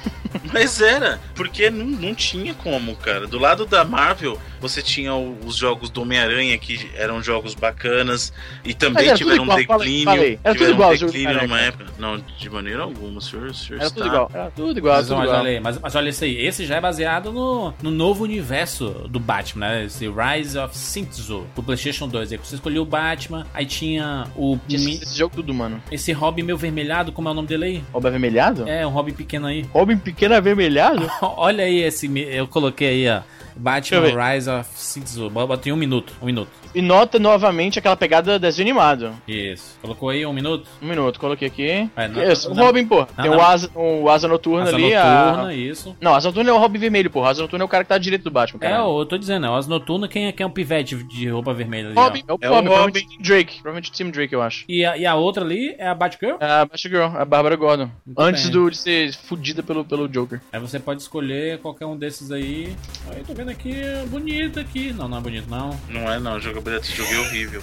[0.55, 3.27] Mas era, porque não, não tinha como, cara.
[3.27, 8.33] Do lado da Marvel, você tinha o- os jogos do Homem-Aranha, que eram jogos bacanas,
[8.65, 10.05] e também tiveram um igual, falei- declínio.
[10.05, 10.39] falei.
[10.45, 11.85] Era tudo igual um do declínio numa época.
[11.99, 13.97] Não, de maneira alguma, o senhor, o senhor Era está...
[14.01, 14.31] tudo igual.
[14.33, 15.41] Era tudo igual, Mas, tudo mas igual.
[15.41, 18.91] olha aí, mas, mas olha isso aí, esse já é baseado no, no novo universo
[19.09, 19.85] do Batman, né?
[19.87, 22.33] Esse Rise of Shintzu, pro Playstation 2.
[22.33, 24.55] Aí você escolheu o Batman, aí tinha o.
[24.57, 25.83] Mi- esquecido esse jogo tudo, mano.
[25.91, 27.85] esse Robin meio vermelhado, como é o nome dele aí?
[27.93, 28.69] Robin avermelhado?
[28.69, 29.67] É, um Robin pequeno aí.
[29.73, 31.11] Robin pequeno avermelhado?
[31.21, 32.11] Olha aí esse.
[32.19, 33.23] Eu coloquei aí, ó.
[33.57, 35.31] Batman Rise of Shinzo.
[35.31, 36.13] Botei um minuto.
[36.21, 36.51] Um minuto.
[36.75, 39.13] E nota novamente aquela pegada desenho animado.
[39.29, 39.79] Isso.
[39.81, 40.67] Colocou aí um minuto?
[40.83, 41.89] Um minuto, coloquei aqui.
[41.97, 43.01] É, não- Isso, o não- Robin, pô.
[43.01, 43.39] não, Tem não.
[43.39, 44.83] o Asa, o Asa Noturna Asa ali.
[44.95, 45.55] noturna, A...
[45.55, 45.97] isso.
[46.01, 47.25] Não, Asa Noturna é o Robin vermelho, pô.
[47.25, 48.83] Asa Noturna é o cara que tá direito do Batman, É, cara.
[48.83, 51.55] eu tô dizendo, é o Asa Noturna, quem é, quem é um pivete de roupa
[51.55, 51.95] vermelha ali.
[51.97, 53.23] Robin, é o É o Robin, provavelmente Robin.
[53.23, 53.55] Drake.
[53.55, 54.65] Provavelmente Tim Drake, eu acho.
[54.69, 56.37] E a, e a outra ali é a Batgirl?
[56.41, 57.91] É a Batgirl, a Bárbara Gordon.
[58.07, 60.41] Muito Antes do, de ser fudida pelo, pelo Joker.
[60.53, 62.75] Aí você pode escolher qualquer um desses aí.
[63.11, 64.93] Aí tô vendo aqui, é bonito aqui.
[64.93, 65.71] Não, não é bonito, não.
[65.89, 66.41] Não é não, a
[66.71, 67.63] desse jogo é horrível.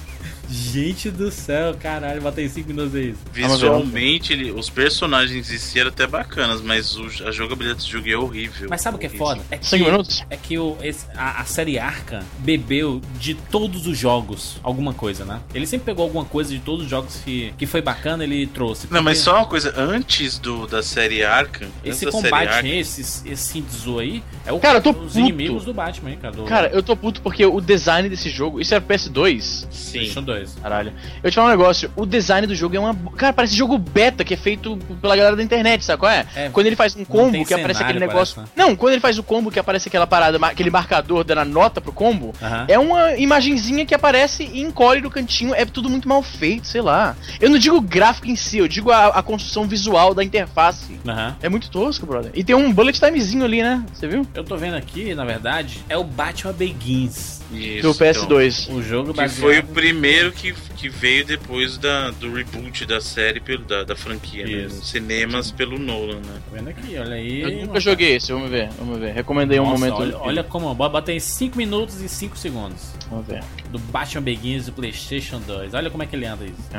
[0.52, 3.16] Gente do céu, caralho, botei 5 minutos aí.
[3.32, 8.10] Visualmente, ele- os personagens em si eram até bacanas, mas o- a jogabilidade desse jogo
[8.10, 8.68] é horrível.
[8.70, 9.42] Mas sabe o que é foda?
[9.50, 10.24] É que, 5 minutos?
[10.30, 15.24] é que o, esse- a, a série Arca bebeu de todos os jogos alguma coisa,
[15.24, 15.40] né?
[15.54, 18.88] Ele sempre pegou alguma coisa de todos os jogos que, que foi bacana, ele trouxe.
[18.92, 23.02] Não, mas Porque só uma coisa, antes do, da série Arkham, Esse combate, Arkham, esse,
[23.30, 25.20] esse Shinzo aí, é o, Cara, eu tô os puto.
[25.20, 26.36] inimigos do Batman, hein, cara?
[26.36, 28.60] Do Cara, eu tô puto porque o design desse jogo.
[28.60, 29.68] Isso era PS2?
[29.72, 29.92] sim.
[29.92, 30.41] PlayStation 2.
[30.62, 30.94] Caralho.
[31.24, 32.96] Eu te falar um negócio, o design do jogo é uma.
[33.18, 36.26] Cara, parece jogo beta que é feito pela galera da internet, sabe qual é?
[36.36, 38.36] É, quando ele faz um combo que aparece aquele negócio.
[38.36, 41.46] parece, Não, quando ele faz o combo que aparece aquela parada, aquele marcador dando a
[41.46, 42.34] nota pro combo.
[42.42, 42.66] Aham.
[42.68, 45.54] É uma imagenzinha que aparece e encolhe no cantinho.
[45.54, 47.16] É tudo muito mal feito, sei lá.
[47.40, 51.00] Eu não digo o gráfico em si, eu digo a, a construção visual da interface.
[51.08, 51.36] Aham.
[51.42, 52.32] É muito tosco, brother.
[52.34, 53.84] E tem um bullet timezinho ali, né?
[53.94, 54.26] Você viu?
[54.34, 57.41] Eu tô vendo aqui, na verdade, é o Batman Begins.
[57.54, 58.74] Isso, Do então, PS2.
[58.74, 59.40] O jogo que baseado...
[59.40, 63.96] foi o primeiro que, que veio depois da, do reboot da série, pelo, da, da
[63.96, 64.70] franquia, né?
[64.70, 66.42] Cinemas pelo Nolan, né?
[66.52, 67.42] Vendo aqui, olha aí.
[67.42, 69.14] Eu nunca joguei esse, vamos ver, vamos ver.
[69.14, 70.02] Recomendei um Nossa, momento.
[70.02, 70.74] Olha, olha como.
[70.74, 72.94] Bota em 5 minutos e 5 segundos.
[73.10, 73.44] Vamos ver.
[73.70, 75.74] Do Batman Begins do PlayStation 2.
[75.74, 76.70] Olha como é que ele anda isso.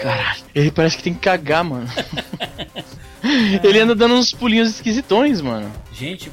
[0.00, 1.88] Caralho, ele parece que tem que cagar, mano.
[3.64, 5.70] ele anda dando uns pulinhos esquisitões, mano.
[5.92, 6.30] Gente,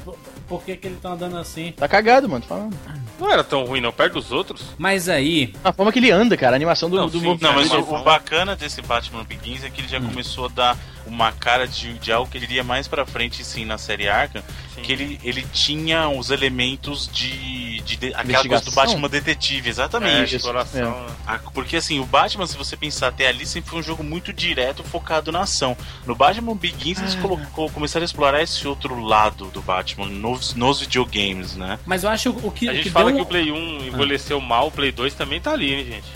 [0.48, 1.72] por, que, que ele tá andando assim?
[1.76, 2.76] Tá cagado, mano, tô falando.
[3.18, 3.92] Não era tão ruim, não.
[3.92, 4.62] Perto dos outros.
[4.78, 7.52] Mas aí, A forma que ele anda, cara, a animação do, Não, do sim, Não,
[7.54, 10.06] mas o, o bacana desse Batman Begins é que ele já Hum.
[10.08, 13.64] começou a dar uma cara de, de algo que ele iria mais pra frente, sim,
[13.64, 14.42] na série Arkham,
[14.74, 14.82] Sim.
[14.82, 18.70] que ele, ele tinha os elementos de, de, de- aquela coisa do?
[18.72, 20.36] Batman detetive, É, exatamente.
[20.36, 21.06] exploração.
[21.06, 21.14] né?
[21.26, 24.32] Ah, Porque assim, o Batman, se você pensar até ali, sempre foi um jogo muito
[24.32, 25.76] direto, focado na ação.
[26.04, 30.80] No Batman Begins, eles colocou, começaram a explorar esse outro lado do Batman nos, nos
[30.80, 31.78] videogames, né?
[31.86, 33.16] mas eu acho o que, A o gente que fala deu...
[33.16, 36.06] que o Play 1 envelheceu mal, o Play 2 também tá ali, né, gente?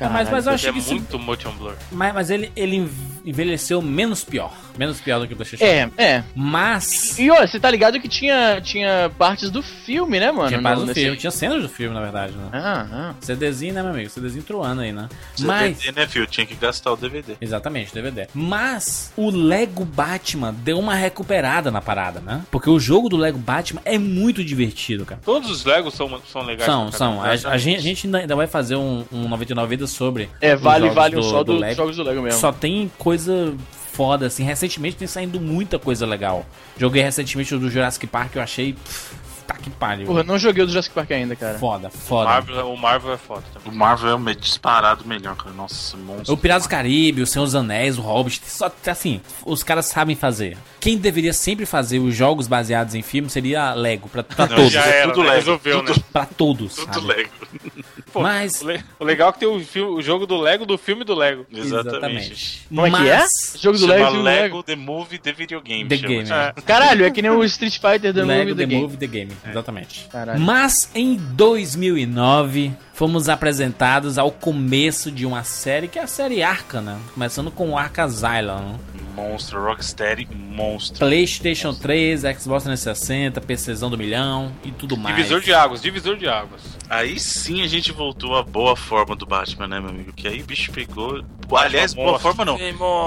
[0.00, 1.74] Ah, mas, mas eu acho é que isso- muito motion blur.
[1.90, 2.88] mas, mas ele, ele
[3.24, 4.37] envelheceu menos pior.
[4.78, 5.64] Menos pior do que o PlayStation.
[5.64, 6.24] É, é.
[6.36, 7.18] Mas.
[7.18, 10.48] E olha, você tá ligado que tinha, tinha partes do filme, né, mano?
[10.48, 12.48] Tinha parte no- do filme, tinha cenas do filme, na verdade, né?
[12.52, 13.14] Ah, ah.
[13.20, 14.08] CDzinho, né, meu amigo?
[14.08, 15.08] CDzinho truando aí, né?
[15.40, 15.78] Mas.
[15.78, 16.26] DVD, né, Phil?
[16.26, 17.34] Tinha que gastar o DVD.
[17.40, 18.28] Exatamente, DVD.
[18.32, 22.42] Mas o Lego Batman deu uma recuperada na parada, né?
[22.50, 25.20] Porque o jogo do Lego Batman é muito divertido, cara.
[25.24, 26.64] Todos os Legos são, são legais.
[26.66, 27.20] São, pra são.
[27.22, 30.30] A, a gente, a gente ainda vai fazer um, um 99 vidas sobre.
[30.40, 31.74] É, os vale, jogos vale um do- só do dos Lego.
[31.74, 32.38] jogos do Lego mesmo.
[32.40, 33.54] Só tem coisa
[33.98, 34.44] foda, assim.
[34.44, 36.46] Recentemente tem saindo muita coisa legal.
[36.78, 38.74] Joguei recentemente o do Jurassic Park, eu achei.
[38.74, 39.16] pff,
[39.48, 40.06] tá que pariu.
[40.06, 41.58] Porra, não joguei o do Jurassic Park ainda, cara.
[41.58, 42.28] Foda, O foda.
[42.30, 43.72] Marvel, o Marvel é foda também.
[43.72, 45.52] O Marvel é o disparado melhor, cara.
[45.56, 46.34] Nossa, monstro.
[46.34, 50.14] O Piratas do Caribe, o Senhor dos Anéis, o Hobbit, só assim, os caras sabem
[50.14, 50.56] fazer.
[50.78, 54.56] Quem deveria sempre fazer os jogos baseados em filmes seria a Lego, pra, pra Não,
[54.56, 54.70] todos.
[54.72, 55.30] já é era, tudo né?
[55.30, 56.04] Lego, Resolveu, tudo- né?
[56.12, 56.74] Pra todos.
[56.76, 57.06] Tudo sabe?
[57.06, 57.30] Lego.
[58.12, 60.64] Pô, Mas- o, le- o legal é que tem o, filme- o jogo do Lego
[60.64, 61.44] do filme do Lego.
[61.52, 62.62] Exatamente.
[62.68, 63.18] Como é que é?
[63.18, 64.62] Mas- Jogo do Chama Lego, Lego, Lego.
[64.62, 65.88] The Movie, The Video Game.
[65.88, 66.08] The chama.
[66.08, 66.30] Game.
[66.30, 66.52] É.
[66.62, 68.82] Caralho, é que nem o Street Fighter da Lego Movie The The Game.
[68.82, 70.08] Movie The Game, exatamente.
[70.10, 70.40] Caralho.
[70.40, 76.80] Mas em 2009 fomos apresentados ao começo de uma série que é a série Arca,
[76.80, 76.98] né?
[77.14, 78.76] Começando com o Arca Asylum.
[79.14, 80.98] Monstro, Rocksteady, monstro.
[80.98, 85.14] PlayStation 3, Xbox 360, PCzão do milhão e tudo mais.
[85.14, 86.78] Divisor de águas, divisor de águas.
[86.88, 90.12] Aí sim a gente voltou à boa forma do Batman, né, meu amigo?
[90.12, 91.22] Que aí o bicho pegou.
[91.52, 92.58] Aliás, boa forma não.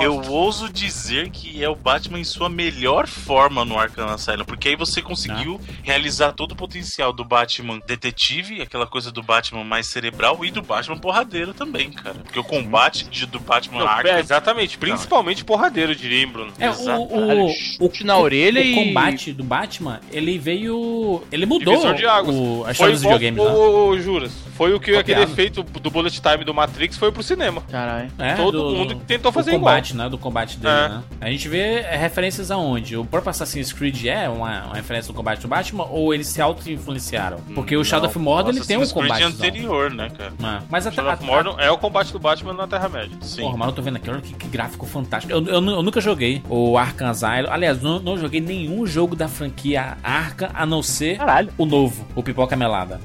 [0.01, 4.69] Eu ouso dizer que é o Batman em sua melhor forma no Arkham Asylum, porque
[4.69, 9.80] aí você conseguiu realizar todo o potencial do Batman detetive, aquela coisa do Batman mais
[9.83, 12.15] cerebral e do Batman porradeiro também, cara.
[12.23, 16.51] Porque o combate de- do Batman Não, Arkham é, exatamente, principalmente porradeiro, diria, Bruno.
[16.59, 17.01] É, o, Exato.
[17.01, 21.23] o, o, chute na orelha o e- combate do Batman, ele veio.
[21.31, 22.35] Ele mudou Divisor de águas.
[22.35, 23.65] o, a Foi história dos igual videogames, o, né?
[23.65, 24.31] o, o Juras.
[24.55, 24.99] Foi o que Copiado.
[25.21, 27.61] aquele efeito do bullet time do Matrix foi pro cinema.
[27.71, 28.11] Caralho.
[28.19, 30.07] É, todo do- mundo do- tentou do fazer combate, né?
[30.09, 30.89] Do combate dele, É.
[30.89, 31.03] né?
[31.21, 32.95] A gente vê referências aonde?
[32.95, 36.41] O próprio Assassin's Creed é uma, uma referência do combate do Batman ou eles se
[36.41, 37.39] auto-influenciaram?
[37.55, 39.37] Porque o Shadow of Mordor ele tem um Assassin's Creed combate.
[39.71, 40.33] Anterior, né, cara?
[40.69, 40.95] Mas até.
[40.97, 43.17] Shadow of Mordor é o combate do Batman na Terra-média.
[43.21, 43.41] Sim.
[43.41, 45.31] Porra, mas eu tô vendo aqui, olha que, que gráfico fantástico.
[45.31, 47.49] Eu, eu eu nunca joguei o Arkham Asylum.
[47.49, 51.49] Aliás, não, não joguei nenhum jogo da franquia Arkham, a não ser Caralho.
[51.57, 52.99] o novo, o Pipoca Melada.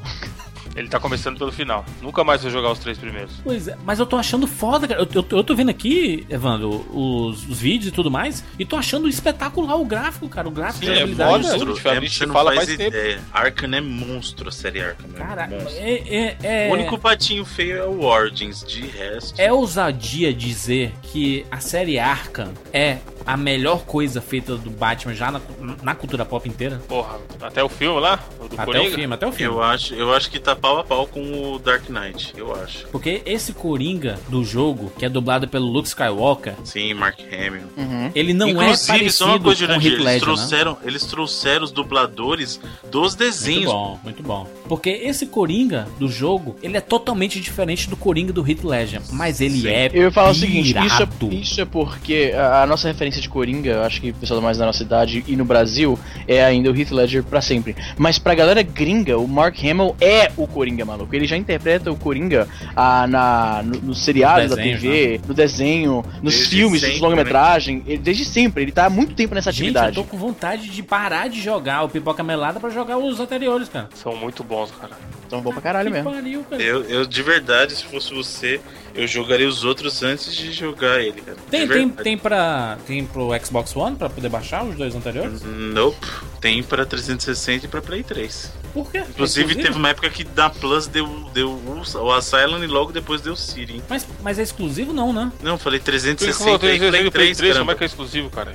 [0.77, 1.85] Ele tá começando pelo final.
[2.03, 3.33] Nunca mais vou jogar os três primeiros.
[3.43, 5.01] Pois é, mas eu tô achando foda, cara.
[5.01, 8.77] Eu, eu, eu tô vendo aqui, Evandro, os, os vídeos e tudo mais, e tô
[8.77, 10.47] achando espetacular o gráfico, cara.
[10.49, 11.31] O gráfico Sim, de é habilidade.
[11.45, 11.65] foda.
[11.65, 12.97] Monstro, a é, gente você não fala faz mais tempo.
[12.97, 13.21] ideia.
[13.33, 15.09] Arkham é monstro, a série Arkham.
[15.15, 15.73] é Cara, monstro.
[15.79, 19.41] é, é, é, O único patinho feio é o Origins, de resto.
[19.41, 25.31] é ousadia dizer que a série Arkham é a melhor coisa feita do Batman já
[25.33, 25.41] na,
[25.83, 26.81] na cultura pop inteira?
[26.87, 28.21] Porra, até o filme lá,
[28.53, 28.89] Até Coringa.
[28.89, 29.57] o filme, até o filme.
[29.57, 32.89] Eu acho, eu acho que tá pau a pau com o Dark Knight, eu acho.
[32.89, 37.67] Porque esse Coringa do jogo, que é dublado pelo Luke Skywalker, Sim, Mark Hamill.
[37.77, 38.11] Uhum.
[38.17, 40.21] ele não Inclusive, é parecido só uma coisa, com o Heath eles Ledger, né?
[40.21, 42.59] trouxeram, eles trouxeram os dubladores
[42.91, 43.67] dos Muito desenhos.
[43.67, 44.49] bom, muito bom.
[44.69, 49.41] Porque esse Coringa do jogo, ele é totalmente diferente do Coringa do Heath Ledger, mas
[49.41, 49.69] ele Sim.
[49.69, 53.21] é Eu ia falar o seguinte, isso é, isso é porque a, a nossa referência
[53.21, 56.45] de Coringa, eu acho que o pessoal mais da nossa idade e no Brasil, é
[56.45, 57.77] ainda o Heath Ledger pra sempre.
[57.97, 61.15] Mas pra galera gringa, o Mark Hamill é o Coringa, maluco.
[61.15, 66.33] Ele já interpreta o Coringa ah, na, no, no seriado da TV, no desenho, nos
[66.35, 67.83] Desde filmes, sempre, nos longa-metragem.
[67.87, 69.95] Ele- Desde sempre, ele tá há muito tempo nessa Gente, eu atividade.
[69.97, 73.89] tô com vontade de parar de jogar o Pipoca Melada pra jogar os anteriores, cara.
[73.95, 74.93] São muito bons, cara.
[75.27, 76.11] Então bom pra caralho que mesmo.
[76.11, 76.63] pariu, cara.
[76.63, 78.61] Eu, eu, de verdade, se fosse você,
[78.95, 81.37] eu jogaria os outros antes de jogar ele, cara.
[81.51, 85.43] Tem, tem, tem, pra, tem pro Xbox One pra poder baixar os dois anteriores?
[85.43, 86.07] Nope.
[86.41, 88.53] Tem pra 360 e pra Play 3.
[88.73, 89.03] Por quê?
[89.09, 93.23] Inclusive, teve uma época que da Plus deu, deu o, o Asylum e logo depois
[93.23, 93.77] deu o Siri.
[93.77, 93.83] hein?
[93.89, 95.33] Mas, mas é exclusivo não, né?
[95.43, 97.75] Não, falei Por isso que 360 eu tenho e Play Play 3, 3, como é
[97.75, 98.55] que é exclusivo, cara?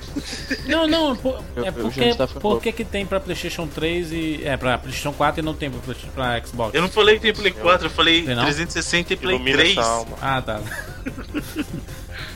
[0.68, 1.14] Não, não,
[1.56, 4.42] é porque, já estava por que tem pra Playstation 3 e...
[4.44, 5.72] É, pra Playstation 4 e não tem
[6.14, 6.74] pra Xbox?
[6.76, 8.44] Eu não falei que tem Play 4, eu falei Tem não?
[8.44, 9.78] 360 e Play Ilumina 3.
[9.78, 10.18] essa alma.
[10.22, 10.62] Ah, tá.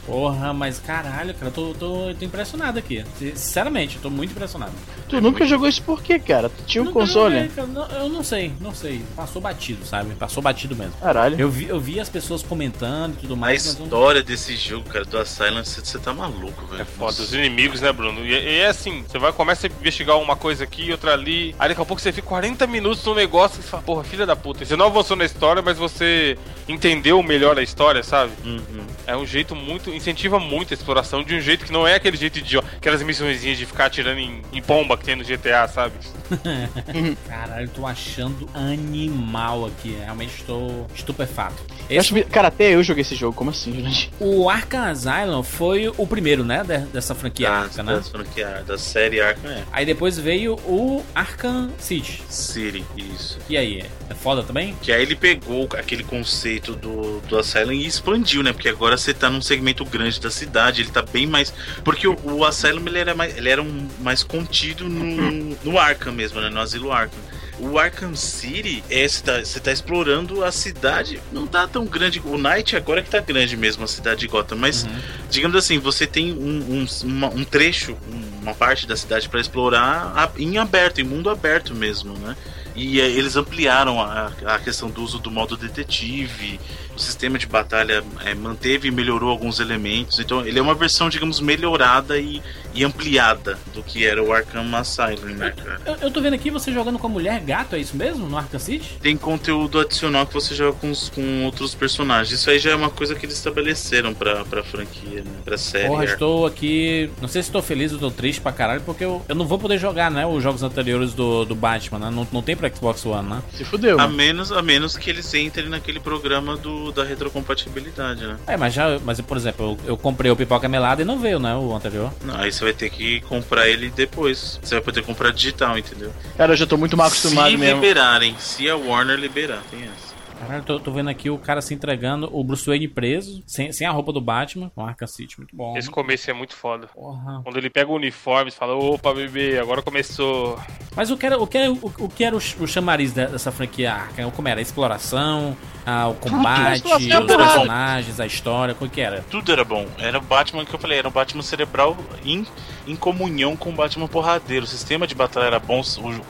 [0.06, 3.03] Porra, mas caralho, cara, eu tô, tô, tô impressionado aqui.
[3.18, 4.72] Sinceramente, eu tô muito impressionado.
[5.10, 6.49] Tu nunca jogou isso por quê, cara?
[6.49, 7.36] Tu tinha um Nunca console?
[7.36, 9.02] joguei, cara, não- eu não sei, não sei.
[9.15, 10.14] Passou batido, sabe?
[10.15, 10.94] Passou batido mesmo.
[11.02, 11.40] Caralho.
[11.40, 14.22] Eu vi, eu vi as pessoas comentando e tudo A mais, mas eu não- história
[14.23, 16.82] desse jogo, cara, do Asylum, você você tá maluco, velho.
[16.82, 18.23] É foda, os inimigos, né, Bruno?
[18.26, 21.69] E, e é assim, você vai começa a investigar uma coisa aqui, outra ali, aí
[21.69, 24.65] daqui a pouco você fica 40 minutos no negócio e fala, porra, filha da puta.
[24.65, 26.38] Você não avançou na história, mas você
[26.68, 28.32] entendeu melhor a história, sabe?
[28.44, 28.86] Uhum.
[29.07, 32.17] É um jeito muito, incentiva muito a exploração de um jeito que não é aquele
[32.17, 35.93] jeito de, aquelas missõezinhas de ficar atirando em, em pomba que tem no GTA, sabe?
[37.27, 39.95] Caralho, eu tô achando animal aqui.
[40.03, 41.55] Realmente estou estupefato.
[41.89, 44.11] Esse, acho- Cara, até eu joguei esse jogo, como assim, gente?
[44.19, 46.63] o Arkham Asylum foi o primeiro, né?
[46.63, 47.95] de- dessa franquia Da, Arkham, né?
[47.95, 49.63] da, franquia- da série Arkham é.
[49.72, 52.22] Aí depois veio o Arkham City.
[52.30, 53.38] City, isso.
[53.49, 54.76] E aí, é foda também?
[54.81, 58.51] Que aí ele pegou aquele conceito do, do Asylum e expandiu, né?
[58.53, 61.53] Porque agora você tá num segmento grande da cidade, ele tá bem mais.
[61.84, 66.12] Porque o, o Asylum ele era, mais, ele era um, mais contido no, no Arkham
[66.14, 66.49] mesmo, né?
[66.49, 67.20] No asilo Arkham.
[67.57, 72.22] O Arkham City, é, você, tá, você tá explorando a cidade, não tá tão grande.
[72.26, 74.90] O Night agora que tá grande mesmo, a cidade de Gotham, mas Uhum.
[75.32, 79.40] digamos assim, você tem um, um, uma- um trecho, um- uma parte da cidade para
[79.40, 82.36] explorar em aberto, em mundo aberto mesmo, né?
[82.76, 86.60] E eh, eles ampliaram a, a questão do uso do modo detetive,
[86.95, 90.19] o sistema de batalha eh, manteve e melhorou alguns elementos.
[90.19, 92.41] Então ele é uma versão, digamos, melhorada e,
[92.73, 95.81] e ampliada do que era o Arkham Asylum, né, cara?
[95.85, 98.27] Eu, eu tô vendo aqui você jogando com a mulher gato, é isso mesmo?
[98.27, 98.97] No Arkham City?
[99.01, 102.39] Tem conteúdo adicional que você joga com, os- com outros personagens.
[102.39, 105.31] Isso aí já é uma coisa que eles estabeleceram pra, pra franquia, né?
[105.43, 105.88] Pra série.
[105.88, 106.13] Porra, Arkham.
[106.13, 107.09] estou aqui.
[107.22, 109.57] Não sei se estou feliz ou tô triste pra caralho, porque eu, eu não vou
[109.59, 110.26] poder jogar, né?
[110.26, 112.09] Os jogos anteriores do, do Batman, né?
[112.09, 113.43] Não, não tem pra Xbox One, né?
[113.53, 113.95] Se fudeu.
[113.99, 114.15] A mano.
[114.15, 118.38] menos, a menos que eles entrem naquele programa do, da retrocompatibilidade, né?
[118.48, 118.99] É, mas já.
[119.03, 121.56] Mas, por exemplo, eu, eu comprei o Pipoca Melada e não veio, né?
[121.56, 122.12] O anterior.
[122.24, 124.60] Não, aí você vai ter que comprar ele depois.
[124.64, 126.12] Você vai poder comprar digital, entendeu?
[126.38, 127.82] Cara, eu já tô muito mal acostumado se mesmo.
[127.82, 130.14] liberarem, se a Warner liberar, tem essa.
[130.40, 133.88] Caralho, tô, tô vendo aqui o cara se entregando, o Bruce Wayne preso, sem, sem
[133.88, 135.78] a roupa do Batman, no Arkham City, muito bom.
[135.78, 136.88] Esse começo é muito foda.
[136.88, 137.41] Porra.
[137.44, 140.60] Quando ele pega o uniforme e fala, opa, bebê, agora começou.
[140.95, 143.28] Mas o que era o, que era, o, o que era o, o chamariz de-
[143.28, 144.30] dessa franquia Arkham?
[144.32, 144.62] Como era?
[144.62, 145.56] Exploração?
[145.86, 149.24] Ah, o combate, Tudo, os personagens, a história, o que era?
[149.30, 149.86] Tudo era bom.
[149.99, 151.95] Era o Batman que eu falei, era um Batman cerebral
[152.26, 152.45] em,
[152.88, 154.66] em comunhão com o Batman porradeiro.
[154.66, 155.82] O sistema de batalha era bom,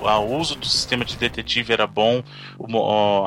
[0.02, 2.24] o, a- uso do sistema de detetive era bom,
[2.58, 2.66] o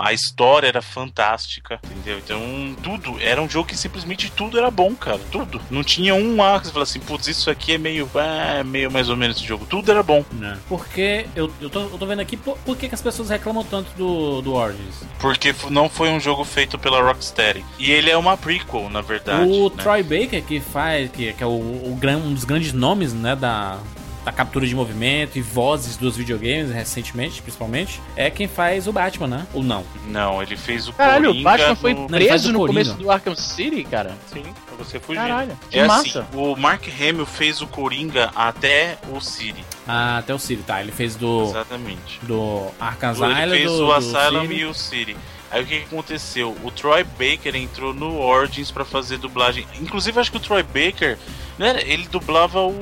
[0.01, 2.19] a história era fantástica, entendeu?
[2.19, 2.41] Então,
[2.83, 3.19] tudo.
[3.21, 5.19] Era um jogo que simplesmente tudo era bom, cara.
[5.31, 5.61] Tudo.
[5.71, 8.09] Não tinha um ar que você fala assim, putz, isso aqui é meio.
[8.15, 9.67] É meio mais ou menos esse jogo.
[9.67, 10.25] Tudo era bom.
[10.69, 13.65] Porque eu, eu, tô, eu tô vendo aqui por, por que, que as pessoas reclamam
[13.65, 15.03] tanto do, do Origins.
[15.19, 17.65] Porque não foi um jogo feito pela Rocksteady.
[17.79, 19.51] E ele é uma prequel, na verdade.
[19.51, 19.83] o né?
[19.83, 23.79] Troy Baker, que faz, que, que é o, o um dos grandes nomes, né, da,
[24.25, 29.27] da captura de movimento e vozes dos videogames, recentemente, principalmente, é quem faz o Batman,
[29.27, 29.47] né?
[29.55, 29.85] Ou não?
[30.07, 32.81] Não, ele fez o Caralho, o Coringa Batman foi no- ele preso o no Coringa.
[32.85, 34.17] começo do Arkham City, cara.
[34.33, 35.19] Sim, pra você fugir.
[35.21, 36.21] Caralho, que É massa.
[36.21, 39.65] assim, o Mark Hamill fez o Coringa até o City.
[39.87, 40.81] Ah, até o City, tá.
[40.81, 42.21] Ele fez do, Exatamente.
[42.23, 44.55] do Arkham Ele Asylum, fez do, o Asylum City.
[44.55, 45.17] e o City.
[45.51, 46.55] Aí o que, aconteceu?
[46.63, 49.67] O Troy Baker entrou no Origins pra fazer dublagem.
[49.81, 51.17] Inclusive, acho que o Troy Baker,
[51.59, 52.75] né, ele dublava o.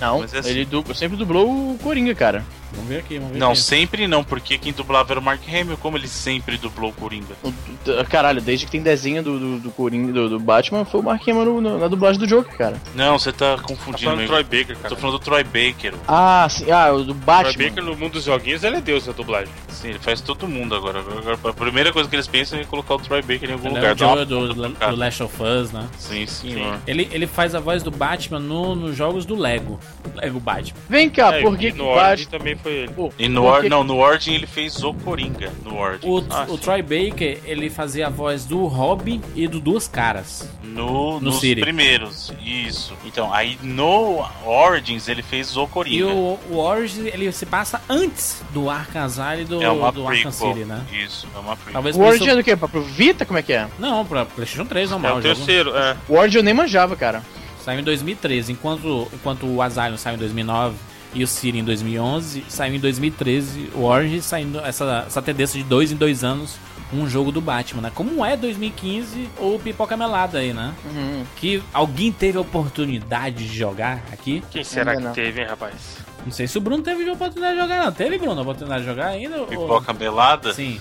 [0.00, 2.44] Não, é assim- ele du- sempre dublou o Coringa, cara.
[2.74, 3.60] Vamos ver aqui, vamos ver Não, aqui.
[3.60, 7.34] sempre não, porque quem dublava era o Mark Hamill, como ele sempre dublou o Coringa.
[7.42, 11.00] O- o- Caralho, desde que tem desenho do, do, do Coringa, do, do Batman, foi
[11.00, 12.76] o Mark Hamill no- na dublagem do Joker, cara.
[12.94, 14.10] Não, você tá Tá confundindo.
[14.10, 14.26] falando do.
[14.26, 14.96] Troy Baker, Tô cara.
[14.96, 15.94] falando do Troy Baker.
[16.08, 17.64] Ah, sim, ah, o do Troy Batman.
[17.68, 19.52] Baker no mundo dos joguinhos, ele é deus da dublagem.
[19.68, 21.00] Sim, ele faz todo mundo agora.
[21.00, 23.76] Agora, A primeira coisa que eles pensam é colocar o Troy Baker em algum Ele
[23.76, 23.92] é lugar.
[23.92, 25.86] o Dá uma Joe do, do, do Last of Us, né?
[25.98, 26.78] Sim, senhor.
[26.86, 29.78] Ele, ele faz a voz do Batman no, nos jogos do Lego.
[30.14, 30.78] Lego Batman.
[30.88, 32.30] Vem cá, É, por que o Batman...
[32.30, 32.88] também foi ele.
[32.92, 35.52] Pô, E no, por Or, que- não, no Origin ele fez o Coringa.
[35.64, 36.08] No Origin.
[36.08, 36.58] O, Ah, o.
[36.58, 40.48] Troy Baker, ele fazia a voz do Robin e do Duas Caras.
[40.64, 41.60] No, No nos City.
[41.60, 42.94] primeiros, isso.
[43.04, 45.96] Então, aí no Origins ele fez o Coringa.
[45.96, 49.92] E o, o Origins, ele se passa antes do Arkham Asylum e do, é uma
[49.92, 50.32] do Arkham.
[50.32, 50.80] City, né?
[50.92, 51.72] Isso, é uma prequel.
[51.74, 52.36] Talvez O por Origin é isso...
[52.38, 52.56] do quê?
[52.56, 53.24] Pra pro Vita?
[53.24, 53.68] Como é que é?
[53.78, 55.16] Não, pra PlayStation 3 É normal.
[55.16, 55.34] o o jogo.
[55.34, 55.96] terceiro, é.
[56.08, 57.22] O Origin eu nem manjava, cara.
[57.64, 60.74] Saiu em 2013, enquanto, enquanto o Asylum saiu em 2009
[61.14, 65.64] e o City em 2011, saiu em 2013 o Origins saindo essa, essa tendência de
[65.64, 66.58] dois em dois anos
[66.92, 67.92] um jogo do Batman, né?
[67.94, 70.74] Como é 2015 ou Pipoca Melada aí, né?
[70.84, 71.24] Uhum.
[71.36, 74.42] Que alguém teve a oportunidade de jogar aqui.
[74.50, 76.03] Quem será que teve, hein, rapaz?
[76.24, 77.92] Não sei se o Bruno teve a oportunidade de jogar, não.
[77.92, 79.38] Teve, Bruno, a oportunidade de jogar ainda?
[79.38, 80.54] ou- Pipoca melada?
[80.54, 80.80] Sim.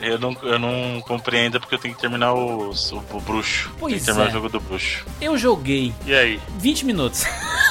[0.00, 3.72] Eu não, eu não comprei ainda porque eu tenho que terminar o, o, o bruxo.
[3.78, 4.28] Pois tem que terminar é.
[4.28, 5.06] o jogo do bruxo.
[5.20, 6.38] Eu joguei E aí?
[6.58, 7.24] 20 minutos.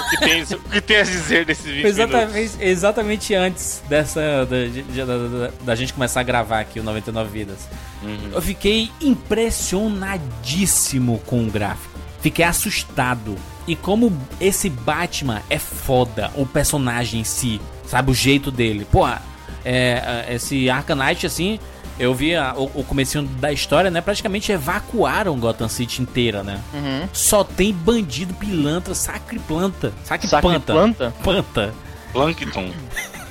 [0.06, 2.62] O que tem, o que tem a dizer desses 20 exatamente, minutos?
[2.62, 4.46] exatamente antes dessa.
[4.46, 5.18] Da, da-
[5.48, 7.68] da- da gente começar a gravar aqui o 99 Vidas.
[8.04, 8.32] Uhum.
[8.34, 11.95] Eu fiquei impressionadíssimo com o gráfico.
[12.26, 13.36] Fiquei assustado.
[13.68, 14.12] E como
[14.42, 18.10] esse Batman é foda, o personagem em si, sabe?
[18.10, 18.84] O jeito dele.
[18.92, 19.22] Porra,
[19.64, 21.60] é, é, esse Arkham Knight, assim,
[22.00, 24.02] eu vi a- o, o comecinho da história, né?
[24.02, 26.60] Praticamente evacuaram Gotham City inteira, né?
[26.74, 27.08] Uhum.
[27.14, 29.94] Só tem bandido, pilantra, sacre planta.
[30.04, 30.74] Sacre, planta.
[30.74, 31.14] planta?
[31.24, 31.74] Panta.
[32.12, 32.72] Plankton.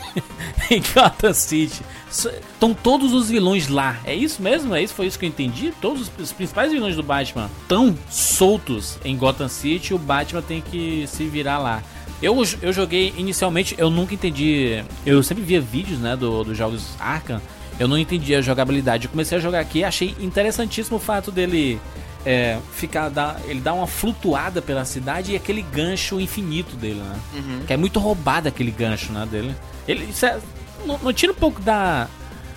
[0.70, 1.82] em Gotham City.
[2.14, 3.98] Estão todos os vilões lá.
[4.04, 4.74] É isso mesmo?
[4.74, 4.94] É isso?
[4.94, 5.72] Foi isso que eu entendi?
[5.80, 9.92] Todos os, principais vilões do Batman estão soltos em Gotham City.
[9.94, 11.82] O Batman tem que se virar lá.
[12.22, 14.82] Eu, eu joguei inicialmente, eu nunca entendi.
[15.04, 17.40] Eu sempre via vídeos, né, do- dos jogos Arkham.
[17.78, 19.06] Eu não entendia a jogabilidade.
[19.06, 21.80] Eu comecei a jogar aqui e achei interessantíssimo o fato dele
[22.24, 23.08] é, ficar.
[23.08, 27.16] Dar, ele dá uma flutuada pela cidade e aquele gancho infinito dele, né?
[27.34, 27.60] Uhum.
[27.66, 29.52] Que é muito roubado aquele gancho, né, dele.
[29.88, 30.38] Ele isso é-
[30.86, 32.08] não, não tira um pouco da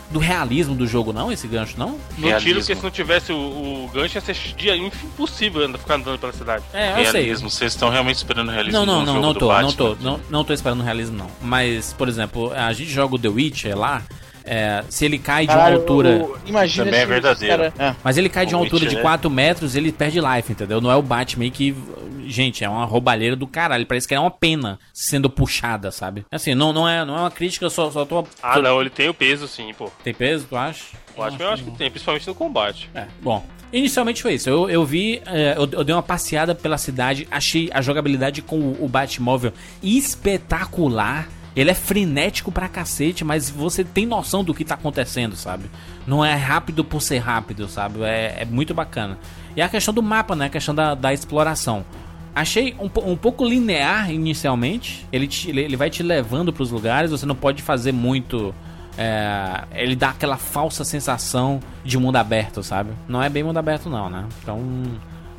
[0.09, 1.99] do realismo do jogo, não, esse gancho, não?
[2.17, 2.39] Não Realismo.
[2.39, 6.17] tiro, porque se não tivesse o, o gancho ia ser dia impossível andar, ficar andando
[6.17, 6.63] pela cidade.
[6.73, 7.23] É, eu sei.
[7.23, 7.49] Realismo.
[7.49, 10.43] Vocês estão realmente esperando realismo Não, não, não, jogo não tô, não tô, não, não
[10.45, 11.27] tô esperando realismo, não.
[11.41, 14.01] Mas, por exemplo, a gente joga o The Witcher lá,
[14.47, 16.25] é, se ele cai de uma altura.
[16.45, 17.57] imagina Também é verdadeiro.
[17.57, 17.95] cara- é.
[18.03, 20.79] Mas ele cai de uma altura de Witcher, 4 metros, ele perde life, entendeu?
[20.81, 21.75] Não é o Batman que.
[22.29, 23.85] Gente, é uma roubalheira do caralho.
[23.85, 26.25] Parece que é uma pena sendo puxada, sabe?
[26.29, 28.25] Assim, não, não, é, não é uma crítica, eu só, só tô.
[28.43, 29.89] Ah, tô- não, ele tem o peso sim, pô.
[30.03, 30.83] Tem peso, tu acha?
[31.15, 32.89] O Batman eu acho que tem, principalmente no combate.
[32.93, 33.45] É, bom.
[33.71, 34.49] Inicialmente foi isso.
[34.49, 38.57] Eu, eu vi, é, eu, eu dei uma passeada pela cidade, achei a jogabilidade com
[38.59, 39.51] o, o Batmóvel
[39.81, 41.27] espetacular.
[41.57, 45.65] Ele é frenético pra cacete, mas você tem noção do que tá acontecendo, sabe?
[46.05, 48.03] Não é rápido por ser rápido, sabe?
[48.03, 49.17] É, é muito bacana.
[49.55, 50.45] E a questão do mapa, né?
[50.45, 51.83] A questão da, da exploração.
[52.35, 55.07] Achei um, um pouco linear inicialmente.
[55.11, 58.53] Ele, te- ele, vai te levando pros lugares, você não pode fazer muito.
[58.95, 62.91] é, ele dá aquela falsa sensação de mundo aberto, sabe?
[63.07, 64.25] Não é bem mundo aberto, não, né?
[64.43, 64.61] Então.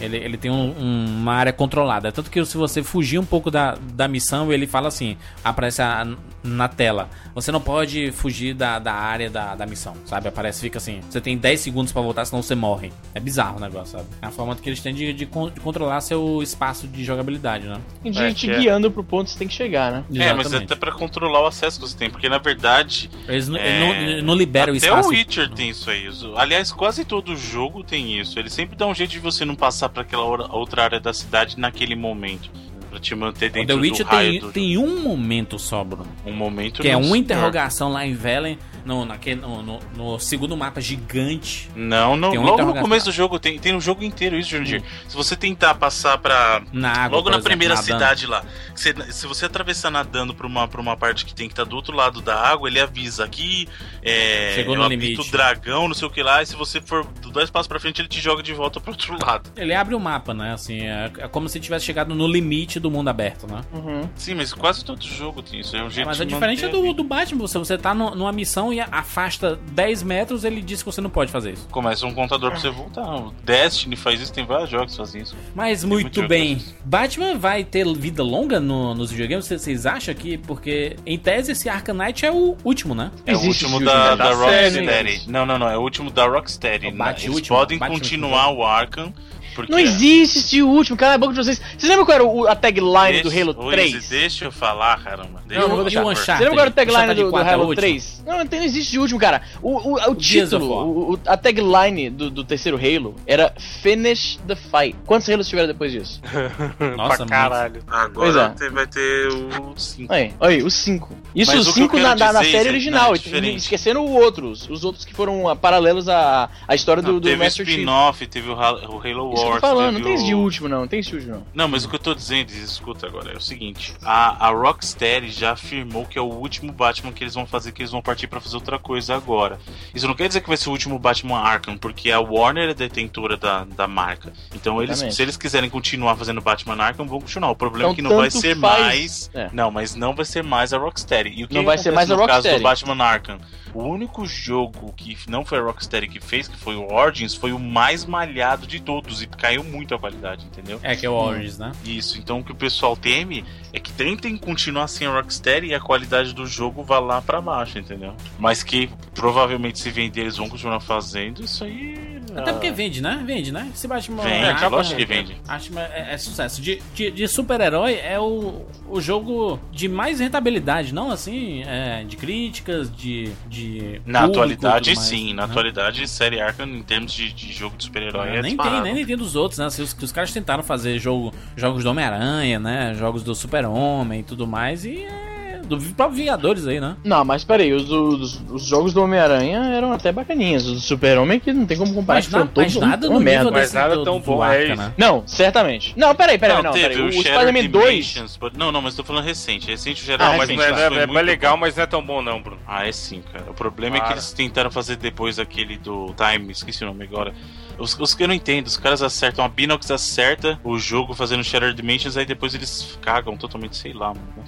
[0.01, 2.13] Ele, ele tem um- um- uma área controlada.
[2.13, 6.07] Tanto que se você fugir um pouco da, da missão, ele fala assim: aparece a-
[6.49, 7.09] na tela.
[7.35, 10.29] Você não pode fugir da, da área da, da missão, sabe?
[10.29, 11.01] Aparece, fica assim.
[11.09, 12.93] Você tem 10 segundos pra voltar, senão você morre.
[13.15, 14.09] É bizarro o negócio, sabe?
[14.23, 17.67] É a forma que eles têm de, de con- de controlar seu espaço de jogabilidade,
[17.67, 17.79] né?
[18.03, 18.59] Tem É, gente que é.
[18.59, 20.05] guiando pro ponto que você tem que chegar, né?
[20.15, 20.73] É, mas Exatamente.
[20.73, 23.11] até pra controlar o acesso que você tem, porque na verdade.
[23.29, 25.09] Eles não, É, não, não liberam o Até espaço.
[25.09, 26.09] o Witcher tem isso aí.
[26.37, 28.39] Aliás, quase todo jogo tem isso.
[28.39, 31.13] Ele sempre dá um jeito de você não passar pra aquela hora- outra área da
[31.13, 32.51] cidade naquele momento.
[32.99, 36.09] Pra te manter O dentro The do tem, do tem um momento só, Bruno.
[36.27, 40.57] um momento Que é uma interrogação lá em Velen, no, naquele, no, no- no segundo
[40.57, 41.71] mapa gigante.
[41.75, 42.31] Não, não.
[42.31, 44.83] Tem uma logo no começo do jogo tem, tem um jogo inteiro isso, Jurandir.
[45.09, 46.63] Se você tentar passar pra.
[46.73, 47.17] Na água.
[47.19, 47.93] Logo na exemplo, primeira nadando.
[47.93, 48.45] cidade lá.
[48.75, 51.77] Se, se você atravessar nadando pra uma, pra uma parte que tem que estar do
[51.77, 53.69] outro lado da água, ele avisa aqui.
[54.03, 55.29] É, Chegou no apito limite.
[55.29, 56.43] o dragão, não sei o que lá.
[56.43, 59.17] E se você for dois passos pra frente, ele te joga de volta pro outro
[59.25, 59.51] lado.
[59.57, 60.53] Ele abre o mapa, né?
[60.53, 63.61] Assim, é, é como se tivesse chegado no limite do mundo aberto, né?
[63.73, 64.09] Uhum.
[64.15, 65.77] Sim, mas quase todo jogo tem isso.
[65.77, 67.41] É um É, jeito mas a diferença é a do, do Batman.
[67.47, 71.11] Você, você tá no- numa missão e afasta 10 metros, ele diz que você não
[71.11, 71.67] pode fazer isso.
[71.71, 73.17] Começa um contador pra você voltar.
[73.17, 75.37] O Destiny faz isso, tem vários jogos que fazem isso.
[75.55, 76.63] Mas muito bem.
[76.85, 79.45] Batman vai ter vida longa no- nos videogames?
[79.47, 80.39] Vocês- Vocês acham que?
[80.39, 83.11] Porque, em tese, esse Arkham Knight é o último, né?
[83.27, 84.17] É o último da, né?
[84.17, 84.85] da Da Rocksteady.
[84.87, 85.21] série.
[85.27, 85.69] Não, não, não.
[85.69, 86.87] É o último da Rocksteady.
[86.87, 89.13] É Eles último, podem continuar o Arkham.
[89.59, 91.59] Porque Não existe esse último, cala a boca de vocês.
[91.77, 93.95] Vocês lembram qual era o- a tagline do Deixa- Halo Ô, 3?
[93.95, 95.43] Izzy, deixa eu falar, caramba.
[95.47, 96.05] Deixa Não, eu não vou deixar.
[96.05, 96.15] O.
[96.15, 97.81] Você lembra agora o tagline Uncharted do, do 4 é o Halo último.
[97.81, 98.23] 3?
[98.25, 99.43] Não, não tem, não existe de último, cara.
[99.61, 103.53] O, o, o of título, o, o- a tagline do, do terceiro Halo era
[103.83, 104.97] Finish the Fight.
[105.05, 106.21] Quantos Halos tiveram depois disso?
[106.97, 107.83] Nossa, pra caralho.
[107.89, 108.69] Agora é.
[108.71, 110.13] vai ter o 5.
[110.13, 111.17] Aí, aí, os 5.
[111.35, 113.39] Isso Mas os o que eu 5 quero na, na, na série Zé, original, não,
[113.49, 114.69] é esquecendo os outros.
[114.69, 117.75] Os outros que foram paralelos à, à história do, do teve o Master Chief.
[117.79, 120.69] spin-off, teve o Halo, o Halo que eu tô falando, não tem esse de último,
[120.69, 120.81] não.
[120.81, 121.47] Não tem esse de último, não.
[121.55, 125.31] Não, mas o que eu tô dizendo, escuta agora, é o seguinte: a, a Rocksteady
[125.31, 128.27] já afirmou que é o último Batman que eles vão fazer, que eles vão partir
[128.27, 129.59] pra fazer outra coisa agora.
[129.95, 132.75] Isso não quer dizer que vai ser o último Batman Arkham, porque a Warner é
[132.75, 134.33] detentora da, da marca.
[134.55, 135.15] Então, eles, Exatamente.
[135.17, 137.51] se eles quiserem continuar fazendo Batman Arkham, vão continuar.
[137.51, 139.31] O problema Então, é que não vai ser faz- mais.
[139.35, 139.51] é.
[139.53, 141.31] Não, mas não vai ser mais a Rocksteady.
[141.35, 142.59] E o que Não vai ser mais a no caso Rocksteady.
[142.59, 143.39] do Batman Arkham?
[143.75, 147.53] O único jogo que não foi a Rocksteady que fez, que foi o Origins, foi
[147.53, 150.81] o mais malhado de todos e caiu muito a qualidade, entendeu?
[150.83, 151.73] É, que é o Origins, né?
[151.85, 155.75] Isso, então o que o pessoal teme é que tentem continuar sem a Rocksteady e
[155.75, 158.15] a qualidade do jogo vá lá pra baixo, entendeu?
[158.39, 162.19] Mas que provavelmente se vender eles vão continuar fazendo, isso aí.
[162.37, 163.23] Até ah, porque vende, né?
[163.25, 163.71] Vende, né?
[163.75, 165.37] Esse Batman Vende, Arkham, lógico que vende.
[165.47, 166.61] Acho é, é sucesso.
[166.61, 172.17] De, de, de super-herói é o, o jogo de mais rentabilidade, não assim, é, de
[172.17, 173.33] críticas, de.
[173.47, 175.33] de Na público, atualidade, mais, sim.
[175.33, 175.51] Na né?
[175.51, 178.83] atualidade, série Arkham, em termos de, de jogo de super-herói, é nem tem, disparado.
[178.83, 179.67] nem tem dos outros, né?
[179.67, 182.95] Assim, os, os caras tentaram fazer jogo, jogos do Homem-Aranha, né?
[182.95, 185.29] Jogos do Super-Homem e tudo mais, e é.
[185.69, 186.97] Do próprio Vingadores aí, né?
[187.05, 190.65] Não, mas peraí, os, os, os jogos do Homem-Aranha eram até bacaninhos.
[190.67, 193.25] Os do Super-Homem que não tem como comparar, Mas, que na, mas nada uma no
[193.25, 193.51] merda.
[193.51, 194.77] Mas nada do, tão do bom, é isso.
[194.77, 194.95] né?
[194.97, 195.93] Não, certamente.
[195.95, 197.03] Não, peraí, peraí, Não, não, teve peraí.
[197.03, 197.85] o O Spider-Man 2.
[198.07, 199.67] Dimensions, but- Não, não, mas tô falando recente.
[199.67, 201.61] Recente o Ah, geral, Não, mas mas não é, é, é muito legal, bom.
[201.61, 202.61] mas não é tão bom não, Bruno.
[202.67, 203.51] Ah, é sim, cara.
[203.51, 204.15] O problema é que Para.
[204.15, 207.35] eles tentaram fazer depois aquele do Time, esqueci o nome agora.
[207.79, 211.45] Os, os que eu não entendo, os caras acertam, a Binox acerta o jogo fazendo
[211.45, 214.45] Shattered Dimensions, aí depois eles cagam totalmente, sei lá, mano.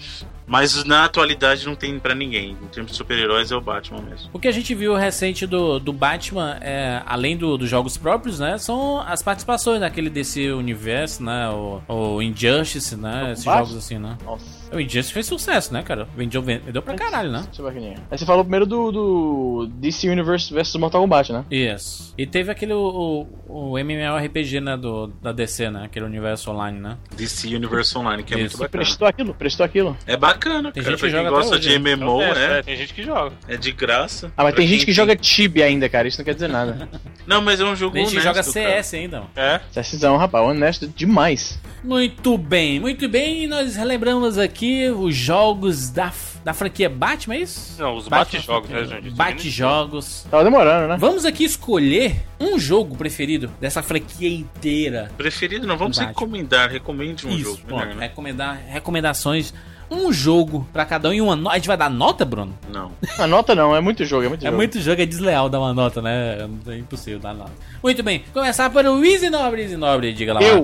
[0.47, 2.57] Mas na atualidade não tem pra ninguém.
[2.61, 4.31] Em termos de super-heróis é o Batman mesmo.
[4.33, 8.41] O que a gente viu recente do, do Batman, é, além do- dos jogos próprios,
[8.41, 8.59] né?
[8.59, 11.49] São as participações naquele DC Universo, né?
[11.51, 13.31] O, o Injustice, né?
[13.33, 13.65] Esses Batman?
[13.67, 14.19] jogos assim, né?
[14.25, 16.07] Nossa, O Injustice fez sucesso, né, cara?
[16.17, 17.45] Vendeu, vendeu pra caralho, né?
[17.51, 17.97] isso é bacaninha.
[18.11, 21.45] Aí você falou primeiro do, do DC Universe vs Mortal Kombat, né?
[21.51, 22.15] Isso.
[22.17, 24.77] E teve aquele o, o, o MMORPG, né?
[24.77, 25.85] Do, da DC, né?
[25.85, 26.97] Aquele universo online, né?
[27.17, 28.43] DC Universe Online, que é Isso.
[28.43, 28.85] muito bacana.
[28.85, 29.97] Prestou aquilo, prestou aquilo.
[30.07, 30.97] É bacana, Tem cara.
[30.97, 31.97] gente Pra que quem joga gosta até de hoje, né?
[31.97, 32.59] MMO, é, né?
[32.59, 33.33] é, tem gente que joga.
[33.49, 34.33] É de graça.
[34.37, 36.07] Ah, mas Pra tem gente que joga Tibia ainda, cara.
[36.07, 36.89] Isso não quer dizer nada.
[37.27, 38.83] Não, mas é um jogo Tem gente que honesto, joga cara.
[38.83, 39.17] CS ainda.
[39.19, 39.31] mano.
[39.37, 39.61] É?
[39.73, 41.61] CSzão, rapaz, honesto demais.
[41.83, 43.45] Muito bem, muito bem.
[43.45, 44.60] E nós relembramos aqui
[44.91, 46.13] os jogos da,
[46.45, 47.81] da franquia Batman, é isso?
[47.81, 49.11] Não, os bate-jogos, né, gente?
[49.11, 50.27] Bate-jogos.
[50.31, 50.97] Tava demorando, né?
[50.99, 55.11] Vamos aqui escolher um jogo preferido dessa franquia inteira.
[55.17, 56.13] Preferido, não vamos Batman.
[56.13, 56.71] recomendar.
[56.71, 57.59] Recomende um Isso, jogo.
[57.67, 57.81] pronto.
[57.81, 58.07] melhor, né?
[58.09, 59.53] Recomendar, recomendações
[59.91, 61.55] um jogo pra cada um e uma nota.
[61.55, 62.57] A gente vai dar nota, Bruno?
[62.73, 62.93] Não.
[63.19, 64.57] A nota não, é muito jogo, é muito É jogo.
[64.57, 66.49] muito jogo, é desleal dar uma nota, né?
[66.69, 67.53] É impossível dar nota.
[67.83, 70.43] Muito bem, começar para o Easy Nobre, Easy Nobre, diga lá.
[70.43, 70.63] Eu.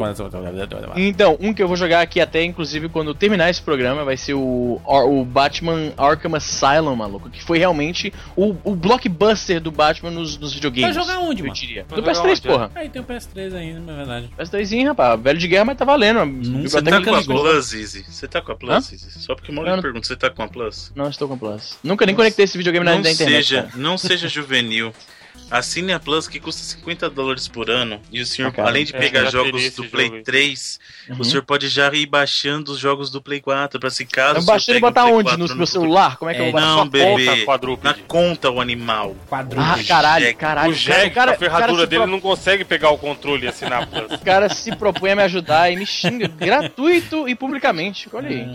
[0.96, 4.34] Então, um que eu vou jogar aqui até, inclusive, quando terminar esse programa, vai ser
[4.34, 7.30] o, o Batman Arkham Asylum, maluco.
[7.30, 10.94] Que foi realmente o, o blockbuster do Batman nos, nos videogames.
[10.94, 11.54] Vai jogar onde, eu mano?
[11.58, 11.86] diria.
[11.90, 12.70] Jogar PS3, onde, porra.
[12.74, 14.30] Aí tem o PS3 ainda, na verdade.
[14.38, 15.20] PS3, rapaz.
[15.20, 16.62] Velho de guerra, mas tá valendo.
[16.62, 17.22] Você tá que com a.
[17.24, 18.04] Plus, Easy?
[18.08, 19.15] Você tá com a Plus, Easy?
[19.18, 20.92] Só porque Não, Molly não- pergunta, você tá com a Plus?
[20.94, 21.78] Não estou com Plus.
[21.82, 23.46] Nunca nem conectei esse videogame na, Não na internet.
[23.46, 23.72] seja, cara.
[23.76, 24.92] não seja juvenil.
[25.48, 28.00] Assine a Plus que custa 50 dólares por ano.
[28.10, 30.22] E o senhor, Ah, além de É, pegar jogos do jogo Play aí.
[30.24, 31.20] 3, Uhum.
[31.20, 34.40] o senhor pode já ir baixando os jogos do Play 4 pra se caso.
[34.40, 35.22] Eu baixei e um botar onde?
[35.30, 36.16] 4 No meu celular?
[36.16, 36.68] Como é que É, eu vou baixar?
[36.68, 37.44] Não, conta bebê.
[37.44, 37.84] quadrúpede.
[38.00, 39.14] Na conta, o animal.
[39.28, 39.82] Quadrúpede.
[39.82, 40.72] Ah, caralho, caralho.
[40.72, 43.84] o Jack, cara, a ferradura cara dele, pro- não consegue pegar o controle e assinar
[43.84, 44.12] a Plus.
[44.20, 48.08] O cara se propõe a me ajudar e me xinga gratuito e publicamente.
[48.12, 48.46] Olha aí.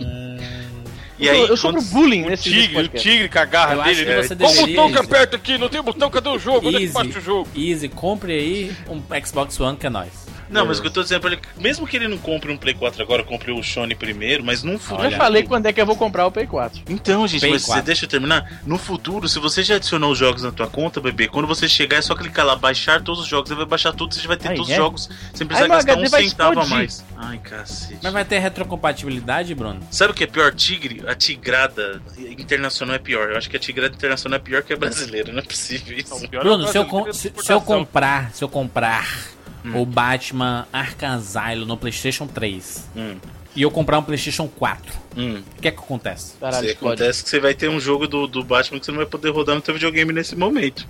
[1.22, 3.82] E eu, aí, eu sofro quando- bullying nesse, tigre, o tigre com a garra Eu
[3.84, 4.04] dele.
[4.04, 4.14] né?
[4.14, 5.06] Qual deveria, botão que Easy.
[5.06, 5.58] aperta aqui?
[5.58, 6.66] Não tem botão, cadê o jogo?
[6.66, 7.48] Onde é que Easy, baixa o jogo?
[7.56, 10.21] Easy, compre aí um Xbox One que é nóis.
[10.52, 12.56] Não, mas o que eu tô dizendo pra ele, mesmo que ele não compre um
[12.56, 15.06] Play 4 agora, compre o Sony primeiro, mas num futuro.
[15.06, 16.82] Eu já falei quando é que eu vou comprar o Play 4.
[16.88, 17.86] Então, gente, Play mas você 4.
[17.86, 18.60] deixa eu terminar.
[18.66, 21.96] No futuro, se você já adicionou os jogos na tua conta, bebê, quando você chegar
[21.96, 24.36] é só clicar lá, baixar todos os jogos, você vai baixar tudo, você já vai
[24.36, 24.74] ter Aí, todos é?
[24.74, 27.04] os jogos, sem precisar Aí gastar um centavo a mais.
[27.16, 28.00] Ai, cacete.
[28.02, 29.80] Mas vai ter retrocompatibilidade, Bruno?
[29.90, 30.54] Sabe o que é pior?
[30.54, 32.02] Tigre, a tigrada
[32.38, 33.30] internacional é pior.
[33.30, 36.24] Eu acho que a tigrada internacional é pior que a brasileira, não é possível isso.
[36.24, 39.32] É Bruno, se eu, se, se eu comprar, se eu comprar
[39.74, 43.16] o Batman Arkham Asylum no PlayStation 3 Hum,
[43.54, 45.42] e eu comprar um PlayStation 4, hum.
[45.58, 46.34] o que é que acontece?
[46.38, 47.02] Caralho, explode.
[47.02, 49.30] acontece que você vai ter um jogo do, do Batman que você não vai poder
[49.30, 50.86] rodar no teu videogame nesse momento.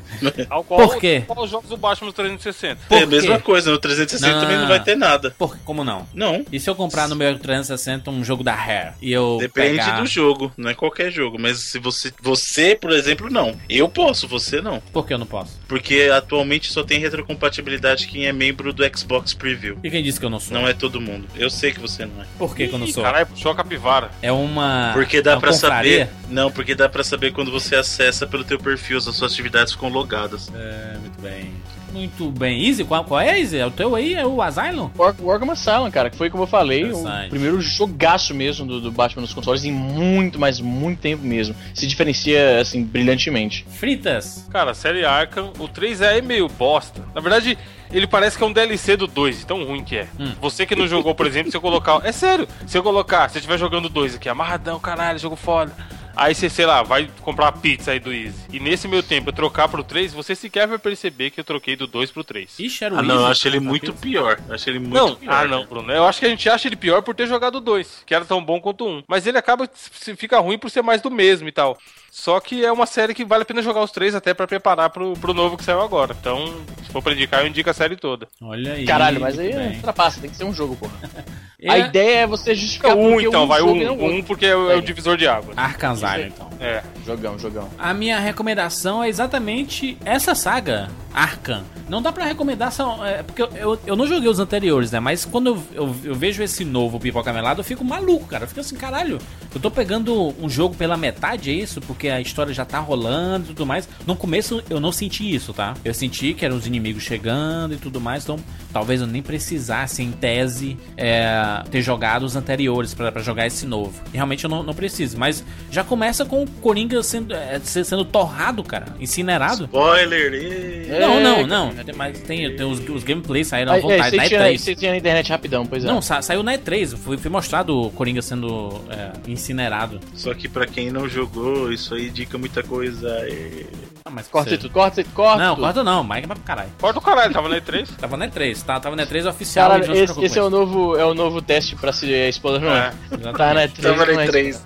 [0.48, 1.24] Ao qual, Por quê?
[1.26, 2.82] Qual os jogos do Batman 360?
[2.88, 3.42] Por é a mesma quê?
[3.42, 4.40] coisa, no 360 Não.
[4.40, 5.34] também não vai ter nada.
[5.38, 6.06] Por, como não?
[6.14, 6.44] Não.
[6.50, 10.00] E se eu comprar no meu 360 um jogo da Rare e eu Depende pegar...
[10.00, 11.38] do jogo, não é qualquer jogo.
[11.38, 12.12] Mas se você.
[12.20, 13.56] Você, por exemplo, não.
[13.68, 14.80] Eu posso, você não.
[14.92, 15.58] Por que eu não posso?
[15.68, 19.78] Porque atualmente só tem retrocompatibilidade quem é membro do Xbox Preview.
[19.82, 20.56] E quem disse que eu não sou?
[20.56, 21.26] Não é todo mundo.
[21.36, 22.26] Eu sei que você não é.
[22.38, 23.02] Por que, que eu não Ih, sou?
[23.02, 24.10] Caralho, puxou a capivara.
[24.22, 24.90] É uma...
[24.94, 26.06] Porque dá uma pra confraria?
[26.06, 26.16] saber.
[26.28, 29.88] Não, porque dá pra saber quando você acessa pelo teu perfil, as suas atividades ficam
[29.88, 30.50] logadas.
[30.54, 31.52] É, muito bem.
[31.96, 32.66] Muito bem.
[32.66, 33.56] Easy, qual, qual é, Easy?
[33.58, 34.14] É o teu aí?
[34.14, 34.90] É o Asylum?
[34.98, 36.84] O Ar- o Arkham Asylum, cara, que foi como eu falei,
[37.26, 41.54] o primeiro jogaço mesmo do, do Batman nos consoles em muito, mas muito tempo mesmo.
[41.74, 43.66] Se diferencia, assim, brilhantemente.
[43.70, 44.46] Fritas.
[44.50, 47.02] Cara, a série Arkham, o 3 é meio bosta.
[47.14, 47.56] Na verdade,
[47.92, 50.06] ele parece que é um DLC do 2, de tão ruim que é.
[50.18, 50.32] Hum.
[50.40, 52.00] Você que não jogou, por exemplo, se eu colocar.
[52.04, 55.36] É sério, se eu colocar, se você estiver jogando o 2 aqui, amarradão, caralho, jogo
[55.36, 55.72] foda.
[56.16, 58.34] Aí você, sei lá, vai comprar uma pizza aí do Easy.
[58.50, 61.76] E nesse meu tempo eu trocar pro 3, você sequer vai perceber que eu troquei
[61.76, 62.58] do 2 pro 3.
[62.58, 63.24] Ixi, era o Ah, não, Easy.
[63.24, 64.00] eu acho ele Tá muito pensando.
[64.00, 64.40] pior.
[64.48, 65.32] Eu acho ele muito não, pior.
[65.34, 65.66] ah não, né?
[65.68, 65.92] Bruno.
[65.92, 68.24] Eu acho que a gente acha ele pior por ter jogado o 2, que era
[68.24, 69.02] tão bom quanto o 1.
[69.06, 71.78] Mas ele acaba se fica ruim por ser mais do mesmo e tal.
[72.10, 74.90] Só que é uma série que vale a pena jogar os três até pra preparar
[74.90, 76.16] pro, pro novo que saiu agora.
[76.18, 76.54] Então,
[76.84, 78.26] se for pra indicar, eu indico a série toda.
[78.40, 78.86] Olha aí.
[78.86, 79.76] Caralho, mas aí é bem.
[79.76, 80.94] ultrapassa, tem que ser um jogo, porra.
[81.58, 84.06] É A ideia é você justificar um, porque então, um vai jogo um, outro.
[84.06, 85.56] um porque é, o- é o divisor de águas.
[85.56, 86.50] Arkham Asylum, então.
[86.60, 86.82] É.
[87.04, 87.70] Jogão, jogão.
[87.78, 91.64] A minha recomendação é exatamente essa saga, Arkham.
[91.88, 95.00] Não dá pra recomendar, são, é, porque eu, eu, eu não joguei os anteriores, né?
[95.00, 98.44] Mas quando eu, eu, eu vejo esse novo Pipoca Melado, eu fico maluco, cara.
[98.44, 99.18] Eu fico assim, caralho,
[99.54, 101.80] eu tô pegando um jogo pela metade, é isso?
[101.80, 103.88] Porque a história já tá rolando e tudo mais.
[104.06, 105.74] No começo eu não senti isso, tá?
[105.84, 108.38] Eu senti que eram os inimigos chegando e tudo mais, então
[108.72, 113.64] talvez eu nem precisasse, em tese, é, ter jogado os anteriores pra pra jogar esse
[113.66, 113.94] novo.
[114.12, 117.84] E realmente eu não, não preciso, mas já começa com o Coringa sendo, é, se-
[117.84, 119.64] sendo torrado, cara, incinerado.
[119.64, 120.86] Spoiler!
[120.88, 121.46] É, Não, não, cara.
[121.46, 121.72] não.
[121.96, 124.58] Mas tem, tem os, os gameplays saíram à é, vontade você, na tinha, E3.
[124.58, 125.86] você tinha na internet rapidão, pois é.
[125.86, 126.96] Não, sa- saiu na E3.
[126.96, 130.00] Foi, foi mostrado o Coringa sendo é, incinerado.
[130.14, 133.08] Só que pra quem não jogou, isso aí indica muita coisa.
[133.28, 133.85] ê.
[134.06, 136.04] Ah, mas Corta você- tudo, corta corta Não, corta não.
[136.04, 136.70] Mike vai pro caralho.
[136.80, 137.88] Corta o caralho, tava na E3.
[137.98, 138.78] Tava na E3, tá?
[138.78, 139.68] Tava na E3 oficial.
[139.68, 141.92] Caralho, e não se esse, preocupe esse é, o novo, é o novo teste pra
[141.92, 142.92] se spoiler, não é?
[143.10, 143.14] É.
[143.16, 143.32] isso.
[143.32, 143.80] Tá na Exatamente.
[143.80, 144.26] E3, Tava não na é?
[144.28, 144.60] E3.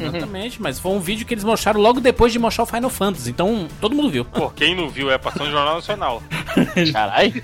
[0.00, 3.28] Exatamente, mas foi um vídeo que eles mostraram logo depois de mostrar o Final Fantasy.
[3.30, 4.24] Então, todo mundo viu.
[4.24, 6.22] Pô, quem não viu é passando no Jornal Nacional.
[6.94, 7.42] Caralho.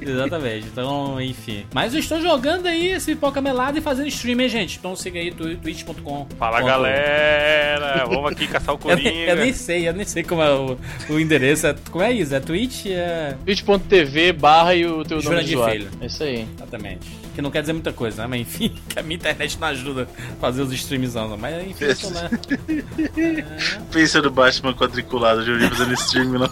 [0.00, 0.66] Exatamente.
[0.66, 1.66] Então, enfim.
[1.74, 4.78] Mas eu estou jogando aí esse Pipoca Melado e fazendo stream, hein, gente?
[4.78, 6.26] Então siga aí twi- twitch.com.
[6.38, 9.10] Fala galera, vamos aqui caçar o Eu Coringa.
[9.10, 10.78] eu nem sei, eu nem sei como é o,
[11.10, 11.66] o endereço.
[11.66, 12.34] É, como é isso?
[12.34, 12.86] É Twitch?
[12.86, 13.34] É...
[13.44, 15.80] twitch.tv barra e o teu nome Jurandir de usuário.
[15.82, 15.90] Filho.
[16.00, 16.46] É isso aí.
[16.56, 17.20] Exatamente.
[17.34, 18.28] Que não quer dizer muita coisa, né?
[18.28, 21.36] Mas enfim, que a minha internet não ajuda a fazer os streams, não.
[21.36, 22.30] Mas enfim, eu tô lá.
[23.92, 26.50] Pensa no Batman quadriculado, de fazendo stream lá.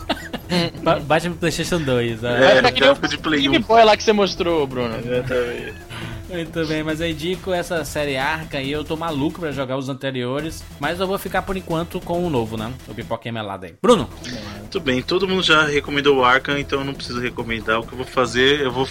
[0.82, 2.24] Ba- Bate no PlayStation 2.
[2.24, 2.54] É, É.
[2.56, 3.62] Que nem gráfico de Play Game 1.
[3.62, 4.96] Boy lá que você mostrou, Bruno.
[4.98, 5.87] Exatamente.
[6.28, 9.88] Muito bem, mas eu indico essa série Arca e eu tô maluco pra jogar os
[9.88, 12.70] anteriores, mas eu vou ficar por enquanto com o novo, né?
[12.86, 13.74] O pipoquinha melado aí.
[13.80, 14.08] Bruno!
[14.58, 17.80] Muito bem, todo mundo já recomendou o Arkham, então eu não preciso recomendar.
[17.80, 18.86] O que eu vou fazer, eu vou,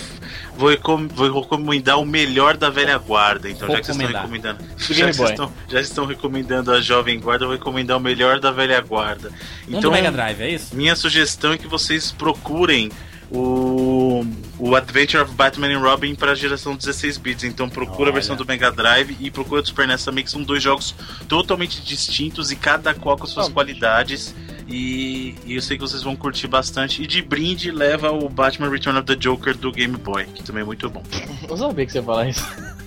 [0.57, 0.76] vou,
[1.14, 3.47] vou recomendar o melhor da velha guarda.
[3.47, 4.64] Então, já que vocês estão recomendando.
[4.64, 7.99] Do Já que vocês estão, já estão recomendando a Jovem Guarda, eu vou recomendar o
[7.99, 9.30] melhor da velha guarda.
[9.30, 10.76] Um Então, do Mega Drive, é isso?
[10.76, 12.89] minha sugestão é que vocês procurem
[13.31, 14.25] o,
[14.57, 17.43] o Adventure of Batman and Robin para a geração 16 bits.
[17.43, 18.09] Então procura Olha.
[18.09, 20.95] a versão do Mega Drive e procura do Super NES também, que são dois jogos
[21.27, 24.33] totalmente distintos e cada qual com suas qualidades.
[24.68, 27.02] E, e eu sei que vocês vão curtir bastante.
[27.02, 30.61] E de brinde leva o Batman Return of the Joker do Game Boy, que também
[30.61, 31.03] é muito bom.
[31.48, 32.45] Eu sabia que você ia falar isso.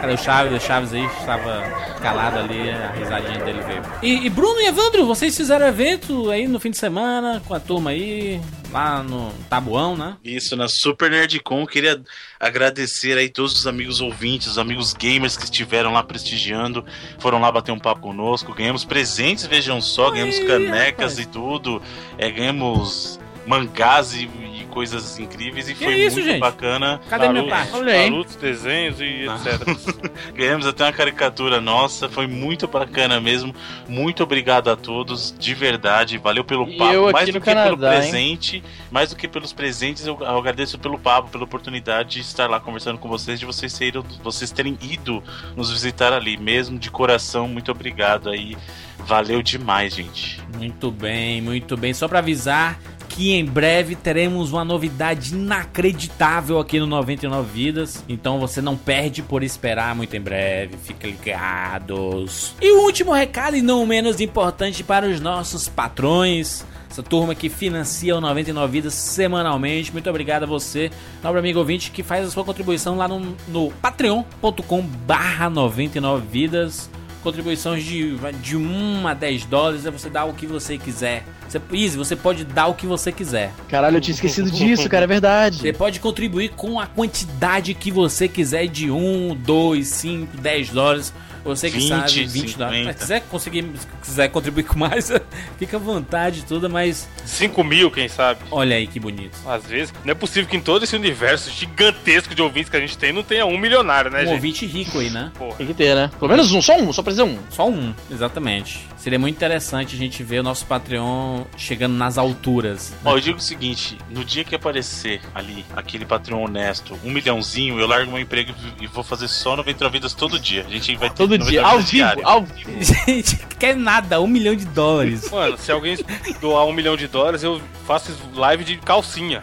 [0.00, 0.62] Cadê o Chaves?
[0.62, 3.82] O Chaves aí estava calado ali, a risadinha dele veio.
[4.02, 7.60] E, e Bruno e Evandro, vocês fizeram evento aí no fim de semana com a
[7.60, 8.40] turma aí,
[8.72, 10.16] lá no Tabuão, né?
[10.24, 12.00] Isso, na Super Nerdcon, queria
[12.38, 16.84] agradecer aí todos os amigos ouvintes, os amigos gamers que estiveram lá prestigiando,
[17.18, 21.18] foram lá bater um papo conosco, ganhamos presentes, vejam só, ganhamos canecas rapaz.
[21.18, 21.82] e tudo,
[22.16, 26.40] é, ganhamos mangás e, e coisas incríveis e Que foi isso, muito gente?
[26.40, 27.00] bacana.
[27.10, 27.74] Cadê minha Naruto, parte?
[27.76, 28.10] Olha aí.
[28.10, 29.36] Naruto, desenhos e Ah.
[29.36, 29.68] etc.
[30.34, 33.54] Ganhamos até uma caricatura nossa, foi muito bacana mesmo.
[33.88, 36.16] Muito obrigado a todos, de verdade.
[36.18, 38.00] Valeu pelo E papo, mais do que pelo Canadá, hein?
[38.00, 42.60] presente, mais do que pelos presentes, eu, agradeço pelo papo, pela oportunidade de estar lá
[42.60, 45.22] conversando com vocês, de vocês terem, vocês terem ido
[45.56, 47.48] nos visitar ali, mesmo de coração.
[47.48, 48.56] Muito obrigado aí.
[49.00, 50.40] Valeu demais, gente.
[50.56, 51.92] Muito bem, muito bem.
[51.94, 52.78] Só pra avisar
[53.10, 58.04] que em breve teremos uma novidade inacreditável aqui no 99 Vidas.
[58.08, 60.76] Então você não perde por esperar muito em breve.
[60.82, 62.54] Fiquem ligados.
[62.62, 66.64] E o último recado, e não menos importante, para os nossos patrões.
[66.88, 69.92] Essa turma que financia o 99 Vidas semanalmente.
[69.92, 70.90] Muito obrigado a você,
[71.22, 76.90] nobre amigo ouvinte, que faz a sua contribuição lá no, no patreon.com barra 99 Vidas
[77.22, 81.24] contribuições de, de 1 a 10 dólares, aí você dá o que você quiser.
[81.48, 83.52] Você, Easy, você pode dar o que você quiser.
[83.68, 85.72] Caralho, eu tinha esquecido disso, cara, é Você verdade.
[85.72, 91.12] pode contribuir com a quantidade que você quiser de 1, 2, 5, 10 dólares.
[91.44, 92.58] Você que 20, sabe, 20 50.
[92.58, 92.86] dólares.
[92.86, 95.10] Mas se quiser, conseguir, se quiser contribuir com mais,
[95.58, 98.40] fica à vontade toda, mas 5 mil, quem sabe?
[98.50, 99.36] olha aí que bonito.
[99.46, 102.80] Às vezes, não é possível que em todo esse universo gigantesco de ouvintes que a
[102.80, 104.32] gente tem, não tenha um milionário, né, Um gente?
[104.34, 105.32] ouvinte rico aí, né?
[105.38, 105.56] Porra.
[105.56, 106.10] Tem que ter, né?
[106.18, 107.38] Pelo menos um, só um, só precisa um.
[107.50, 108.86] Só um, exatamente.
[108.96, 112.92] Seria muito interessante a gente ver o nosso Patreon chegando nas alturas.
[113.02, 117.80] Ó, eu digo o seguinte: no dia que aparecer ali aquele patrão honesto, um milhãozinho,
[117.80, 120.66] eu largo meu emprego e vou fazer só 99 vidas todo dia.
[120.68, 122.28] A gente vai ter Todo 99 dia, ao vivo, diário.
[122.28, 122.70] ao vivo.
[123.06, 125.30] Gente, quer nada, um milhão de dólares.
[125.30, 125.96] Mano, se alguém
[126.40, 129.42] doar um milhão de dólares, eu faço live de calcinha.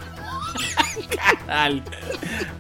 [1.10, 1.84] Caralho.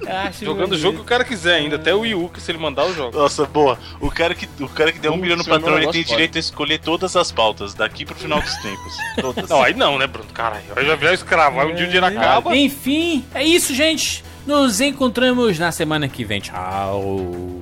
[0.07, 2.49] Acho Jogando o jogo que o cara quiser ainda, até o Wii U, que se
[2.51, 3.17] ele mandar, eu jogo.
[3.17, 3.77] Nossa, boa.
[3.99, 6.05] O cara que, o cara que deu um milhão no patrão, ele tem pode.
[6.05, 8.93] direito a escolher todas as pautas, daqui pro final dos tempos.
[9.19, 9.49] Todas.
[9.49, 10.29] Não, aí não, né, Bruno?
[10.33, 12.55] Caralho, aí já virar escravo, aí um dia o dinheiro acaba.
[12.55, 14.23] Enfim, é isso, gente.
[14.45, 16.39] Nos encontramos na semana que vem.
[16.39, 17.61] Tchau.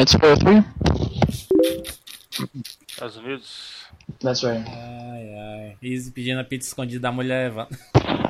[0.00, 0.64] Yeah, it's 403.
[2.88, 3.84] Estados Unidos.
[4.22, 4.64] That's right.
[4.66, 5.76] Ai, ai.
[5.82, 7.68] Easy pedindo a pizza escondida da mulher Eva.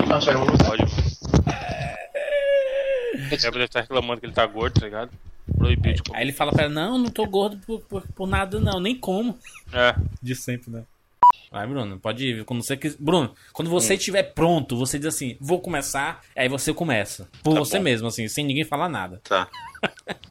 [0.08, 0.64] What was that?
[0.66, 0.82] Pode.
[3.30, 5.12] É, deve estar reclamando que ele tá gordo, tá ligado?
[5.56, 6.22] Proibido de Aí comer.
[6.22, 9.38] ele fala pra ela, não, não tô gordo por, por, por nada não, nem como.
[9.72, 9.94] É.
[10.20, 10.82] De sempre, né?
[11.52, 12.44] Vai, Bruno, pode ir.
[12.44, 12.96] Quando você quis...
[12.96, 17.28] Bruno, quando você estiver pronto, você diz assim, vou começar, aí você começa.
[17.44, 17.84] Por Tá você bom.
[17.84, 19.20] mesmo, assim, sem ninguém falar nada.
[19.22, 19.48] Tá.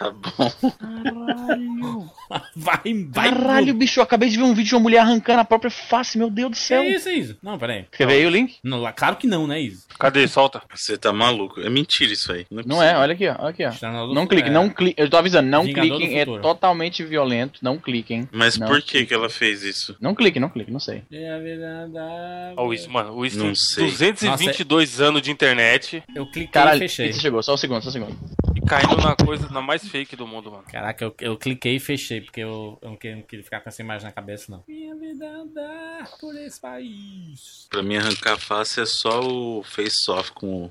[0.00, 0.50] Tá bom.
[2.54, 2.78] Vai,
[3.08, 5.70] vai, Caralho, bicho, eu acabei de ver um vídeo de uma mulher arrancando a própria
[5.70, 6.80] face, meu Deus do Que céu.
[6.82, 7.36] é isso, Isa?
[7.42, 7.86] Não, peraí.
[7.90, 8.58] Quer ver aí o link?
[8.62, 9.82] Não, lá- claro que não, né, Isa?
[9.98, 10.28] Cadê?
[10.28, 10.62] Solta.
[10.72, 11.60] Você tá maluco.
[11.60, 12.46] É mentira isso aí.
[12.48, 13.34] Não é, Não é, olha aqui, ó.
[13.36, 13.72] Olha aqui, ó.
[14.14, 14.54] Não cliquem, é.
[14.54, 14.94] não cliquem.
[15.04, 18.28] Eu tô avisando, não Vingador cliquem, é totalmente violento, não cliquem.
[18.30, 18.68] Mas Não.
[18.68, 19.96] por que que ela fez isso?
[20.00, 21.02] Não cliquem, não cliquem, não sei.
[21.10, 22.54] É a verdade.
[22.56, 23.84] Ó, o Wiz, mano, o Não tem sei.
[23.86, 27.08] 222 anos de internet Eu cliquei Caralho, e fechei.
[27.08, 28.16] pizza chegou, só um segundo, só um segundo.
[28.54, 30.64] e caindo na coisa, na mais fake do mundo, mano.
[30.70, 33.68] Caraca, eu, eu cliquei e fechei, porque eu, eu não, queria, não queria ficar com
[33.68, 34.64] essa imagem na cabeça, não.
[34.68, 37.66] Minha vida andar por esse país.
[37.68, 40.70] Pra mim arrancar a face é só o face-off com.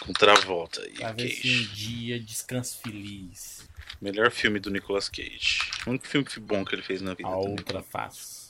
[0.00, 3.68] Com Travolta e Pra ver se um dia descanso feliz.
[4.00, 5.58] Melhor filme do Nicolas Cage.
[5.84, 7.28] O único filme bom que ele fez na vida.
[7.28, 7.50] A também.
[7.50, 8.48] outra face.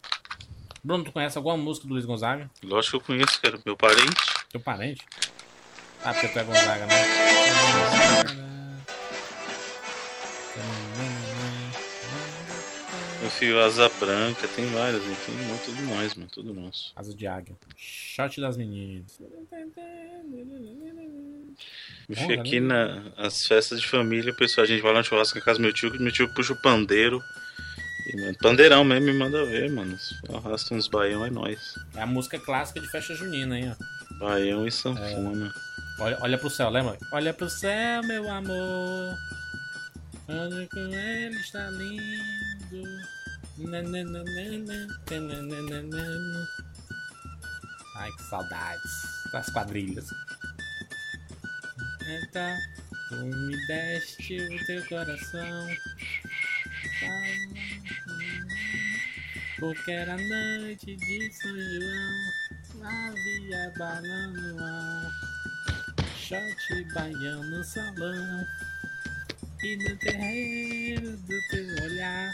[0.84, 2.50] Bruno, tu conhece alguma música do Luiz Gonzaga?
[2.62, 3.58] Lógico que eu conheço, cara.
[3.64, 4.16] Meu parente.
[4.50, 5.04] Teu parente?
[6.04, 8.44] Ah, porque tu é Gonzaga, né?
[13.28, 14.48] Meu filho Asa Branca.
[14.48, 14.64] Tem?
[14.64, 16.30] Tem muito tudo nós, mano.
[16.32, 16.94] Tudo nosso.
[16.96, 17.54] Asa de águia.
[17.76, 19.20] Shot das meninas.
[22.08, 22.34] Né?
[22.40, 25.62] aqui nas festas de família, pessoal, a gente vai lá no churrasco na casa do
[25.62, 27.22] meu tio, que meu tio puxa o pandeiro.
[28.06, 29.94] E, mano, pandeirão mesmo, me manda ver, mano.
[30.32, 31.74] Arrasta uns baião, é nóis.
[31.94, 34.18] É a música clássica de festa junina, hein, ó.
[34.24, 35.52] Baião e sanfona.
[36.00, 36.96] Olha, olha pro céu, lembra?
[37.12, 39.14] Olha pro céu, meu amor.
[40.30, 43.17] Olha com ele está lindo.
[47.96, 48.92] Ai, que saudades
[49.32, 50.08] das quadrilhas.
[52.06, 52.56] Então,
[53.08, 55.68] tu me deste o teu coração.
[59.58, 62.88] Porque era noite de São João.
[62.88, 65.10] Havia bala no ar.
[66.16, 68.46] Shot baião no salão
[69.62, 72.32] E no terreiro do teu olhar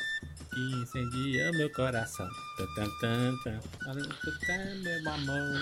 [0.54, 2.66] Que incendia meu coração tan,
[3.00, 4.02] tan, tan, tan.
[4.46, 5.60] Céu, meu amor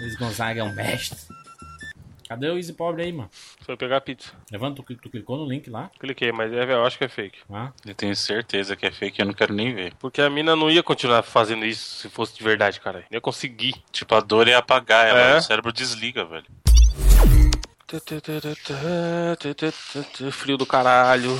[0.00, 1.18] Luiz Gonzaga é um mestre
[2.28, 3.28] Cadê o Easy Pobre aí, mano?
[3.62, 4.30] Foi pegar a pizza.
[4.52, 5.90] Levanta, tu, tu clicou no link lá?
[5.98, 7.40] Cliquei, mas é, eu acho que é fake.
[7.50, 9.94] Ah, Eu tenho certeza que é fake, eu não quero nem ver.
[9.98, 13.00] Porque a mina não ia continuar fazendo isso se fosse de verdade, cara.
[13.10, 13.74] Não ia conseguir.
[13.90, 15.36] Tipo, a dor é apagar ela, É?
[15.38, 16.46] o cérebro desliga, velho.
[20.32, 21.36] Frio do caralho.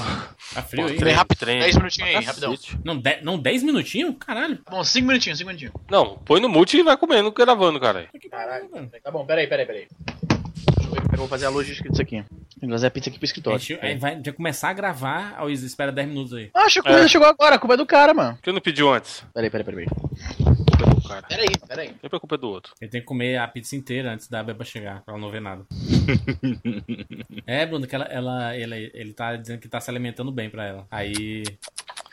[0.55, 0.98] tá frio aí?
[0.98, 1.60] Bem rápido, Trem.
[1.60, 2.55] 10 minutinhos aí, rapidão.
[2.85, 4.14] Não, de, não, 10 minutinhos?
[4.18, 5.74] Caralho Tá bom, 5 minutinhos, 5 minutinhos.
[5.90, 8.09] Não, põe no mute e vai comendo, gravando, cara.
[8.20, 8.68] Que Caralho.
[8.70, 8.90] velho.
[9.02, 9.86] Tá bom, peraí, peraí, peraí.
[9.89, 12.16] Deixa eu ver como é que eu vou fazer a logística disso aqui.
[12.16, 12.27] Tem
[12.60, 13.59] que trazer a pizza aqui pro A escritório.
[13.60, 16.82] gente, aí vai, vai começar a gravar, ó, Easy, espera 10 minutos aí Ah, a
[16.82, 17.09] comida É.
[17.09, 18.39] chegou agora, a culpa é do cara, mano.
[18.43, 19.24] Que não pediu antes?
[19.32, 19.86] Peraí, peraí, peraí.
[19.86, 20.01] peraí.
[20.47, 21.27] A culpa é do cara.
[21.28, 21.89] Peraí, peraí.
[22.01, 22.73] Sempre a culpa é do outro.
[22.81, 25.41] Ele tem que comer a pizza inteira antes da Beba chegar, pra ela não ver
[25.41, 25.65] nada.
[27.47, 30.65] é, Bruno, que ela, ela, ele, ele tá dizendo que tá se alimentando bem pra
[30.65, 30.87] ela.
[30.91, 31.43] Aí.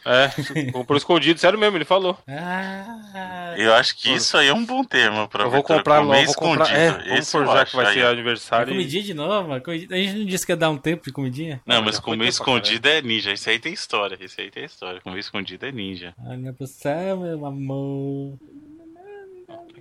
[0.09, 2.17] É, comprou escondido, sério mesmo, ele falou.
[2.25, 6.19] Ah, Eu acho que isso aí é um bom termo pra Eu vou comprar comer
[6.19, 6.63] logo, vou comprar.
[6.63, 7.13] escondido.
[7.13, 8.69] É, vamos que vai aí, ser aniversário.
[8.71, 9.59] e- comidinha de novo?
[9.59, 11.59] Comidinha- A gente não disse que ia dar um tempo de comidinha?
[11.65, 13.33] Não, Não, mas comer escondido é ninja.
[13.33, 14.17] Esse aí tem história.
[14.21, 15.01] Esse aí tem história.
[15.01, 16.13] Comer escondido é ninja.
[16.25, 18.37] Olha pro céu, meu amor.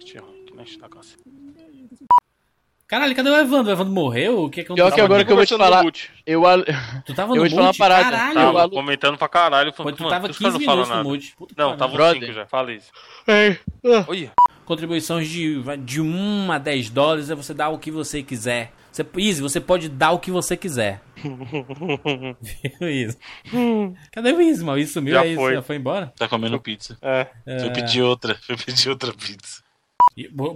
[0.07, 1.17] Aqui, ó, aqui na estacaça.
[2.87, 3.71] Caralho, cadê o Evandro?
[3.71, 4.45] O Evandro morreu?
[4.45, 6.09] O que que Pior que agora que eu vou te falar, mute.
[6.25, 6.63] eu, al-
[7.05, 7.79] Tu tava eu no vou te falar uma mute?
[7.79, 8.05] parada.
[8.05, 8.35] Caralho.
[8.35, 9.73] Tava alu- comentando pra caralho.
[9.73, 11.09] Falando, tu tava por isso que eu 15 não falo minutos no nada.
[11.09, 11.35] mute.
[11.37, 12.21] Puta que Não, tava uns Brother.
[12.21, 12.47] 5 já.
[12.47, 12.93] Fala isso.
[13.27, 14.05] Ei, ah.
[14.07, 14.33] Olha.
[14.65, 18.73] Contribuições de, de 1 a 10 dólares é você dar o que você quiser.
[18.93, 21.01] Você, Easy, você pode dar o que você quiser.
[22.81, 23.17] Viu isso?
[24.13, 24.79] Cadê o Easy, mano?
[24.79, 25.35] Isso sumiu Já aí?
[25.35, 25.55] foi.
[25.55, 26.13] Já foi embora?
[26.17, 26.97] Tá comendo pizza.
[27.03, 27.27] É.
[27.61, 28.37] Fui pedir outra.
[28.43, 29.63] Fui pedir outra pizza.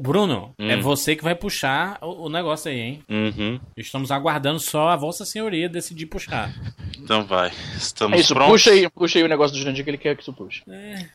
[0.01, 0.70] Bruno, Hum.
[0.70, 3.02] é você que vai puxar o, o negócio aí, hein?
[3.10, 3.60] Uhum.
[3.77, 6.51] Estamos aguardando só a Vossa Senhoria decidir puxar.
[7.02, 7.51] Então vai.
[7.77, 8.52] Estamos É isso, prontos.
[8.52, 10.62] puxa aí, puxa aí o negócio do Jurandir que ele quer que tu puxe.
[10.68, 11.06] É.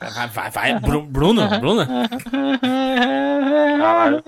[0.00, 0.80] Vai, vai, vai.
[0.80, 1.86] Bru- Bruno, Bruno?
[3.78, 4.22] Caralho.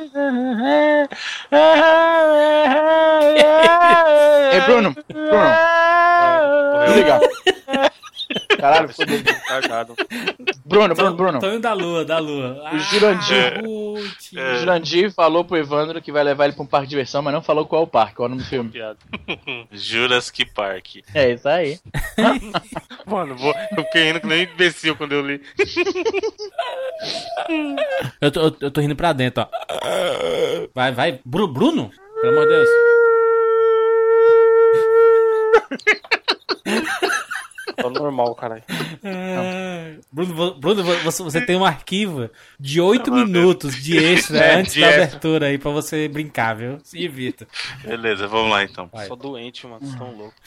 [4.52, 5.00] Ei, Bruno, Bruno,
[6.90, 7.18] Morreu.
[7.20, 7.90] desliga.
[8.58, 9.18] Caralho, fodeu.
[9.48, 9.94] Cagado.
[10.66, 11.40] Bruno, Bruno, Bruno.
[11.40, 12.62] Tonho da lua, da lua.
[12.74, 13.54] O Jurandir.
[14.36, 14.52] É.
[14.52, 17.32] O Jurandir falou pro Evandro que vai levar ele pra um parque de diversão, mas
[17.34, 18.70] não falou qual é o parque, qual é o nome do filme.
[19.72, 20.96] Jurassic Park.
[21.14, 21.78] É isso aí.
[23.06, 25.40] Mano, vou, eu fiquei rindo que nem imbecil quando eu li.
[28.20, 29.48] Eu tô, eu, tô rindo pra dentro, ó.
[30.74, 31.18] Vai, vai.
[31.24, 31.90] Bru- Bruno?
[32.20, 32.68] Pelo amor de Deus.
[37.80, 38.62] Tô normal, caralho.
[39.04, 42.28] Ah, Bruno, Bruno, vo- você, você tem um arquivo
[42.58, 45.04] de 8 minutos de extra É, antes de da extra.
[45.04, 46.78] abertura aí pra você brincar, viu?
[46.82, 47.46] Se evita.
[47.84, 48.88] Beleza, vamos lá então.
[48.92, 49.06] Vai.
[49.06, 49.80] Sou doente, mano.
[49.80, 50.40] Vocês tão loucos.